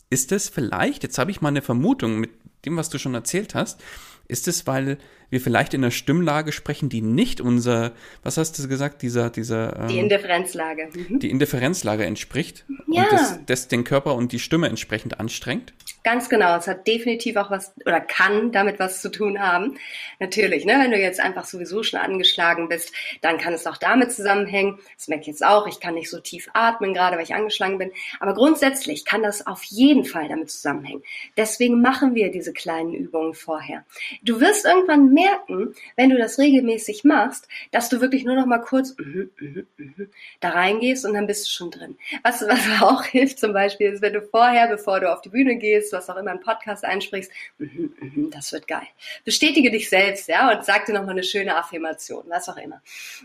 Ist 0.09 0.33
es 0.33 0.49
vielleicht, 0.49 1.03
jetzt 1.03 1.19
habe 1.19 1.31
ich 1.31 1.41
mal 1.41 1.49
eine 1.49 1.63
Vermutung 1.63 2.19
mit 2.21 2.31
dem, 2.65 2.77
was 2.77 2.91
du 2.91 2.99
schon 2.99 3.15
erzählt 3.15 3.55
hast, 3.55 3.83
ist 4.29 4.47
es, 4.47 4.67
weil 4.67 4.99
wir 5.33 5.41
vielleicht 5.41 5.73
in 5.73 5.83
einer 5.83 5.91
Stimmlage 5.91 6.53
sprechen, 6.53 6.91
die 6.91 7.01
nicht 7.01 7.41
unser, 7.41 7.93
was 8.23 8.37
hast 8.37 8.59
du 8.59 8.69
gesagt, 8.69 9.01
dieser, 9.01 9.31
dieser. 9.31 9.81
Ähm, 9.81 9.89
die 9.89 9.99
Indifferenzlage. 9.99 10.91
Mhm. 10.95 11.21
Die 11.21 11.31
Indifferenzlage 11.31 12.05
entspricht. 12.05 12.67
Ja. 12.87 13.05
Und 13.05 13.13
das, 13.13 13.39
das 13.47 13.69
den 13.69 13.83
Körper 13.85 14.15
und 14.15 14.33
die 14.33 14.39
Stimme 14.39 14.69
entsprechend 14.69 15.19
anstrengt. 15.19 15.73
Ganz 16.05 16.29
genau. 16.29 16.57
Es 16.57 16.67
hat 16.67 16.87
definitiv 16.89 17.37
auch 17.37 17.51
was 17.51 17.75
oder 17.87 18.01
kann 18.01 18.51
damit 18.51 18.81
was 18.81 19.01
zu 19.01 19.11
tun 19.11 19.41
haben. 19.41 19.79
Natürlich, 20.19 20.65
ne, 20.65 20.81
wenn 20.83 20.91
du 20.91 20.99
jetzt 20.99 21.21
einfach 21.21 21.45
sowieso 21.45 21.85
schon 21.85 22.01
angeschlagen 22.01 22.69
bist, 22.69 22.93
dann 23.21 23.39
kann 23.39 23.53
es 23.53 23.67
auch 23.69 23.77
damit 23.77 24.11
zusammenhängen. 24.13 24.81
Das 24.97 25.07
merke 25.07 25.23
ich 25.23 25.29
jetzt 25.29 25.45
auch. 25.45 25.69
Ich 25.69 25.79
kann 25.79 25.95
nicht 25.95 26.11
so 26.11 26.19
tief 26.19 26.49
atmen, 26.55 26.93
gerade 26.93 27.17
weil 27.17 27.23
ich 27.23 27.35
angeschlagen 27.35 27.79
bin. 27.79 27.93
Aber 28.19 28.35
grundsätzlich 28.35 29.05
kann 29.05 29.23
das 29.23 29.47
auf 29.47 29.63
jeden 29.65 30.05
Fall 30.05 30.29
damit 30.29 30.51
zusammenhängen. 30.51 31.05
Deswegen 31.37 31.81
machen 31.81 32.17
wir 32.17 32.33
diese 32.33 32.53
kleinen 32.53 32.95
Übungen 32.95 33.35
vorher. 33.35 33.85
Du 34.23 34.41
wirst 34.41 34.65
irgendwann 34.65 35.13
merken, 35.13 35.75
wenn 35.95 36.11
du 36.11 36.19
das 36.19 36.39
regelmäßig 36.39 37.05
machst, 37.05 37.47
dass 37.71 37.89
du 37.89 38.01
wirklich 38.01 38.25
nur 38.25 38.35
noch 38.35 38.47
mal 38.47 38.59
kurz 38.59 38.97
mm, 38.99 39.31
mm, 39.39 39.67
mm, 39.77 40.09
da 40.41 40.51
reingehst 40.51 41.05
und 41.07 41.15
dann 41.15 41.29
bist 41.29 41.47
du 41.47 41.51
schon 41.51 41.71
drin. 41.71 41.97
Was, 42.25 42.43
was 42.43 42.61
auch 42.83 43.05
hilft 43.05 43.39
zum 43.39 43.53
Beispiel 43.53 43.93
ist, 43.93 44.03
wenn 44.03 44.15
du 44.15 44.23
vorher, 44.23 44.67
bevor 44.67 44.99
du 44.99 45.13
auf 45.13 45.21
die 45.21 45.29
Bühne 45.29 45.57
gehst, 45.57 45.92
was 45.93 46.09
auch 46.09 46.17
immer 46.17 46.31
einen 46.31 46.41
Podcast 46.41 46.85
einsprichst, 46.85 47.31
mhm, 47.59 47.95
mhm, 48.01 48.31
das 48.31 48.53
wird 48.53 48.69
geil. 48.69 48.87
Bestätige 49.25 49.71
dich 49.71 49.89
selbst, 49.89 50.29
ja, 50.29 50.51
und 50.51 50.65
sag 50.65 50.87
dir 50.87 50.93
nochmal 50.93 51.11
eine 51.11 51.25
schöne 51.25 51.57
Affirmation, 51.57 52.25
was 52.29 52.49
auch 52.49 52.57
immer. 52.57 52.83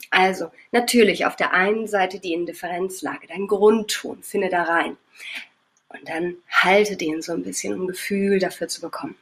Also, 0.09 0.51
natürlich 0.71 1.25
auf 1.25 1.35
der 1.35 1.53
einen 1.53 1.87
Seite 1.87 2.19
die 2.19 2.33
Indifferenzlage, 2.33 3.27
dein 3.27 3.47
Grundton, 3.47 4.23
finde 4.23 4.49
da 4.49 4.63
rein. 4.63 4.97
Und 5.89 6.09
dann 6.09 6.35
halte 6.49 6.97
den 6.97 7.21
so 7.21 7.31
ein 7.31 7.43
bisschen, 7.43 7.73
um 7.73 7.87
Gefühl 7.87 8.39
dafür 8.39 8.67
zu 8.67 8.81
bekommen. 8.81 9.15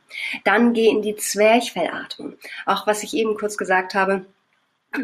Dann 0.44 0.74
geh 0.74 0.88
in 0.88 1.04
die 1.04 1.16
Zwerchfellatmung. 1.16 2.34
Auch 2.66 2.88
was 2.88 3.04
ich 3.04 3.14
eben 3.14 3.36
kurz 3.36 3.56
gesagt 3.56 3.94
habe, 3.94 4.26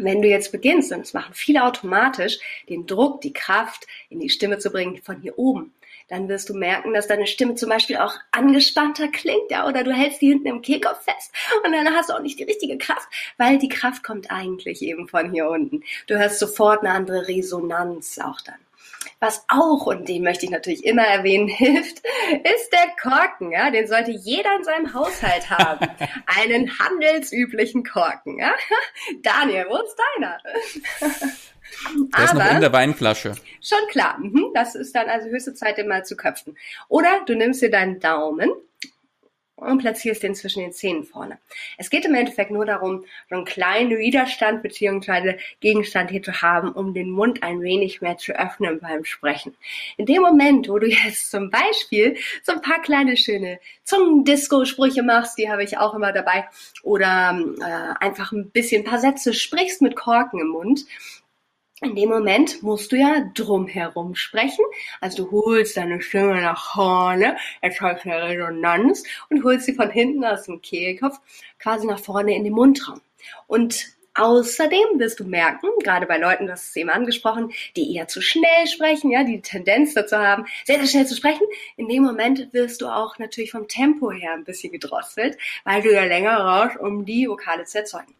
wenn 0.00 0.22
du 0.22 0.28
jetzt 0.28 0.52
beginnst, 0.52 0.92
und 0.92 1.00
das 1.00 1.12
machen 1.12 1.34
viele 1.34 1.64
automatisch, 1.64 2.38
den 2.68 2.86
Druck, 2.86 3.20
die 3.20 3.32
Kraft 3.32 3.86
in 4.08 4.20
die 4.20 4.30
Stimme 4.30 4.58
zu 4.58 4.70
bringen 4.70 5.00
von 5.02 5.20
hier 5.20 5.38
oben, 5.38 5.72
dann 6.12 6.28
wirst 6.28 6.50
du 6.50 6.54
merken, 6.54 6.92
dass 6.92 7.06
deine 7.06 7.26
Stimme 7.26 7.54
zum 7.54 7.70
Beispiel 7.70 7.96
auch 7.96 8.14
angespannter 8.32 9.08
klingt, 9.08 9.50
ja, 9.50 9.66
oder 9.66 9.82
du 9.82 9.92
hältst 9.92 10.20
die 10.20 10.28
hinten 10.28 10.46
im 10.46 10.60
Kehlkopf 10.60 11.02
fest 11.02 11.32
und 11.64 11.72
dann 11.72 11.88
hast 11.94 12.10
du 12.10 12.12
auch 12.12 12.20
nicht 12.20 12.38
die 12.38 12.44
richtige 12.44 12.76
Kraft, 12.76 13.08
weil 13.38 13.58
die 13.58 13.70
Kraft 13.70 14.04
kommt 14.04 14.30
eigentlich 14.30 14.82
eben 14.82 15.08
von 15.08 15.32
hier 15.32 15.48
unten. 15.48 15.82
Du 16.08 16.18
hörst 16.18 16.38
sofort 16.38 16.80
eine 16.80 16.90
andere 16.90 17.28
Resonanz 17.28 18.18
auch 18.18 18.42
dann. 18.42 18.56
Was 19.20 19.42
auch, 19.48 19.86
und 19.86 20.06
den 20.06 20.22
möchte 20.22 20.44
ich 20.44 20.50
natürlich 20.50 20.84
immer 20.84 21.02
erwähnen, 21.02 21.48
hilft, 21.48 22.00
ist 22.00 22.72
der 22.72 22.88
Korken. 23.00 23.50
Ja? 23.50 23.70
Den 23.70 23.86
sollte 23.86 24.10
jeder 24.10 24.54
in 24.58 24.64
seinem 24.64 24.92
Haushalt 24.92 25.48
haben. 25.48 25.88
Einen 26.26 26.78
handelsüblichen 26.78 27.84
Korken. 27.84 28.38
Ja? 28.38 28.52
Daniel, 29.22 29.64
wo 29.70 29.78
ist 29.78 29.96
deiner? 30.14 30.38
Der 32.16 32.24
ist 32.24 32.34
noch 32.34 32.50
in 32.50 32.60
der 32.60 32.72
Weinflasche. 32.72 33.34
Schon 33.60 33.88
klar. 33.90 34.18
Mhm. 34.18 34.50
Das 34.54 34.74
ist 34.74 34.94
dann 34.94 35.08
also 35.08 35.28
höchste 35.28 35.54
Zeit, 35.54 35.78
den 35.78 35.88
mal 35.88 36.04
zu 36.04 36.16
köpfen. 36.16 36.56
Oder 36.88 37.22
du 37.26 37.34
nimmst 37.34 37.62
dir 37.62 37.70
deinen 37.70 38.00
Daumen 38.00 38.50
und 39.62 39.78
platzierst 39.78 40.22
den 40.22 40.34
zwischen 40.34 40.60
den 40.60 40.72
Zähnen 40.72 41.04
vorne. 41.04 41.38
Es 41.78 41.90
geht 41.90 42.04
im 42.04 42.14
Endeffekt 42.14 42.50
nur 42.50 42.66
darum, 42.66 43.04
so 43.28 43.36
einen 43.36 43.44
kleinen 43.44 43.96
Widerstand 43.98 44.62
bzw. 44.62 45.38
Gegenstand 45.60 46.10
hier 46.10 46.22
zu 46.22 46.42
haben, 46.42 46.72
um 46.72 46.94
den 46.94 47.10
Mund 47.10 47.42
ein 47.42 47.62
wenig 47.62 48.00
mehr 48.00 48.16
zu 48.16 48.32
öffnen 48.32 48.80
beim 48.80 49.04
Sprechen. 49.04 49.54
In 49.96 50.06
dem 50.06 50.22
Moment, 50.22 50.68
wo 50.68 50.78
du 50.78 50.88
jetzt 50.88 51.30
zum 51.30 51.50
Beispiel 51.50 52.16
so 52.42 52.52
ein 52.52 52.62
paar 52.62 52.82
kleine 52.82 53.16
schöne 53.16 53.60
Zungendisco-Sprüche 53.84 55.02
machst, 55.02 55.38
die 55.38 55.50
habe 55.50 55.64
ich 55.64 55.78
auch 55.78 55.94
immer 55.94 56.12
dabei, 56.12 56.48
oder 56.82 57.38
äh, 57.60 58.04
einfach 58.04 58.32
ein 58.32 58.50
bisschen 58.50 58.82
ein 58.82 58.88
paar 58.88 58.98
Sätze 58.98 59.32
sprichst 59.32 59.82
mit 59.82 59.96
Korken 59.96 60.40
im 60.40 60.48
Mund, 60.48 60.84
in 61.82 61.96
dem 61.96 62.08
Moment 62.08 62.62
musst 62.62 62.92
du 62.92 62.96
ja 62.96 63.30
drumherum 63.34 64.14
sprechen. 64.14 64.64
Also 65.00 65.24
du 65.24 65.30
holst 65.30 65.76
deine 65.76 66.00
Stimme 66.00 66.40
nach 66.40 66.74
vorne, 66.74 67.36
erzeugst 67.60 68.06
eine 68.06 68.22
Resonanz 68.22 69.02
und 69.30 69.44
holst 69.44 69.66
sie 69.66 69.74
von 69.74 69.90
hinten 69.90 70.24
aus 70.24 70.44
dem 70.44 70.62
Kehlkopf 70.62 71.18
quasi 71.58 71.86
nach 71.86 71.98
vorne 71.98 72.34
in 72.34 72.44
den 72.44 72.52
Mundraum. 72.52 73.00
Und 73.46 73.86
Außerdem 74.14 74.98
wirst 74.98 75.20
du 75.20 75.24
merken, 75.24 75.68
gerade 75.82 76.06
bei 76.06 76.18
Leuten, 76.18 76.46
das 76.46 76.64
ist 76.64 76.76
eben 76.76 76.90
angesprochen, 76.90 77.52
die 77.76 77.94
eher 77.94 78.08
zu 78.08 78.20
schnell 78.20 78.66
sprechen, 78.66 79.10
ja, 79.10 79.24
die 79.24 79.40
Tendenz 79.40 79.94
dazu 79.94 80.16
haben, 80.16 80.44
sehr, 80.64 80.78
sehr 80.78 80.86
schnell 80.86 81.06
zu 81.06 81.16
sprechen. 81.16 81.46
In 81.76 81.88
dem 81.88 82.02
Moment 82.02 82.52
wirst 82.52 82.82
du 82.82 82.88
auch 82.88 83.18
natürlich 83.18 83.52
vom 83.52 83.68
Tempo 83.68 84.12
her 84.12 84.34
ein 84.34 84.44
bisschen 84.44 84.72
gedrosselt, 84.72 85.38
weil 85.64 85.80
du 85.82 85.92
ja 85.92 86.04
länger 86.04 86.36
rauschst, 86.36 86.78
um 86.78 87.06
die 87.06 87.28
Vokale 87.28 87.64
zu 87.64 87.78
erzeugen. 87.78 88.14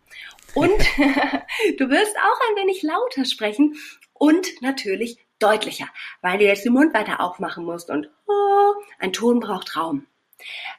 Und 0.55 0.71
du 1.79 1.91
wirst 1.91 2.17
auch 2.17 2.51
ein 2.51 2.57
wenig 2.57 2.83
lauter 2.83 3.25
sprechen 3.25 3.77
und 4.15 4.63
natürlich 4.63 5.19
deutlicher, 5.39 5.89
weil 6.21 6.39
du 6.39 6.45
jetzt 6.45 6.65
den 6.65 6.73
Mund 6.73 6.95
weiter 6.95 7.21
aufmachen 7.21 7.65
musst 7.65 7.91
und 7.91 8.09
oh, 8.27 8.75
ein 8.99 9.13
Ton 9.13 9.41
braucht 9.41 9.77
Raum. 9.77 10.07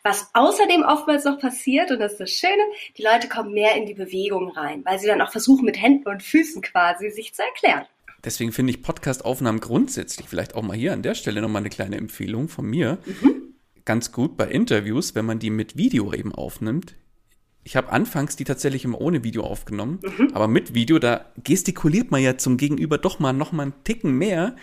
Was 0.04 0.30
außerdem 0.34 0.84
oftmals 0.84 1.26
noch 1.26 1.40
passiert, 1.40 1.92
und 1.92 2.00
das 2.00 2.14
ist 2.14 2.22
das 2.22 2.32
Schöne, 2.32 2.64
die 2.98 3.04
Leute 3.04 3.28
kommen 3.30 3.54
mehr 3.54 3.76
in 3.76 3.86
die 3.86 3.94
Bewegung 3.94 4.50
rein, 4.52 4.84
weil 4.86 5.00
sie 5.00 5.08
dann 5.08 5.22
auch 5.22 5.32
versuchen, 5.32 5.66
mit 5.66 5.82
Händen 5.82 6.08
und 6.08 6.24
Füßen 6.24 6.62
quasi 6.62 7.10
sich 7.10 7.34
zu 7.34 7.42
erklären. 7.44 7.86
Deswegen 8.24 8.54
finde 8.54 8.72
ich 8.72 8.82
Podcast-Aufnahmen 8.82 9.60
grundsätzlich, 9.60 10.30
vielleicht 10.30 10.56
auch 10.56 10.62
mal 10.62 10.78
hier 10.78 10.94
an 10.94 11.02
der 11.02 11.14
Stelle 11.14 11.42
nochmal 11.42 11.62
eine 11.62 11.70
kleine 11.70 11.98
Empfehlung 11.98 12.48
von 12.48 12.66
mir, 12.66 13.00
mhm. 13.06 13.56
ganz 13.84 14.12
gut 14.12 14.38
bei 14.38 14.48
Interviews, 14.48 15.14
wenn 15.14 15.26
man 15.26 15.40
die 15.40 15.50
mit 15.50 15.76
Video 15.76 16.14
eben 16.14 16.34
aufnimmt. 16.34 16.96
Ich 17.66 17.76
habe 17.76 17.92
anfangs 17.92 18.36
die 18.36 18.44
tatsächlich 18.44 18.86
immer 18.86 19.00
ohne 19.00 19.24
Video 19.24 19.44
aufgenommen, 19.44 20.00
mhm. 20.02 20.30
aber 20.34 20.48
mit 20.48 20.74
Video, 20.74 21.00
da 21.00 21.26
gestikuliert 21.44 22.12
man 22.12 22.22
ja 22.22 22.38
zum 22.38 22.58
Gegenüber 22.58 22.98
doch 22.98 23.20
mal 23.20 23.34
noch 23.34 23.52
mal 23.52 23.64
einen 23.64 23.84
Ticken 23.84 24.18
mehr, 24.18 24.56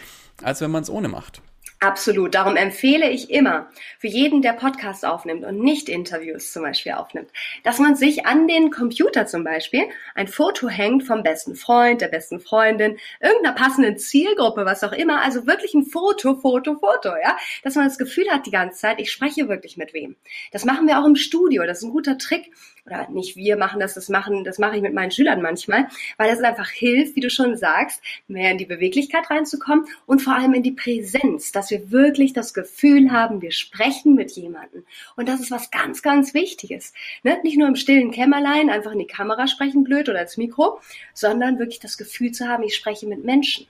als 0.42 0.60
wenn 0.60 0.70
man 0.70 0.82
es 0.82 0.90
ohne 0.90 1.08
macht. 1.08 1.42
Absolut. 1.82 2.34
Darum 2.34 2.56
empfehle 2.56 3.08
ich 3.08 3.30
immer 3.30 3.70
für 3.98 4.06
jeden, 4.06 4.42
der 4.42 4.52
Podcast 4.52 5.06
aufnimmt 5.06 5.46
und 5.46 5.60
nicht 5.60 5.88
Interviews 5.88 6.52
zum 6.52 6.62
Beispiel 6.62 6.92
aufnimmt, 6.92 7.30
dass 7.64 7.78
man 7.78 7.94
sich 7.94 8.26
an 8.26 8.46
den 8.46 8.70
Computer 8.70 9.24
zum 9.24 9.44
Beispiel 9.44 9.84
ein 10.14 10.28
Foto 10.28 10.68
hängt 10.68 11.04
vom 11.04 11.22
besten 11.22 11.54
Freund, 11.54 12.02
der 12.02 12.08
besten 12.08 12.38
Freundin, 12.38 12.98
irgendeiner 13.18 13.54
passenden 13.54 13.96
Zielgruppe, 13.96 14.66
was 14.66 14.84
auch 14.84 14.92
immer. 14.92 15.22
Also 15.22 15.46
wirklich 15.46 15.72
ein 15.72 15.86
Foto, 15.86 16.34
Foto, 16.34 16.74
Foto, 16.74 17.16
ja. 17.16 17.38
Dass 17.64 17.76
man 17.76 17.86
das 17.86 17.96
Gefühl 17.96 18.28
hat 18.30 18.44
die 18.44 18.50
ganze 18.50 18.78
Zeit, 18.78 19.00
ich 19.00 19.10
spreche 19.10 19.48
wirklich 19.48 19.78
mit 19.78 19.94
wem. 19.94 20.16
Das 20.52 20.66
machen 20.66 20.86
wir 20.86 21.00
auch 21.00 21.06
im 21.06 21.16
Studio. 21.16 21.64
Das 21.64 21.78
ist 21.78 21.84
ein 21.84 21.92
guter 21.92 22.18
Trick, 22.18 22.50
oder 22.86 23.08
nicht 23.10 23.36
wir 23.36 23.56
machen 23.56 23.80
das, 23.80 23.94
das 23.94 24.08
machen, 24.08 24.44
das 24.44 24.58
mache 24.58 24.76
ich 24.76 24.82
mit 24.82 24.94
meinen 24.94 25.10
Schülern 25.10 25.42
manchmal, 25.42 25.88
weil 26.16 26.30
das 26.30 26.40
einfach 26.40 26.68
hilft, 26.68 27.16
wie 27.16 27.20
du 27.20 27.30
schon 27.30 27.56
sagst, 27.56 28.02
mehr 28.28 28.50
in 28.50 28.58
die 28.58 28.66
Beweglichkeit 28.66 29.30
reinzukommen 29.30 29.86
und 30.06 30.20
vor 30.20 30.34
allem 30.34 30.54
in 30.54 30.62
die 30.62 30.72
Präsenz, 30.72 31.52
dass 31.52 31.69
wir 31.70 31.90
wirklich 31.90 32.32
das 32.32 32.54
Gefühl 32.54 33.10
haben, 33.10 33.42
wir 33.42 33.52
sprechen 33.52 34.14
mit 34.14 34.30
jemandem. 34.32 34.84
Und 35.16 35.28
das 35.28 35.40
ist 35.40 35.50
was 35.50 35.70
ganz, 35.70 36.02
ganz 36.02 36.34
Wichtiges. 36.34 36.92
Ne? 37.22 37.38
Nicht 37.42 37.58
nur 37.58 37.68
im 37.68 37.76
stillen 37.76 38.10
Kämmerlein 38.10 38.70
einfach 38.70 38.92
in 38.92 38.98
die 38.98 39.06
Kamera 39.06 39.46
sprechen, 39.46 39.84
blöd 39.84 40.08
oder 40.08 40.22
ins 40.22 40.36
Mikro, 40.36 40.80
sondern 41.14 41.58
wirklich 41.58 41.80
das 41.80 41.98
Gefühl 41.98 42.32
zu 42.32 42.48
haben, 42.48 42.62
ich 42.62 42.74
spreche 42.74 43.06
mit 43.06 43.24
Menschen. 43.24 43.66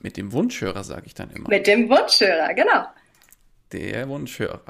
Mit 0.00 0.16
dem 0.16 0.32
Wunschhörer, 0.32 0.84
sage 0.84 1.06
ich 1.06 1.14
dann 1.14 1.30
immer. 1.30 1.48
Mit 1.48 1.66
dem 1.66 1.88
Wunschhörer, 1.88 2.52
genau. 2.54 2.86
Der 3.72 4.08
Wunschhörer. 4.08 4.60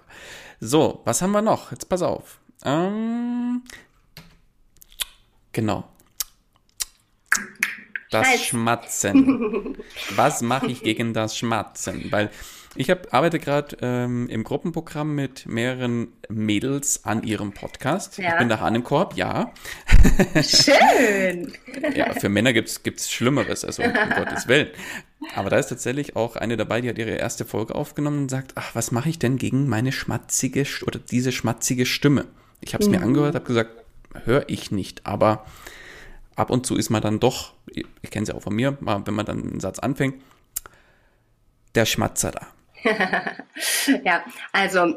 So, 0.61 1.01
was 1.05 1.21
haben 1.21 1.33
wir 1.33 1.43
noch? 1.43 1.73
Jetzt 1.73 1.89
pass 1.89 2.03
auf. 2.03 2.39
Ähm, 2.65 3.63
genau. 5.53 5.85
Das 8.15 8.29
Scheiß. 8.29 8.45
Schmatzen. 8.47 9.77
Was 10.17 10.41
mache 10.41 10.69
ich 10.69 10.83
gegen 10.83 11.15
das 11.15 11.37
Schmatzen? 11.37 12.13
Weil 12.13 12.31
ich 12.77 12.91
hab, 12.91 13.13
arbeite 13.13 13.41
gerade 13.41 13.77
ähm, 13.83 14.29
im 14.29 14.45
Gruppenprogramm 14.45 15.17
mit 15.17 15.47
mehreren 15.47 16.13
Mädels 16.29 17.05
an 17.05 17.25
ihrem 17.25 17.53
Podcast. 17.53 18.19
Ja. 18.19 18.33
Ich 18.33 18.39
bin 18.39 18.49
der 18.49 18.61
Hahnenkorb, 18.61 19.17
ja. 19.17 19.53
Schön. 20.43 21.53
ja, 21.95 22.13
für 22.15 22.29
Männer 22.29 22.53
gibt's 22.53 22.85
gibt's 22.85 23.11
Schlimmeres, 23.11 23.65
also 23.65 23.83
um 23.83 23.93
Gottes 24.17 24.47
Willen. 24.47 24.69
Aber 25.35 25.51
da 25.51 25.57
ist 25.57 25.69
tatsächlich 25.69 26.15
auch 26.15 26.37
eine 26.37 26.57
dabei, 26.57 26.81
die 26.81 26.89
hat 26.89 26.99
ihre 26.99 27.13
erste 27.13 27.45
Folge 27.45 27.75
aufgenommen 27.75 28.23
und 28.23 28.29
sagt, 28.29 28.53
ach, 28.55 28.77
was 28.77 28.93
mache 28.93 29.09
ich 29.09 29.19
denn 29.19 29.39
gegen 29.39 29.69
meine 29.69 29.91
schmatzige 29.91 30.65
oder 30.87 31.01
diese 31.01 31.33
schmatzige 31.33 31.85
Stimme? 31.85 32.27
Ich 32.61 32.75
habe 32.75 32.83
es 32.85 32.89
mhm. 32.89 32.97
mir 32.97 33.03
angehört, 33.03 33.35
habe 33.35 33.45
gesagt, 33.45 33.71
höre 34.25 34.49
ich 34.49 34.71
nicht, 34.71 35.05
aber 35.05 35.45
ab 36.37 36.51
und 36.51 36.67
zu 36.67 36.77
ist 36.77 36.91
man 36.91 37.03
dann 37.03 37.21
doch, 37.21 37.55
ich 37.67 38.11
kenne 38.11 38.25
es 38.25 38.29
ja 38.29 38.35
auch 38.35 38.43
von 38.43 38.55
mir, 38.55 38.77
wenn 38.81 39.15
man 39.15 39.27
dann 39.27 39.43
einen 39.43 39.61
Satz 39.61 39.79
anfängt, 39.79 40.23
der 41.75 41.87
Schmatzer 41.87 42.33
da. 42.33 42.47
ja, 44.05 44.25
also 44.53 44.95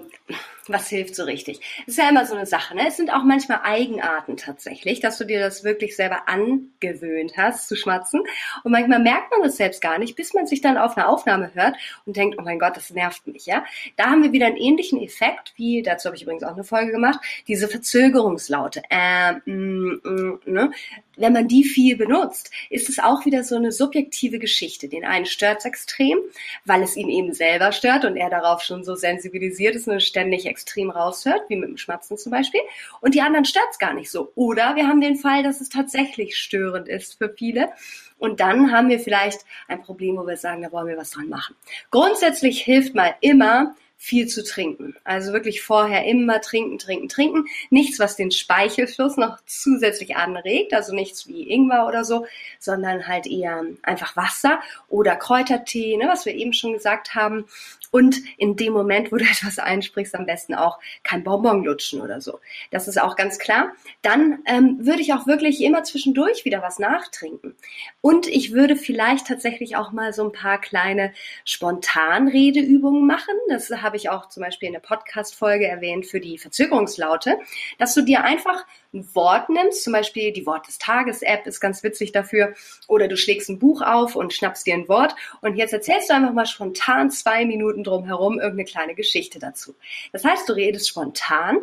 was 0.69 0.89
hilft 0.89 1.15
so 1.15 1.23
richtig? 1.23 1.59
Das 1.85 1.95
ist 1.95 1.97
ja 1.97 2.09
immer 2.09 2.25
so 2.25 2.35
eine 2.35 2.45
Sache. 2.45 2.75
Ne? 2.75 2.87
Es 2.87 2.97
sind 2.97 3.11
auch 3.11 3.23
manchmal 3.23 3.61
Eigenarten 3.63 4.37
tatsächlich, 4.37 4.99
dass 4.99 5.17
du 5.17 5.25
dir 5.25 5.39
das 5.39 5.63
wirklich 5.63 5.95
selber 5.95 6.27
angewöhnt 6.27 7.33
hast 7.37 7.67
zu 7.67 7.75
schmatzen. 7.75 8.21
Und 8.63 8.71
manchmal 8.71 8.99
merkt 8.99 9.31
man 9.31 9.41
das 9.43 9.57
selbst 9.57 9.81
gar 9.81 9.97
nicht, 9.97 10.15
bis 10.15 10.33
man 10.33 10.47
sich 10.47 10.61
dann 10.61 10.77
auf 10.77 10.97
eine 10.97 11.07
Aufnahme 11.07 11.51
hört 11.53 11.75
und 12.05 12.15
denkt, 12.15 12.37
oh 12.39 12.43
mein 12.43 12.59
Gott, 12.59 12.77
das 12.77 12.89
nervt 12.91 13.27
mich. 13.27 13.45
Ja, 13.45 13.65
Da 13.95 14.05
haben 14.05 14.23
wir 14.23 14.31
wieder 14.31 14.47
einen 14.47 14.57
ähnlichen 14.57 15.01
Effekt, 15.01 15.53
wie, 15.55 15.81
dazu 15.81 16.07
habe 16.07 16.15
ich 16.15 16.23
übrigens 16.23 16.43
auch 16.43 16.53
eine 16.53 16.63
Folge 16.63 16.91
gemacht, 16.91 17.19
diese 17.47 17.67
Verzögerungslaute. 17.67 18.81
Äh, 18.89 19.33
mm, 19.45 20.01
mm, 20.03 20.39
ne? 20.45 20.71
Wenn 21.17 21.33
man 21.33 21.47
die 21.47 21.63
viel 21.63 21.97
benutzt, 21.97 22.51
ist 22.69 22.89
es 22.89 22.99
auch 22.99 23.25
wieder 23.25 23.43
so 23.43 23.55
eine 23.55 23.71
subjektive 23.71 24.37
Geschichte. 24.37 24.87
Den 24.87 25.03
einen 25.03 25.25
stört 25.25 25.59
es 25.59 25.65
extrem, 25.65 26.19
weil 26.63 26.83
es 26.83 26.95
ihn 26.95 27.09
eben 27.09 27.33
selber 27.33 27.71
stört 27.71 28.05
und 28.05 28.17
er 28.17 28.29
darauf 28.29 28.61
schon 28.61 28.83
so 28.83 28.95
sensibilisiert 28.95 29.75
ist 29.75 29.87
und 29.87 30.01
ständig 30.03 30.45
extrem 30.57 30.89
raushört, 30.89 31.43
wie 31.49 31.55
mit 31.55 31.69
dem 31.69 31.77
Schmatzen 31.77 32.17
zum 32.17 32.31
Beispiel, 32.31 32.61
und 32.99 33.13
die 33.13 33.21
anderen 33.21 33.45
stört's 33.45 33.77
gar 33.77 33.93
nicht 33.93 34.09
so. 34.09 34.31
Oder 34.33 34.75
wir 34.75 34.87
haben 34.87 35.01
den 35.01 35.15
Fall, 35.15 35.43
dass 35.43 35.61
es 35.61 35.69
tatsächlich 35.69 36.35
störend 36.35 36.87
ist 36.87 37.19
für 37.19 37.29
viele. 37.29 37.69
Und 38.17 38.39
dann 38.39 38.71
haben 38.71 38.89
wir 38.89 38.99
vielleicht 38.99 39.45
ein 39.67 39.83
Problem, 39.83 40.17
wo 40.17 40.25
wir 40.25 40.37
sagen, 40.37 40.63
da 40.63 40.71
wollen 40.71 40.87
wir 40.87 40.97
was 40.97 41.11
dran 41.11 41.29
machen. 41.29 41.55
Grundsätzlich 41.91 42.63
hilft 42.63 42.95
mal 42.95 43.13
immer, 43.21 43.75
viel 43.99 44.27
zu 44.27 44.43
trinken. 44.43 44.95
Also 45.03 45.33
wirklich 45.33 45.61
vorher 45.61 46.05
immer 46.05 46.39
trinken, 46.39 46.77
trinken, 46.77 47.09
trinken. 47.09 47.45
Nichts, 47.71 47.99
was 47.99 48.15
den 48.15 48.31
Speichelfluss 48.31 49.17
noch 49.17 49.39
zusätzlich 49.47 50.15
anregt, 50.15 50.73
also 50.73 50.93
nichts 50.93 51.27
wie 51.27 51.49
Ingwer 51.49 51.87
oder 51.87 52.05
so, 52.05 52.27
sondern 52.59 53.07
halt 53.07 53.25
eher 53.25 53.65
einfach 53.81 54.15
Wasser 54.15 54.61
oder 54.87 55.15
Kräutertee, 55.15 55.97
ne, 55.97 56.07
was 56.07 56.25
wir 56.25 56.35
eben 56.35 56.53
schon 56.53 56.73
gesagt 56.73 57.15
haben. 57.15 57.45
Und 57.89 58.21
in 58.37 58.55
dem 58.55 58.73
Moment, 58.73 59.11
wo 59.11 59.17
du 59.17 59.25
etwas 59.29 59.57
einsprichst, 59.57 60.13
am 60.15 60.25
besten 60.25 60.53
auch 60.53 60.77
kein 61.03 61.23
Bonbon 61.23 61.63
lutschen 61.63 62.01
oder 62.01 62.21
so. 62.21 62.39
Das 62.69 62.87
ist 62.87 63.01
auch 63.01 63.15
ganz 63.15 63.39
klar. 63.39 63.71
Dann 64.03 64.39
ähm, 64.45 64.85
würde 64.85 65.01
ich 65.01 65.13
auch 65.13 65.25
wirklich 65.25 65.61
immer 65.63 65.83
zwischendurch 65.83 66.45
wieder 66.45 66.61
was 66.61 66.77
nachtrinken. 66.77 67.55
Und 68.01 68.27
ich 68.27 68.53
würde 68.53 68.75
vielleicht 68.75 69.27
tatsächlich 69.27 69.75
auch 69.75 69.91
mal 69.91 70.13
so 70.13 70.23
ein 70.23 70.31
paar 70.31 70.61
kleine 70.61 71.13
Spontanredeübungen 71.45 73.07
machen. 73.07 73.35
Das 73.49 73.71
habe 73.87 73.97
ich 73.97 74.09
auch 74.09 74.27
zum 74.27 74.43
Beispiel 74.43 74.67
in 74.67 74.73
der 74.73 74.81
Podcast-Folge 74.81 75.65
erwähnt 75.65 76.05
für 76.05 76.19
die 76.19 76.37
Verzögerungslaute, 76.37 77.39
dass 77.79 77.93
du 77.93 78.01
dir 78.01 78.23
einfach 78.23 78.65
ein 78.97 79.15
Wort 79.15 79.49
nimmst, 79.49 79.83
zum 79.83 79.93
Beispiel 79.93 80.31
die 80.31 80.45
Wort 80.45 80.67
des 80.67 80.77
Tages-App 80.77 81.47
ist 81.47 81.59
ganz 81.59 81.83
witzig 81.83 82.11
dafür, 82.11 82.53
oder 82.87 83.07
du 83.07 83.17
schlägst 83.17 83.49
ein 83.49 83.59
Buch 83.59 83.81
auf 83.81 84.15
und 84.15 84.33
schnappst 84.33 84.65
dir 84.65 84.73
ein 84.73 84.87
Wort 84.87 85.15
und 85.41 85.55
jetzt 85.55 85.73
erzählst 85.73 86.09
du 86.09 86.13
einfach 86.13 86.33
mal 86.33 86.45
spontan 86.45 87.11
zwei 87.11 87.45
Minuten 87.45 87.83
drum 87.83 88.05
herum 88.05 88.39
irgendeine 88.39 88.65
kleine 88.65 88.95
Geschichte 88.95 89.39
dazu. 89.39 89.75
Das 90.11 90.23
heißt, 90.23 90.47
du 90.49 90.53
redest 90.53 90.89
spontan 90.89 91.59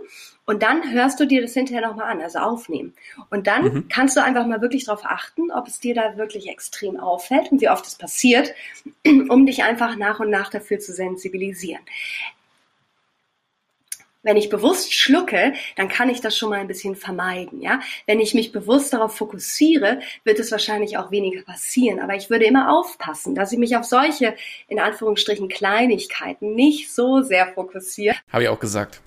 und 0.47 0.63
dann 0.63 0.93
hörst 0.93 1.19
du 1.21 1.27
dir 1.27 1.41
das 1.41 1.55
hinterher 1.55 1.87
nochmal 1.89 2.11
an, 2.11 2.21
also 2.21 2.39
aufnehmen. 2.39 2.95
Und 3.31 3.47
dann 3.47 3.65
mhm. 3.65 3.89
kannst 3.89 4.17
du 4.17 4.23
einfach 4.23 4.47
mal 4.47 4.61
wirklich 4.61 4.85
darauf 4.85 5.05
achten, 5.05 5.51
ob 5.51 5.67
es 5.67 5.81
dir 5.81 5.95
da 5.95 6.17
wirklich 6.17 6.49
extrem 6.49 7.01
auffällt 7.01 7.51
und 7.51 7.61
wie 7.61 7.71
oft 7.71 7.87
es 7.87 7.95
passiert, 7.95 8.55
um 9.07 9.47
dich 9.47 9.65
einfach 9.65 9.97
nach 9.97 10.21
und 10.21 10.31
nach 10.31 10.51
dafür 10.51 10.79
zu 10.79 10.93
sensibilisieren. 10.93 11.83
Wenn 14.25 14.37
ich 14.37 14.49
bewusst 14.49 14.93
schlucke, 14.93 15.53
dann 15.77 15.89
kann 15.89 16.09
ich 16.09 16.21
das 16.21 16.37
schon 16.37 16.51
mal 16.51 16.59
ein 16.59 16.67
bisschen 16.67 16.97
vermeiden, 16.97 17.61
ja. 17.63 17.81
Wenn 18.07 18.19
ich 18.19 18.35
mich 18.35 18.51
bewusst 18.51 18.93
darauf 18.93 19.17
fokussiere, 19.17 20.01
wird 20.25 20.41
es 20.41 20.51
wahrscheinlich 20.51 20.99
auch 20.99 21.11
weniger 21.11 21.43
passieren. 21.43 22.01
Aber 22.01 22.17
ich 22.17 22.31
würde 22.31 22.47
immer 22.47 22.77
aufpassen, 22.77 23.35
dass 23.35 23.53
ich 23.53 23.59
mich 23.59 23.77
auf 23.77 23.85
solche, 23.85 24.35
in 24.67 24.81
Anführungsstrichen, 24.81 25.49
Kleinigkeiten 25.49 26.55
nicht 26.55 26.93
so 26.93 27.23
sehr 27.23 27.47
fokussiere. 27.55 28.17
Habe 28.33 28.45
ich 28.45 28.49
auch 28.49 28.59
gesagt. 28.59 29.01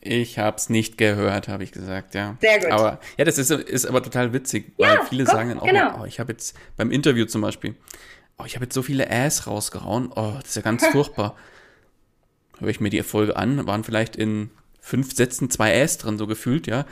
Ich 0.00 0.38
habe 0.38 0.56
es 0.56 0.70
nicht 0.70 0.98
gehört, 0.98 1.48
habe 1.48 1.64
ich 1.64 1.72
gesagt, 1.72 2.14
ja. 2.14 2.36
Sehr 2.40 2.60
gut. 2.60 2.70
Aber 2.70 3.00
ja, 3.16 3.24
das 3.24 3.38
ist, 3.38 3.50
ist 3.50 3.86
aber 3.86 4.02
total 4.02 4.32
witzig, 4.32 4.72
ja, 4.78 4.88
weil 4.88 5.06
viele 5.06 5.24
guck, 5.24 5.32
sagen 5.32 5.48
dann 5.50 5.58
auch, 5.60 5.66
genau. 5.66 5.90
mal, 5.90 6.00
oh, 6.02 6.04
ich 6.04 6.20
habe 6.20 6.32
jetzt 6.32 6.56
beim 6.76 6.90
Interview 6.90 7.26
zum 7.26 7.42
Beispiel, 7.42 7.74
oh, 8.38 8.44
ich 8.46 8.54
habe 8.54 8.64
jetzt 8.64 8.74
so 8.74 8.82
viele 8.82 9.10
Ass 9.10 9.46
rausgehauen, 9.46 10.10
oh, 10.14 10.34
das 10.40 10.50
ist 10.50 10.56
ja 10.56 10.62
ganz 10.62 10.86
furchtbar. 10.92 11.36
Höre 12.58 12.68
ich 12.68 12.80
mir 12.80 12.90
die 12.90 12.98
Erfolge 12.98 13.36
an, 13.36 13.66
waren 13.66 13.84
vielleicht 13.84 14.16
in 14.16 14.50
fünf 14.80 15.14
Sätzen 15.14 15.50
zwei 15.50 15.82
Ass 15.82 15.98
drin, 15.98 16.18
so 16.18 16.26
gefühlt, 16.26 16.66
ja. 16.66 16.86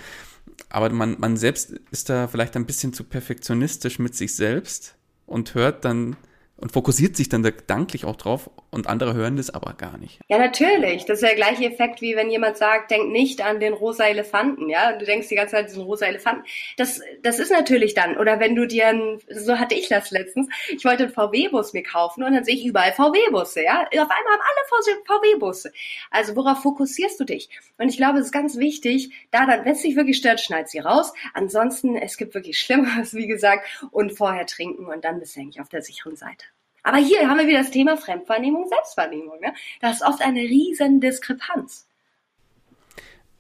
Aber 0.69 0.89
man, 0.91 1.17
man 1.19 1.37
selbst 1.37 1.73
ist 1.91 2.09
da 2.09 2.29
vielleicht 2.29 2.57
ein 2.57 2.67
bisschen 2.67 2.93
zu 2.93 3.05
perfektionistisch 3.05 3.99
mit 3.99 4.15
sich 4.15 4.35
selbst 4.35 4.95
und 5.27 5.55
hört 5.55 5.85
dann 5.85 6.17
und 6.63 6.71
fokussiert 6.71 7.17
sich 7.17 7.29
dann 7.29 7.43
gedanklich 7.43 8.05
auch 8.05 8.15
drauf 8.15 8.49
und 8.71 8.87
andere 8.87 9.15
hören 9.15 9.37
das 9.37 9.51
aber 9.51 9.75
gar 9.75 9.99
nicht. 9.99 10.21
Ja, 10.29 10.39
natürlich. 10.39 11.05
Das 11.05 11.21
ist 11.21 11.29
der 11.29 11.35
gleiche 11.35 11.65
Effekt, 11.65 12.01
wie 12.01 12.15
wenn 12.15 12.31
jemand 12.31 12.57
sagt, 12.57 12.93
denk 12.93 13.11
nicht 13.11 13.45
an 13.45 13.59
den 13.59 13.73
rosa 13.73 14.05
Elefanten, 14.05 14.69
ja. 14.69 14.93
Du 14.93 15.05
denkst 15.05 15.29
die 15.29 15.35
ganze 15.35 15.57
Zeit 15.57 15.65
an 15.65 15.67
diesen 15.67 15.83
rosa 15.83 16.07
Elefanten. 16.07 16.45
Das, 16.77 17.01
das 17.23 17.41
ist 17.41 17.51
natürlich 17.51 17.95
dann. 17.95 18.17
Oder 18.17 18.39
wenn 18.39 18.55
du 18.55 18.67
dir 18.67 18.87
ein, 18.87 19.19
so 19.29 19.59
hatte 19.59 19.75
ich 19.75 19.89
das 19.89 20.13
letztens, 20.13 20.49
ich 20.69 20.85
wollte 20.85 21.03
einen 21.05 21.13
VW-Bus 21.13 21.73
mir 21.73 21.83
kaufen 21.83 22.23
und 22.23 22.33
dann 22.33 22.45
sehe 22.45 22.55
ich 22.55 22.65
überall 22.65 22.93
VW-Busse, 22.93 23.65
ja. 23.65 23.81
Auf 23.83 23.91
einmal 23.93 24.33
haben 24.33 24.41
alle 24.41 24.99
VW-Busse. 25.05 25.73
Also 26.13 26.37
worauf 26.37 26.63
fokussierst 26.63 27.19
du 27.19 27.25
dich? 27.25 27.49
Und 27.77 27.89
ich 27.89 27.97
glaube, 27.97 28.21
es 28.21 28.27
ist 28.27 28.33
ganz 28.33 28.57
wichtig, 28.57 29.11
da 29.33 29.47
dann, 29.47 29.65
wenn 29.65 29.73
es 29.73 29.83
dich 29.83 29.97
wirklich 29.97 30.19
stört, 30.19 30.41
schneid 30.41 30.69
sie 30.69 30.79
raus. 30.79 31.13
Ansonsten, 31.35 31.97
es 31.97 32.17
gibt 32.17 32.35
wirklich 32.35 32.61
Schlimmeres, 32.61 33.15
wie 33.15 33.27
gesagt, 33.27 33.67
und 33.91 34.13
vorher 34.17 34.47
trinken 34.47 34.87
und 34.87 35.05
dann 35.05 35.19
bist 35.19 35.35
du 35.35 35.41
eigentlich 35.41 35.61
auf 35.61 35.69
der 35.69 35.83
sicheren 35.83 36.15
Seite. 36.15 36.52
Aber 36.83 36.99
hier 36.99 37.29
haben 37.29 37.39
wir 37.39 37.47
wieder 37.47 37.61
das 37.61 37.71
Thema 37.71 37.97
Fremdwahrnehmung, 37.97 38.69
Selbstwahrnehmung. 38.69 39.41
Ne? 39.41 39.55
Das 39.81 39.97
ist 39.97 40.03
oft 40.03 40.21
eine 40.21 40.41
riesen 40.41 41.01
Diskrepanz. 41.01 41.87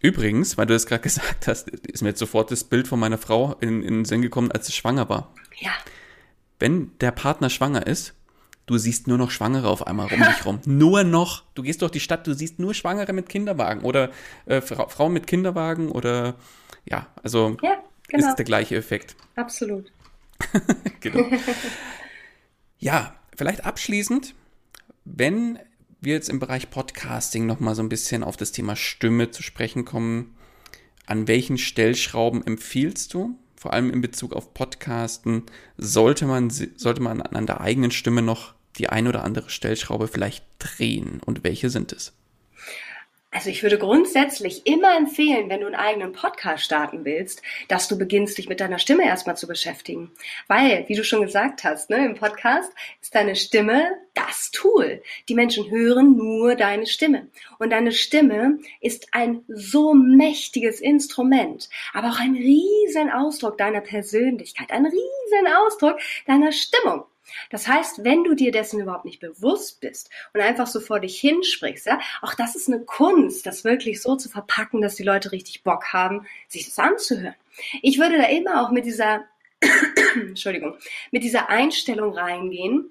Übrigens, 0.01 0.59
weil 0.59 0.67
du 0.67 0.75
das 0.75 0.87
gerade 0.87 1.03
gesagt 1.03 1.47
hast, 1.47 1.69
ist 1.69 2.03
mir 2.03 2.11
jetzt 2.11 2.19
sofort 2.19 2.51
das 2.51 2.65
Bild 2.65 2.89
von 2.89 2.99
meiner 2.99 3.19
Frau 3.19 3.55
in, 3.61 3.83
in 3.83 3.95
den 3.95 4.05
Sinn 4.05 4.23
gekommen, 4.23 4.53
als 4.53 4.67
sie 4.67 4.73
schwanger 4.73 5.09
war. 5.09 5.33
Ja. 5.59 5.71
Wenn 6.59 6.97
der 7.01 7.11
Partner 7.11 7.51
schwanger 7.51 7.87
ist, 7.87 8.15
du 8.67 8.79
siehst 8.79 9.09
nur 9.09 9.19
noch 9.19 9.31
Schwangere 9.31 9.69
auf 9.69 9.87
einmal 9.87 10.07
rum 10.07 10.21
dich 10.21 10.47
rum. 10.47 10.61
Nur 10.67 11.03
noch. 11.03 11.43
Du 11.55 11.63
gehst 11.63 11.83
durch 11.83 11.91
die 11.91 12.01
Stadt, 12.01 12.27
du 12.27 12.35
siehst 12.35 12.61
nur 12.61 12.75
Schwangere 12.75 13.13
mit 13.13 13.29
Kinderwagen 13.29 13.83
oder 13.83 14.11
äh, 14.47 14.61
Fra 14.61 14.87
Frauen 14.89 15.13
mit 15.13 15.27
Kinderwagen 15.27 15.91
oder 15.91 16.37
ja, 16.85 17.09
also 17.23 17.57
ja, 17.63 17.83
genau. 18.09 18.29
ist 18.29 18.37
der 18.37 18.45
gleiche 18.45 18.77
Effekt. 18.77 19.17
Absolut. 19.35 19.93
genau. 21.01 21.27
Ja, 22.79 23.15
vielleicht 23.37 23.65
abschließend, 23.65 24.35
wenn 25.05 25.59
wir 26.01 26.15
jetzt 26.15 26.29
im 26.29 26.41
Bereich 26.41 26.71
Podcasting 26.71 27.47
nochmal 27.47 27.75
so 27.75 27.83
ein 27.83 27.89
bisschen 27.89 28.25
auf 28.25 28.37
das 28.37 28.53
Thema 28.53 28.77
Stimme 28.77 29.31
zu 29.31 29.43
sprechen 29.43 29.85
kommen, 29.85 30.35
an 31.07 31.29
welchen 31.29 31.59
Stellschrauben 31.59 32.47
empfiehlst 32.47 33.15
du, 33.15 33.39
vor 33.57 33.73
allem 33.73 33.91
in 33.91 34.01
Bezug 34.01 34.33
auf 34.33 34.55
Podcasten, 34.55 35.45
sollte 35.77 36.27
man, 36.27 36.51
sollte 36.51 37.01
man 37.01 37.23
an 37.23 37.47
der 37.47 37.61
eigenen 37.61 37.93
Stimme 37.93 38.23
noch 38.23 38.55
die 38.77 38.89
ein 38.89 39.07
oder 39.07 39.25
andere 39.25 39.51
Stellschraube 39.51 40.09
vielleicht 40.09 40.45
drehen? 40.59 41.21
Und 41.25 41.45
welche 41.45 41.71
sind 41.71 41.93
es? 41.93 42.13
Also 43.35 43.49
ich 43.49 43.63
würde 43.63 43.79
grundsätzlich 43.79 44.67
immer 44.67 44.95
empfehlen, 44.95 45.49
wenn 45.49 45.61
du 45.61 45.67
einen 45.67 45.75
eigenen 45.75 46.13
Podcast 46.13 46.65
starten 46.65 47.07
willst, 47.07 47.41
dass 47.67 47.89
du 47.89 47.97
beginnst, 47.97 48.37
dich 48.37 48.47
mit 48.47 48.61
deiner 48.61 48.79
Stimme 48.79 49.07
erstmal 49.07 49.39
zu 49.39 49.49
beschäftigen. 49.49 50.11
Weil, 50.49 50.85
wie 50.89 50.95
du 50.95 51.03
schon 51.03 51.23
gesagt 51.23 51.65
hast, 51.65 51.89
ne, 51.89 52.05
im 52.05 52.15
Podcast 52.15 52.71
ist 53.01 53.15
deine 53.15 53.35
Stimme 53.35 53.97
das 54.13 54.51
Tool. 54.51 55.03
Die 55.31 55.35
Menschen 55.35 55.71
hören 55.71 56.15
nur 56.15 56.57
deine 56.57 56.87
Stimme. 56.87 57.29
Und 57.59 57.71
deine 57.71 57.93
Stimme 57.93 58.59
ist 58.83 59.09
ein 59.13 59.43
so 59.49 59.95
mächtiges 59.95 60.81
Instrument, 60.81 61.71
aber 61.95 62.11
auch 62.11 62.21
ein 62.21 62.35
riesen 62.35 63.11
Ausdruck 63.11 63.57
deiner 63.57 63.81
Persönlichkeit, 63.81 64.71
ein 64.71 64.85
riesen 64.85 65.47
Ausdruck 65.57 65.99
deiner 66.27 66.53
Stimmung. 66.53 67.05
Das 67.51 67.69
heißt, 67.69 68.05
wenn 68.05 68.25
du 68.25 68.35
dir 68.35 68.53
dessen 68.53 68.81
überhaupt 68.81 69.05
nicht 69.05 69.21
bewusst 69.21 69.81
bist 69.81 70.11
und 70.33 70.41
einfach 70.41 70.67
so 70.67 70.81
vor 70.81 71.01
dich 71.01 71.21
hinsprichst, 71.21 71.87
ja, 71.87 72.01
auch 72.21 72.35
das 72.35 72.57
ist 72.57 72.69
eine 72.69 72.81
Kunst, 72.81 73.47
das 73.47 73.65
wirklich 73.65 74.03
so 74.03 74.17
zu 74.17 74.29
verpacken, 74.29 74.81
dass 74.81 74.97
die 74.97 75.03
Leute 75.03 75.33
richtig 75.33 75.63
Bock 75.63 75.93
haben, 75.93 76.27
sich 76.49 76.65
das 76.67 76.79
anzuhören. 76.79 77.35
Ich 77.83 77.99
würde 77.99 78.19
da 78.19 78.25
immer 78.25 78.63
auch 78.63 78.71
mit 78.71 78.85
dieser, 78.85 79.25
Entschuldigung, 80.15 80.77
mit 81.11 81.23
dieser 81.23 81.49
Einstellung 81.49 82.17
reingehen, 82.17 82.91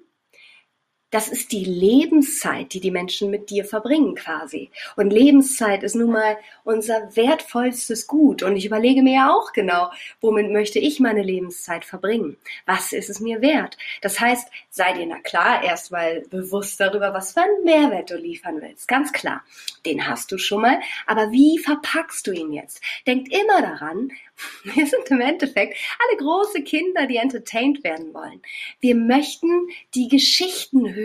das 1.12 1.28
ist 1.28 1.52
die 1.52 1.64
Lebenszeit, 1.64 2.72
die 2.72 2.80
die 2.80 2.90
Menschen 2.90 3.30
mit 3.30 3.50
dir 3.50 3.66
verbringen 3.66 4.14
quasi. 4.14 4.70
Und 4.96 5.12
Lebenszeit 5.12 5.82
ist 5.82 5.94
nun 5.94 6.10
mal 6.10 6.38
unser 6.64 7.14
wertvollstes 7.14 8.06
Gut. 8.06 8.42
Und 8.42 8.56
ich 8.56 8.64
überlege 8.64 9.02
mir 9.02 9.14
ja 9.14 9.32
auch 9.34 9.52
genau, 9.52 9.90
womit 10.22 10.50
möchte 10.50 10.78
ich 10.78 11.00
meine 11.00 11.22
Lebenszeit 11.22 11.84
verbringen? 11.84 12.38
Was 12.64 12.94
ist 12.94 13.10
es 13.10 13.20
mir 13.20 13.42
wert? 13.42 13.76
Das 14.00 14.20
heißt, 14.20 14.48
sei 14.70 14.94
dir 14.94 15.06
na 15.06 15.20
klar 15.20 15.62
erstmal 15.62 16.22
bewusst 16.30 16.80
darüber, 16.80 17.12
was 17.12 17.34
für 17.34 17.42
einen 17.42 17.64
Mehrwert 17.64 18.10
du 18.10 18.16
liefern 18.16 18.62
willst. 18.62 18.88
Ganz 18.88 19.12
klar. 19.12 19.44
Den 19.84 20.08
hast 20.08 20.32
du 20.32 20.38
schon 20.38 20.62
mal. 20.62 20.80
Aber 21.06 21.30
wie 21.30 21.58
verpackst 21.58 22.26
du 22.26 22.32
ihn 22.32 22.52
jetzt? 22.52 22.82
Denkt 23.06 23.30
immer 23.30 23.60
daran, 23.60 24.10
wir 24.64 24.86
sind 24.86 25.10
im 25.10 25.20
Endeffekt 25.20 25.76
alle 25.98 26.16
große 26.16 26.62
Kinder, 26.62 27.06
die 27.06 27.16
entertained 27.16 27.84
werden 27.84 28.14
wollen. 28.14 28.40
Wir 28.80 28.94
möchten 28.94 29.68
die 29.94 30.08
Geschichten 30.08 30.94
hören. 30.94 31.01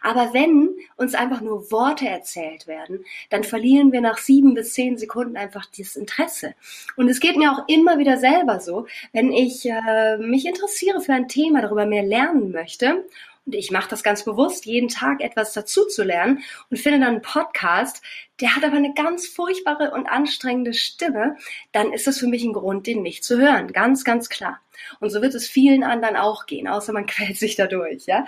Aber 0.00 0.32
wenn 0.32 0.74
uns 0.96 1.14
einfach 1.14 1.40
nur 1.40 1.70
Worte 1.70 2.08
erzählt 2.08 2.66
werden, 2.66 3.04
dann 3.30 3.44
verlieren 3.44 3.92
wir 3.92 4.00
nach 4.00 4.18
sieben 4.18 4.54
bis 4.54 4.74
zehn 4.74 4.96
Sekunden 4.98 5.36
einfach 5.36 5.66
das 5.76 5.96
Interesse. 5.96 6.54
Und 6.96 7.08
es 7.08 7.20
geht 7.20 7.36
mir 7.36 7.52
auch 7.52 7.68
immer 7.68 7.98
wieder 7.98 8.16
selber 8.16 8.60
so, 8.60 8.86
wenn 9.12 9.32
ich 9.32 9.66
äh, 9.66 10.16
mich 10.18 10.46
interessiere 10.46 11.00
für 11.00 11.12
ein 11.12 11.28
Thema, 11.28 11.62
darüber 11.62 11.86
mehr 11.86 12.02
lernen 12.02 12.52
möchte 12.52 13.04
und 13.44 13.54
ich 13.54 13.70
mache 13.72 13.90
das 13.90 14.02
ganz 14.02 14.24
bewusst, 14.24 14.66
jeden 14.66 14.88
Tag 14.88 15.20
etwas 15.20 15.52
dazu 15.52 15.86
zu 15.86 16.04
lernen 16.04 16.44
und 16.70 16.78
finde 16.78 17.00
dann 17.00 17.08
einen 17.08 17.22
Podcast, 17.22 18.02
der 18.40 18.54
hat 18.54 18.64
aber 18.64 18.76
eine 18.76 18.94
ganz 18.94 19.26
furchtbare 19.26 19.90
und 19.90 20.06
anstrengende 20.06 20.74
Stimme, 20.74 21.36
dann 21.72 21.92
ist 21.92 22.06
das 22.06 22.18
für 22.18 22.28
mich 22.28 22.44
ein 22.44 22.52
Grund, 22.52 22.86
den 22.86 23.02
nicht 23.02 23.24
zu 23.24 23.38
hören. 23.38 23.72
Ganz, 23.72 24.04
ganz 24.04 24.28
klar. 24.28 24.60
Und 25.00 25.10
so 25.10 25.22
wird 25.22 25.34
es 25.34 25.48
vielen 25.48 25.82
anderen 25.82 26.16
auch 26.16 26.46
gehen, 26.46 26.68
außer 26.68 26.92
man 26.92 27.06
quält 27.06 27.36
sich 27.36 27.56
dadurch, 27.56 28.06
ja. 28.06 28.24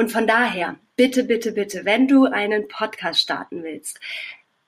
Und 0.00 0.10
von 0.10 0.26
daher, 0.26 0.76
bitte, 0.96 1.24
bitte, 1.24 1.52
bitte, 1.52 1.84
wenn 1.84 2.08
du 2.08 2.24
einen 2.24 2.68
Podcast 2.68 3.20
starten 3.20 3.62
willst, 3.62 4.00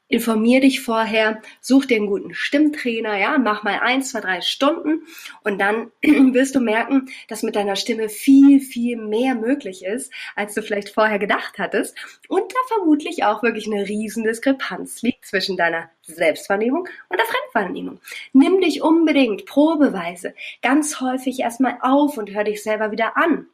informier 0.08 0.60
dich 0.60 0.82
vorher, 0.82 1.40
such 1.62 1.86
dir 1.86 1.96
einen 1.96 2.06
guten 2.06 2.34
Stimmtrainer, 2.34 3.16
ja, 3.16 3.38
mach 3.38 3.62
mal 3.62 3.78
ein, 3.80 4.02
zwei, 4.02 4.20
drei 4.20 4.42
Stunden 4.42 5.06
und 5.42 5.58
dann 5.58 5.90
wirst 6.02 6.54
du 6.54 6.60
merken, 6.60 7.08
dass 7.28 7.42
mit 7.42 7.56
deiner 7.56 7.76
Stimme 7.76 8.10
viel, 8.10 8.60
viel 8.60 8.98
mehr 8.98 9.34
möglich 9.34 9.86
ist, 9.86 10.12
als 10.36 10.52
du 10.52 10.60
vielleicht 10.60 10.90
vorher 10.90 11.18
gedacht 11.18 11.54
hattest 11.58 11.96
und 12.28 12.52
da 12.52 12.74
vermutlich 12.76 13.24
auch 13.24 13.42
wirklich 13.42 13.66
eine 13.66 13.88
riesen 13.88 14.24
Diskrepanz 14.24 15.00
liegt 15.00 15.24
zwischen 15.24 15.56
deiner 15.56 15.88
Selbstwahrnehmung 16.02 16.86
und 17.08 17.18
der 17.18 17.24
Fremdwahrnehmung. 17.24 18.00
Nimm 18.34 18.60
dich 18.60 18.82
unbedingt 18.82 19.46
probeweise 19.46 20.34
ganz 20.60 21.00
häufig 21.00 21.40
erstmal 21.40 21.78
auf 21.80 22.18
und 22.18 22.34
hör 22.34 22.44
dich 22.44 22.62
selber 22.62 22.90
wieder 22.90 23.16
an. 23.16 23.46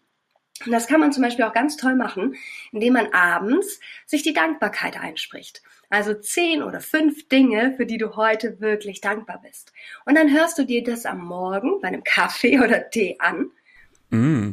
Und 0.65 0.73
das 0.73 0.87
kann 0.87 1.01
man 1.01 1.13
zum 1.13 1.23
Beispiel 1.23 1.45
auch 1.45 1.53
ganz 1.53 1.77
toll 1.77 1.95
machen, 1.95 2.37
indem 2.73 2.95
man 2.95 3.13
abends 3.13 3.81
sich 4.07 4.23
die 4.23 4.33
Dankbarkeit 4.33 4.99
einspricht. 4.99 5.63
Also 5.91 6.15
zehn 6.15 6.63
oder 6.63 6.81
fünf 6.81 7.29
Dinge, 7.29 7.75
für 7.77 7.87
die 7.87 7.99
du 7.99 8.17
heute 8.17 8.61
wirklich 8.61 9.01
dankbar 9.01 9.41
bist. 9.43 9.73
Und 10.05 10.17
dann 10.17 10.33
hörst 10.33 10.59
du 10.59 10.65
dir 10.65 10.83
das 10.83 11.07
am 11.07 11.25
Morgen 11.25 11.81
bei 11.81 11.89
einem 11.89 12.05
Kaffee 12.05 12.59
oder 12.65 12.91
Tee 12.91 13.17
an. 13.19 13.51
Mm. 14.11 14.51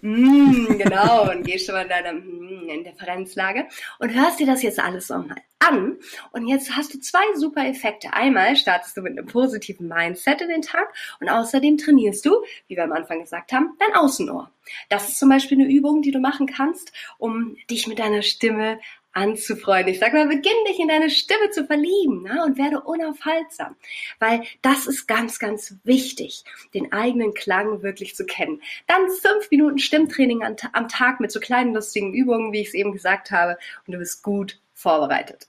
Mm, 0.00 0.78
genau, 0.78 1.30
und 1.30 1.44
gehst 1.44 1.66
schon 1.66 1.74
mal 1.74 1.82
in 1.82 1.88
deiner 1.88 2.12
mm, 2.12 2.68
Indifferenzlage 2.68 3.66
und 3.98 4.14
hörst 4.14 4.40
dir 4.40 4.46
das 4.46 4.62
jetzt 4.62 4.78
alles 4.78 5.08
nochmal 5.08 5.38
an. 5.58 5.96
Und 6.32 6.46
jetzt 6.46 6.76
hast 6.76 6.94
du 6.94 7.00
zwei 7.00 7.22
super 7.34 7.66
Effekte. 7.66 8.12
Einmal 8.12 8.56
startest 8.56 8.96
du 8.96 9.02
mit 9.02 9.18
einem 9.18 9.26
positiven 9.26 9.88
Mindset 9.88 10.40
in 10.40 10.48
den 10.48 10.62
Tag 10.62 10.92
und 11.20 11.28
außerdem 11.28 11.78
trainierst 11.78 12.24
du, 12.24 12.42
wie 12.68 12.76
wir 12.76 12.84
am 12.84 12.92
Anfang 12.92 13.20
gesagt 13.20 13.52
haben, 13.52 13.76
dein 13.78 13.94
Außenohr. 13.94 14.50
Das 14.88 15.08
ist 15.08 15.18
zum 15.18 15.28
Beispiel 15.30 15.58
eine 15.60 15.70
Übung, 15.70 16.02
die 16.02 16.10
du 16.10 16.18
machen 16.18 16.46
kannst, 16.46 16.92
um 17.18 17.56
dich 17.70 17.86
mit 17.86 17.98
deiner 17.98 18.22
Stimme 18.22 18.78
anzufreuen. 19.18 19.88
Ich 19.88 19.98
sag 19.98 20.12
mal, 20.12 20.28
beginn 20.28 20.64
dich 20.68 20.78
in 20.78 20.88
deine 20.88 21.10
Stimme 21.10 21.50
zu 21.50 21.66
verlieben 21.66 22.22
ne? 22.22 22.44
und 22.44 22.56
werde 22.56 22.80
unaufhaltsam. 22.80 23.76
Weil 24.20 24.42
das 24.62 24.86
ist 24.86 25.06
ganz, 25.06 25.38
ganz 25.38 25.74
wichtig, 25.84 26.44
den 26.72 26.92
eigenen 26.92 27.34
Klang 27.34 27.82
wirklich 27.82 28.14
zu 28.14 28.24
kennen. 28.24 28.62
Dann 28.86 29.08
fünf 29.10 29.50
Minuten 29.50 29.78
Stimmtraining 29.78 30.42
am 30.72 30.88
Tag 30.88 31.20
mit 31.20 31.32
so 31.32 31.40
kleinen 31.40 31.74
lustigen 31.74 32.14
Übungen, 32.14 32.52
wie 32.52 32.60
ich 32.60 32.68
es 32.68 32.74
eben 32.74 32.92
gesagt 32.92 33.30
habe, 33.30 33.58
und 33.86 33.92
du 33.92 33.98
bist 33.98 34.22
gut 34.22 34.60
vorbereitet. 34.72 35.48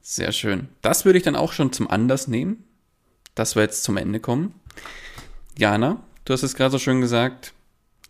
Sehr 0.00 0.32
schön. 0.32 0.68
Das 0.82 1.04
würde 1.04 1.18
ich 1.18 1.24
dann 1.24 1.36
auch 1.36 1.52
schon 1.52 1.72
zum 1.72 1.90
Anlass 1.90 2.28
nehmen, 2.28 2.64
dass 3.34 3.54
wir 3.54 3.62
jetzt 3.62 3.84
zum 3.84 3.96
Ende 3.96 4.20
kommen. 4.20 4.58
Jana, 5.58 6.02
du 6.24 6.32
hast 6.32 6.42
es 6.42 6.54
gerade 6.54 6.70
so 6.70 6.78
schön 6.78 7.00
gesagt, 7.00 7.52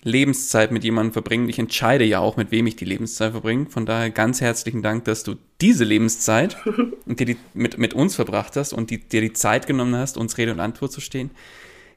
Lebenszeit 0.07 0.71
mit 0.71 0.85
jemandem 0.85 1.13
verbringen. 1.13 1.49
Ich 1.49 1.59
entscheide 1.59 2.05
ja 2.05 2.21
auch, 2.21 2.37
mit 2.37 2.53
wem 2.53 2.69
ich 2.69 2.77
die 2.77 2.85
Lebenszeit 2.85 3.33
verbringe. 3.33 3.67
Von 3.67 3.87
daher 3.87 4.11
ganz 4.11 4.41
herzlichen 4.41 4.81
Dank, 4.81 5.05
dass 5.05 5.25
du 5.25 5.35
diese 5.61 5.83
Lebenszeit 5.83 6.57
und 7.07 7.19
dir 7.19 7.27
die 7.27 7.37
mit, 7.55 7.77
mit 7.77 7.93
uns 7.93 8.15
verbracht 8.15 8.55
hast 8.55 8.73
und 8.73 8.91
die, 8.91 9.01
dir 9.01 9.21
die 9.21 9.33
Zeit 9.33 9.67
genommen 9.67 9.97
hast, 9.97 10.17
uns 10.17 10.39
Rede 10.39 10.53
und 10.53 10.61
Antwort 10.61 10.93
zu 10.93 11.01
stehen. 11.01 11.33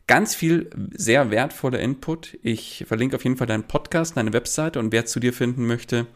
Ganz 0.07 0.33
viel 0.33 0.71
sehr 0.91 1.29
wertvoller 1.29 1.79
Input. 1.79 2.39
Ich 2.41 2.83
verlinke 2.87 3.15
auf 3.15 3.23
jeden 3.23 3.37
Fall 3.37 3.45
deinen 3.45 3.67
Podcast, 3.67 4.17
deine 4.17 4.33
Webseite 4.33 4.79
und 4.79 4.91
wer 4.91 5.05
zu 5.05 5.19
dir 5.19 5.31
finden 5.31 5.67
möchte, 5.67 6.07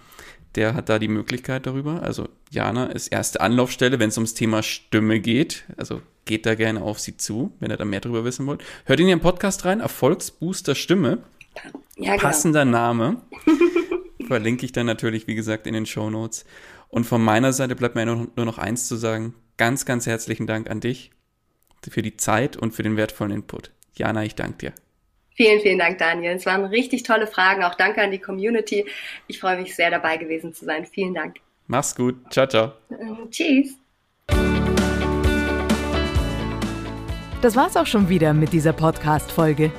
der 0.56 0.74
hat 0.74 0.90
da 0.90 0.98
die 0.98 1.08
Möglichkeit 1.08 1.68
darüber. 1.68 2.02
Also 2.02 2.28
Jana 2.50 2.88
ist 2.88 3.10
erste 3.10 3.40
Anlaufstelle, 3.40 4.00
wenn 4.00 4.10
es 4.10 4.18
ums 4.18 4.34
Thema 4.34 4.64
Stimme 4.64 5.20
geht. 5.20 5.66
Also 5.78 6.02
geht 6.26 6.48
da 6.48 6.56
gerne 6.56 6.82
auf 6.82 7.00
sie 7.00 7.18
zu, 7.18 7.54
wenn 7.60 7.70
ihr 7.70 7.78
da 7.78 7.86
mehr 7.86 8.00
darüber 8.00 8.26
wissen 8.26 8.48
wollt. 8.48 8.64
Hört 8.86 9.00
in 9.00 9.08
ihren 9.08 9.20
Podcast 9.20 9.64
rein, 9.66 9.80
Erfolgsbooster 9.80 10.74
Stimme. 10.74 11.20
Ja, 11.96 12.12
genau. 12.12 12.18
Passender 12.18 12.66
Name. 12.66 13.22
Verlinke 14.28 14.66
ich 14.66 14.72
dann 14.72 14.86
natürlich, 14.86 15.28
wie 15.28 15.36
gesagt, 15.36 15.68
in 15.68 15.74
den 15.74 15.86
Show 15.86 16.10
Notes. 16.10 16.46
Und 16.90 17.06
von 17.06 17.24
meiner 17.24 17.54
Seite 17.54 17.76
bleibt 17.76 17.96
mir 17.96 18.06
nur 18.06 18.46
noch 18.46 18.58
eins 18.58 18.88
zu 18.88 18.96
sagen. 18.96 19.34
Ganz, 19.58 19.86
ganz 19.86 20.06
herzlichen 20.06 20.48
Dank 20.48 20.70
an 20.70 20.80
dich 20.80 21.12
für 21.90 22.02
die 22.02 22.18
Zeit 22.18 22.56
und 22.56 22.72
für 22.72 22.84
den 22.84 22.98
wertvollen 22.98 23.32
Input. 23.32 23.72
Jana, 23.96 24.24
ich 24.24 24.36
danke 24.36 24.58
dir. 24.58 24.74
Vielen, 25.36 25.62
vielen 25.62 25.80
Dank, 25.80 25.98
Daniel. 25.98 26.34
Es 26.34 26.46
waren 26.46 26.66
richtig 26.66 27.04
tolle 27.04 27.26
Fragen. 27.28 27.64
Auch 27.64 27.76
danke 27.76 28.02
an 28.02 28.12
die 28.12 28.20
Community. 28.20 28.86
Ich 29.28 29.40
freue 29.40 29.58
mich 29.60 29.76
sehr, 29.76 29.90
dabei 29.90 30.18
gewesen 30.18 30.54
zu 30.54 30.66
sein. 30.66 30.86
Vielen 30.86 31.14
Dank. 31.14 31.38
Mach's 31.68 31.96
gut. 31.96 32.16
Ciao, 32.30 32.48
ciao. 32.48 32.74
Ähm, 32.92 33.30
tschüss. 33.32 33.78
Das 37.42 37.56
war's 37.56 37.76
auch 37.76 37.88
schon 37.88 38.10
wieder 38.10 38.34
mit 38.34 38.54
dieser 38.54 38.74
Podcast-Folge. 38.74 39.72